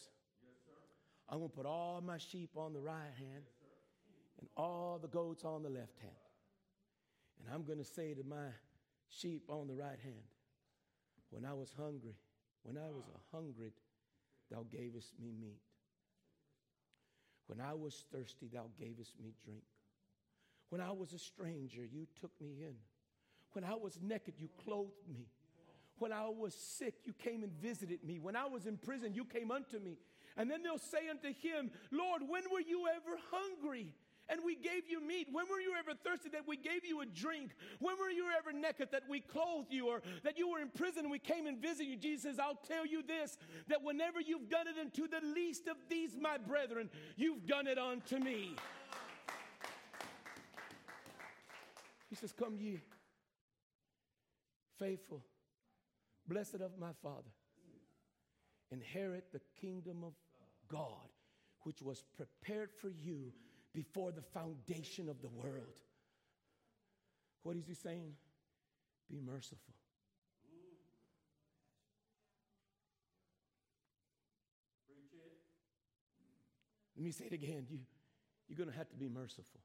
I'm 1.28 1.38
going 1.38 1.50
to 1.50 1.56
put 1.56 1.66
all 1.66 2.02
my 2.04 2.18
sheep 2.18 2.50
on 2.56 2.72
the 2.72 2.80
right 2.80 3.12
hand 3.18 3.44
and 4.40 4.48
all 4.56 4.98
the 5.00 5.08
goats 5.08 5.44
on 5.44 5.62
the 5.62 5.70
left 5.70 5.98
hand. 6.00 6.14
And 7.40 7.54
I'm 7.54 7.64
going 7.64 7.78
to 7.78 7.84
say 7.84 8.14
to 8.14 8.22
my 8.22 8.48
sheep 9.08 9.44
on 9.48 9.66
the 9.66 9.74
right 9.74 9.98
hand, 10.02 10.24
When 11.30 11.44
I 11.44 11.54
was 11.54 11.72
hungry, 11.76 12.16
when 12.62 12.76
I 12.76 12.88
was 12.88 13.04
a 13.14 13.36
hungry, 13.36 13.72
thou 14.50 14.64
gavest 14.70 15.12
me 15.20 15.32
meat. 15.38 15.60
When 17.46 17.60
I 17.60 17.74
was 17.74 18.04
thirsty, 18.12 18.48
thou 18.52 18.66
gavest 18.78 19.14
me 19.22 19.34
drink. 19.44 19.62
When 20.70 20.80
I 20.80 20.92
was 20.92 21.12
a 21.12 21.18
stranger, 21.18 21.82
you 21.84 22.06
took 22.20 22.32
me 22.40 22.56
in. 22.60 22.74
When 23.52 23.64
I 23.64 23.74
was 23.74 23.98
naked, 24.02 24.34
you 24.38 24.48
clothed 24.64 25.08
me. 25.08 25.28
When 25.98 26.12
I 26.12 26.28
was 26.28 26.54
sick, 26.54 26.94
you 27.04 27.12
came 27.12 27.42
and 27.42 27.52
visited 27.52 28.02
me. 28.02 28.18
When 28.18 28.34
I 28.34 28.46
was 28.46 28.66
in 28.66 28.78
prison, 28.78 29.14
you 29.14 29.24
came 29.24 29.50
unto 29.50 29.78
me. 29.78 29.98
And 30.36 30.50
then 30.50 30.62
they'll 30.62 30.78
say 30.78 31.08
unto 31.08 31.28
him, 31.28 31.70
Lord, 31.92 32.22
when 32.26 32.42
were 32.52 32.60
you 32.60 32.86
ever 32.88 33.16
hungry? 33.30 33.94
And 34.28 34.40
we 34.44 34.56
gave 34.56 34.88
you 34.88 35.06
meat. 35.06 35.28
When 35.30 35.46
were 35.48 35.60
you 35.60 35.74
ever 35.78 35.92
thirsty 36.02 36.30
that 36.30 36.48
we 36.48 36.56
gave 36.56 36.84
you 36.84 37.02
a 37.02 37.06
drink? 37.06 37.50
When 37.78 37.98
were 37.98 38.08
you 38.08 38.26
ever 38.36 38.52
naked 38.52 38.88
that 38.92 39.02
we 39.08 39.20
clothed 39.20 39.70
you 39.70 39.88
or 39.88 40.00
that 40.22 40.38
you 40.38 40.50
were 40.50 40.60
in 40.60 40.70
prison 40.70 41.00
and 41.00 41.10
we 41.10 41.18
came 41.18 41.46
and 41.46 41.60
visited 41.60 41.88
you? 41.90 41.96
Jesus 41.96 42.22
says, 42.22 42.38
I'll 42.38 42.58
tell 42.66 42.86
you 42.86 43.02
this 43.02 43.36
that 43.68 43.82
whenever 43.82 44.20
you've 44.20 44.48
done 44.48 44.66
it 44.66 44.80
unto 44.80 45.06
the 45.08 45.20
least 45.34 45.68
of 45.68 45.76
these, 45.90 46.16
my 46.18 46.38
brethren, 46.38 46.88
you've 47.16 47.46
done 47.46 47.66
it 47.66 47.78
unto 47.78 48.18
me. 48.18 48.56
He 52.08 52.16
says, 52.16 52.32
Come 52.32 52.56
ye, 52.58 52.80
faithful, 54.78 55.22
blessed 56.26 56.62
of 56.62 56.78
my 56.78 56.92
Father, 57.02 57.30
inherit 58.70 59.32
the 59.32 59.40
kingdom 59.60 60.02
of 60.02 60.14
God, 60.74 61.08
which 61.62 61.80
was 61.80 62.02
prepared 62.16 62.70
for 62.72 62.90
you 62.90 63.32
before 63.72 64.10
the 64.10 64.22
foundation 64.22 65.08
of 65.08 65.22
the 65.22 65.28
world. 65.28 65.78
What 67.44 67.56
is 67.56 67.66
he 67.66 67.74
saying? 67.74 68.14
Be 69.08 69.20
merciful. 69.20 69.74
Let 76.96 77.04
me 77.04 77.10
say 77.10 77.26
it 77.26 77.32
again. 77.32 77.66
You, 77.68 77.78
you're 78.48 78.56
going 78.56 78.70
to 78.70 78.76
have 78.76 78.88
to 78.90 78.96
be 78.96 79.08
merciful. 79.08 79.60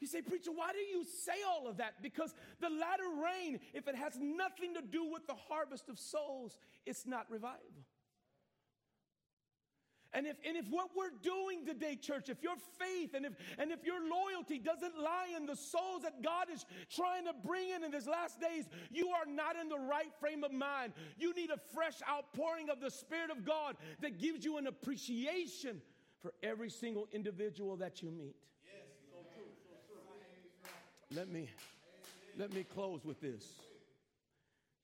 You 0.00 0.06
say, 0.06 0.22
Preacher, 0.22 0.50
why 0.52 0.72
do 0.72 0.78
you 0.78 1.04
say 1.04 1.42
all 1.48 1.68
of 1.68 1.78
that? 1.78 2.02
Because 2.02 2.34
the 2.60 2.68
latter 2.68 3.08
rain, 3.22 3.60
if 3.72 3.86
it 3.88 3.94
has 3.94 4.12
nothing 4.20 4.74
to 4.74 4.82
do 4.82 5.04
with 5.10 5.26
the 5.26 5.34
harvest 5.48 5.88
of 5.88 5.98
souls, 5.98 6.58
it's 6.86 7.06
not 7.06 7.30
revival. 7.30 7.84
And 10.14 10.28
if, 10.28 10.36
and 10.46 10.56
if 10.56 10.66
what 10.68 10.90
we're 10.96 11.10
doing 11.22 11.66
today, 11.66 11.96
church, 11.96 12.28
if 12.28 12.40
your 12.40 12.54
faith 12.78 13.14
and 13.14 13.26
if, 13.26 13.32
and 13.58 13.72
if 13.72 13.84
your 13.84 13.98
loyalty 14.00 14.58
doesn't 14.58 14.96
lie 14.96 15.34
in 15.36 15.44
the 15.44 15.56
souls 15.56 16.02
that 16.02 16.22
God 16.22 16.46
is 16.54 16.64
trying 16.88 17.24
to 17.24 17.32
bring 17.44 17.70
in 17.70 17.82
in 17.82 17.90
these 17.90 18.06
last 18.06 18.40
days, 18.40 18.64
you 18.92 19.08
are 19.08 19.26
not 19.26 19.56
in 19.56 19.68
the 19.68 19.78
right 19.78 20.12
frame 20.20 20.44
of 20.44 20.52
mind. 20.52 20.92
You 21.18 21.34
need 21.34 21.50
a 21.50 21.58
fresh 21.74 21.96
outpouring 22.08 22.70
of 22.70 22.80
the 22.80 22.92
Spirit 22.92 23.32
of 23.32 23.44
God 23.44 23.76
that 24.02 24.20
gives 24.20 24.44
you 24.44 24.56
an 24.56 24.68
appreciation 24.68 25.82
for 26.22 26.32
every 26.44 26.70
single 26.70 27.08
individual 27.10 27.76
that 27.78 28.00
you 28.00 28.12
meet. 28.12 28.36
Let 31.14 31.28
me, 31.28 31.48
let 32.38 32.52
me 32.52 32.62
close 32.62 33.04
with 33.04 33.20
this. 33.20 33.44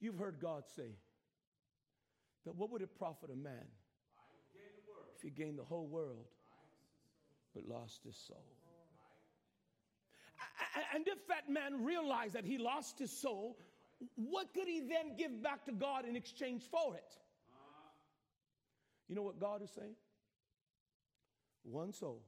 You've 0.01 0.18
heard 0.18 0.41
God 0.41 0.64
say 0.74 0.97
that 2.47 2.57
what 2.57 2.70
would 2.70 2.83
it 2.83 2.99
profit 2.99 3.31
a 3.31 3.37
man 3.37 3.66
if 5.20 5.22
he 5.22 5.30
gained 5.30 5.58
the 5.58 5.64
whole 5.64 5.86
world 5.86 6.24
but 7.54 7.68
lost 7.68 8.00
his 8.04 8.16
soul. 8.16 8.44
And 10.94 11.06
if 11.06 11.26
that 11.28 11.50
man 11.50 11.84
realized 11.84 12.34
that 12.34 12.44
he 12.44 12.56
lost 12.56 12.98
his 12.98 13.10
soul, 13.10 13.58
what 14.14 14.54
could 14.54 14.66
he 14.66 14.80
then 14.80 15.16
give 15.18 15.42
back 15.42 15.64
to 15.66 15.72
God 15.72 16.06
in 16.06 16.16
exchange 16.16 16.62
for 16.70 16.94
it? 16.94 17.12
You 19.08 19.14
know 19.14 19.22
what 19.22 19.38
God 19.38 19.62
is 19.62 19.70
saying? 19.70 19.96
One 21.64 21.92
soul 21.92 22.22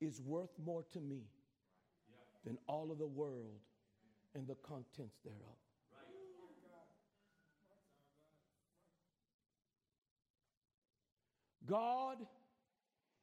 is 0.00 0.20
worth 0.20 0.52
more 0.64 0.84
to 0.92 1.00
me 1.00 1.22
than 2.44 2.58
all 2.68 2.92
of 2.92 2.98
the 2.98 3.06
world 3.06 3.58
and 4.34 4.46
the 4.46 4.56
contents 4.56 5.16
thereof. 5.24 5.56
God 11.70 12.18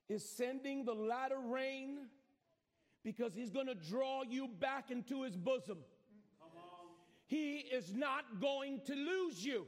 is 0.08 0.24
sending 0.24 0.86
the 0.86 0.94
latter 0.94 1.40
rain 1.40 1.98
because 3.04 3.36
he's 3.36 3.52
going 3.52 3.68
to 3.68 3.76
draw 3.76 4.24
you 4.24 4.48
back 4.48 4.90
into 4.90 5.24
his 5.24 5.36
bosom. 5.36 5.80
He 7.28 7.58
is 7.58 7.94
not 7.94 8.40
going 8.40 8.80
to 8.86 8.96
lose 8.96 9.46
you. 9.46 9.68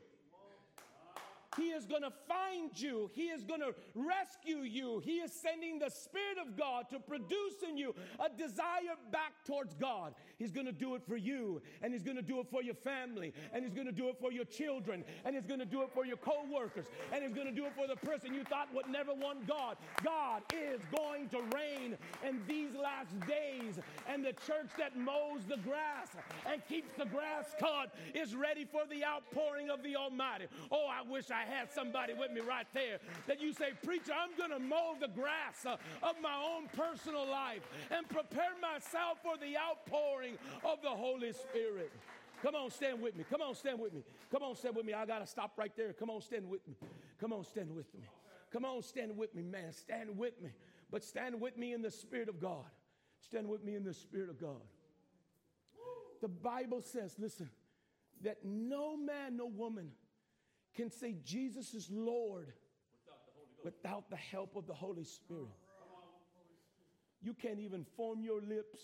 He 1.58 1.70
is 1.72 1.86
going 1.86 2.04
to 2.04 2.12
find 2.28 2.70
you. 2.76 3.10
He 3.14 3.30
is 3.30 3.44
going 3.44 3.62
to 3.62 3.74
rescue 3.96 4.60
you. 4.60 5.02
He 5.04 5.18
is 5.18 5.32
sending 5.32 5.80
the 5.80 5.90
Spirit 5.90 6.38
of 6.42 6.56
God 6.56 6.90
to 6.92 7.00
produce 7.00 7.64
in 7.68 7.78
you 7.78 7.96
a 8.20 8.30
desire 8.30 8.96
back 9.12 9.34
towards 9.46 9.74
God. 9.74 10.14
He's 10.38 10.52
going 10.52 10.68
to 10.68 10.72
do 10.72 10.96
it 10.96 11.02
for 11.08 11.18
you, 11.18 11.62
and 11.82 11.92
He's 11.92 12.04
going 12.04 12.16
to 12.18 12.22
do 12.22 12.40
it 12.40 12.48
for 12.50 12.62
your 12.62 12.76
family, 12.76 13.34
and 13.52 13.64
He's 13.64 13.74
going 13.74 13.88
to 13.88 13.92
do 13.92 14.10
it 14.10 14.18
for 14.20 14.32
your 14.32 14.46
children, 14.46 15.04
and 15.26 15.36
He's 15.36 15.46
going 15.46 15.60
to 15.60 15.66
do 15.66 15.82
it 15.82 15.90
for 15.94 16.06
your 16.06 16.18
co 16.18 16.46
workers, 16.54 16.86
and 17.12 17.24
He's 17.24 17.34
going 17.34 17.48
to 17.48 17.54
do 17.54 17.66
it 17.66 17.74
for 17.76 17.88
the 17.88 17.96
person 17.96 18.34
you 18.34 18.44
thought 18.44 18.74
would 18.74 18.88
never 18.88 19.14
want 19.14 19.48
God. 19.48 19.78
God 20.04 20.44
is 20.54 20.82
going 20.96 21.30
to 21.30 21.40
reign 21.56 21.98
in 22.28 22.42
these 22.48 22.76
last 22.76 23.20
days, 23.22 23.80
and 24.08 24.24
the 24.24 24.34
church 24.46 24.70
that 24.78 24.98
mows 24.98 25.42
the 25.48 25.58
grass 25.58 26.10
and 26.46 26.66
keeps 26.68 26.90
the 26.98 27.06
grass 27.06 27.54
cut 27.60 27.94
is 28.14 28.36
ready 28.36 28.66
for 28.66 28.82
the 28.90 29.04
outpouring 29.04 29.70
of 29.70 29.84
the 29.84 29.96
Almighty. 29.96 30.46
Oh, 30.72 30.88
I 30.88 31.10
wish 31.10 31.32
I 31.32 31.39
had 31.44 31.72
somebody 31.72 32.14
with 32.14 32.32
me 32.32 32.42
right 32.42 32.68
there 32.74 33.00
that 33.28 33.42
you 33.42 33.54
say, 33.54 33.72
Preacher, 33.84 34.14
I'm 34.14 34.36
going 34.38 34.52
to 34.52 34.60
mow 34.60 34.96
the 35.00 35.08
grass 35.08 35.66
uh, 35.66 35.78
of 36.04 36.16
my 36.22 36.36
own 36.36 36.68
personal 36.76 37.28
life 37.28 37.62
and 37.92 38.08
prepare 38.10 38.54
myself 38.62 39.20
for 39.24 39.38
the 39.38 39.58
outpouring 39.58 40.38
of 40.64 40.82
the 40.82 40.90
Holy 40.90 41.34
Spirit. 41.34 41.92
Come 42.42 42.56
on, 42.56 42.72
stand 42.72 43.02
with 43.02 43.18
me. 43.18 43.26
Come 43.30 43.42
on, 43.42 43.54
stand 43.54 43.80
with 43.80 43.94
me. 43.94 44.02
Come 44.32 44.44
on, 44.44 44.56
stand 44.56 44.76
with 44.76 44.86
me. 44.86 44.94
I 44.94 45.06
got 45.06 45.20
to 45.20 45.28
stop 45.28 45.54
right 45.58 45.72
there. 45.76 45.94
Come 45.94 46.10
on, 46.10 46.22
stand 46.22 46.50
with 46.50 46.66
me. 46.68 46.76
Come 47.20 47.34
on, 47.34 47.44
stand 47.44 47.76
with 47.76 47.94
me. 47.94 48.02
Come 48.52 48.66
on, 48.66 48.82
stand 48.82 49.18
with 49.18 49.36
me, 49.36 49.44
man. 49.44 49.74
Stand 49.74 50.18
with 50.18 50.42
me. 50.42 50.50
But 50.92 51.04
stand 51.04 51.40
with 51.40 51.58
me 51.58 51.74
in 51.74 51.82
the 51.82 51.92
Spirit 51.92 52.30
of 52.30 52.40
God. 52.40 52.66
Stand 53.22 53.48
with 53.48 53.64
me 53.64 53.76
in 53.76 53.84
the 53.84 53.94
Spirit 53.94 54.30
of 54.30 54.40
God. 54.40 54.62
The 56.22 56.28
Bible 56.28 56.82
says, 56.82 57.16
listen, 57.20 57.50
that 58.24 58.38
no 58.44 58.98
man, 58.98 59.38
no 59.38 59.46
woman 59.46 59.92
can 60.76 60.92
say 60.92 61.16
Jesus 61.24 61.74
is 61.74 61.90
Lord 61.92 62.54
without 63.64 64.10
the 64.10 64.16
help 64.16 64.56
of 64.56 64.68
the 64.68 64.74
Holy 64.74 65.04
Spirit. 65.04 65.50
You 67.22 67.34
can't 67.34 67.60
even 67.60 67.86
form 67.98 68.24
your 68.24 68.42
lips 68.42 68.80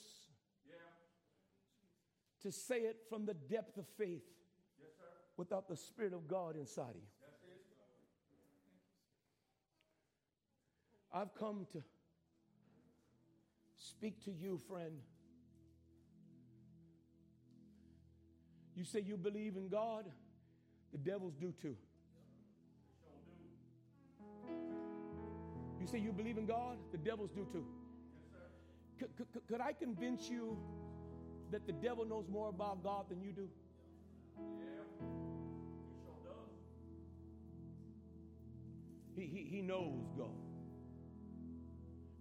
to 2.41 2.51
say 2.51 2.81
it 2.81 2.97
from 3.09 3.25
the 3.25 3.33
depth 3.33 3.77
of 3.77 3.85
faith 3.97 4.23
without 5.37 5.67
the 5.67 5.75
Spirit 5.75 6.13
of 6.13 6.27
God 6.27 6.55
inside 6.55 6.89
of 6.89 6.95
you. 6.95 7.01
I've 11.13 11.33
come 11.33 11.65
to 11.71 11.81
speak 13.77 14.23
to 14.25 14.31
you, 14.31 14.59
friend. 14.67 14.99
You 18.75 18.83
say 18.83 18.99
you 18.99 19.15
believe 19.15 19.55
in 19.55 19.69
God. 19.69 20.05
The 20.95 21.11
devils 21.11 21.33
do 21.41 21.53
too. 21.61 21.75
You 25.77 25.87
say 25.87 25.99
you 25.99 26.13
believe 26.13 26.37
in 26.37 26.45
God? 26.45 26.77
The 26.93 26.97
devils 26.97 27.31
do 27.35 27.45
too. 27.51 27.65
Could, 28.97 29.09
could, 29.17 29.27
could 29.45 29.59
I 29.59 29.73
convince 29.73 30.29
you 30.29 30.57
that 31.51 31.67
the 31.67 31.73
devil 31.73 32.05
knows 32.05 32.29
more 32.29 32.47
about 32.47 32.81
God 32.81 33.09
than 33.09 33.21
you 33.21 33.33
do? 33.33 33.49
Yeah, 34.37 34.43
he 35.01 35.95
sure 36.01 36.15
does. 36.23 36.53
He, 39.17 39.25
he, 39.25 39.57
he 39.57 39.61
knows 39.61 40.13
God. 40.17 40.29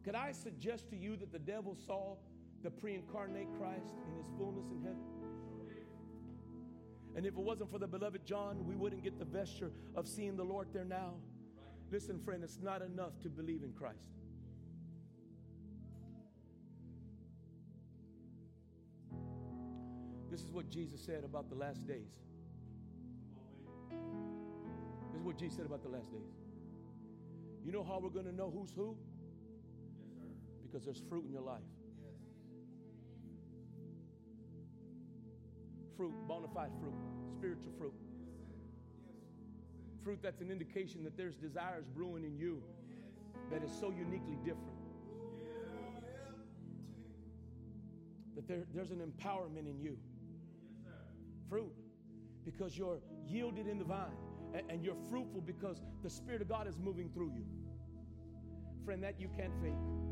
Could 0.05 0.17
I 0.17 0.33
suggest 0.33 0.91
to 0.91 0.97
you 0.97 1.17
that 1.19 1.31
the 1.31 1.39
devil 1.39 1.77
saw 1.87 2.17
the 2.65 2.71
pre 2.71 2.97
incarnate 2.97 3.47
Christ 3.57 3.95
in 4.09 4.17
his 4.17 4.27
fullness 4.37 4.67
in 4.73 4.83
heaven? 4.83 5.24
And 7.17 7.25
if 7.25 7.35
it 7.35 7.41
wasn't 7.41 7.71
for 7.71 7.79
the 7.79 7.87
beloved 7.87 8.25
John, 8.27 8.67
we 8.67 8.75
wouldn't 8.75 9.03
get 9.03 9.19
the 9.19 9.25
vesture 9.25 9.71
of 9.95 10.09
seeing 10.09 10.37
the 10.37 10.45
Lord 10.45 10.69
there 10.73 10.85
now. 10.85 11.15
Listen, 11.91 12.19
friend, 12.19 12.43
it's 12.43 12.59
not 12.61 12.83
enough 12.83 13.13
to 13.23 13.29
believe 13.29 13.63
in 13.63 13.73
Christ. 13.73 13.99
This 20.31 20.41
is 20.41 20.51
what 20.51 20.69
Jesus 20.69 21.01
said 21.01 21.23
about 21.23 21.49
the 21.49 21.55
last 21.55 21.87
days. 21.87 22.11
This 25.13 25.21
is 25.21 25.23
what 25.25 25.39
Jesus 25.39 25.57
said 25.57 25.67
about 25.67 25.85
the 25.85 25.89
last 25.89 26.11
days. 26.11 26.33
You 27.65 27.71
know 27.71 27.85
how 27.85 28.01
we're 28.03 28.11
going 28.11 28.27
to 28.27 28.35
know 28.35 28.51
who's 28.51 28.73
who? 28.73 28.97
Yes, 29.97 30.17
sir. 30.19 30.27
because 30.65 30.85
there's 30.85 31.03
fruit 31.09 31.25
in 31.25 31.33
your 31.33 31.43
life. 31.43 31.63
Fruit, 35.97 36.13
bona 36.29 36.49
fide 36.55 36.71
fruit, 36.81 36.95
spiritual 37.33 37.73
fruit. 37.79 37.95
Fruit 40.03 40.19
that's 40.23 40.41
an 40.41 40.51
indication 40.51 41.03
that 41.05 41.17
there's 41.17 41.37
desires 41.37 41.87
brewing 41.95 42.25
in 42.25 42.37
you 42.37 42.63
that 43.51 43.63
is 43.63 43.71
so 43.81 43.91
uniquely 43.91 44.37
different. 44.45 44.77
That 48.35 48.49
there, 48.49 48.65
there's 48.75 48.91
an 48.91 49.01
empowerment 49.01 49.69
in 49.71 49.81
you. 49.81 49.97
Fruit, 51.49 51.73
because 52.45 52.77
you're 52.77 52.99
yielded 53.27 53.67
in 53.67 53.79
the 53.79 53.85
vine 53.85 54.11
and, 54.55 54.71
and 54.71 54.85
you're 54.85 54.97
fruitful 55.11 55.41
because 55.41 55.83
the 56.03 56.11
Spirit 56.11 56.43
of 56.43 56.49
God 56.49 56.67
is 56.67 56.79
moving 56.79 57.11
through 57.11 57.33
you. 57.35 57.45
Friend, 58.85 59.03
that 59.03 59.21
you 59.21 59.29
can't 59.37 59.53
fake. 59.63 60.04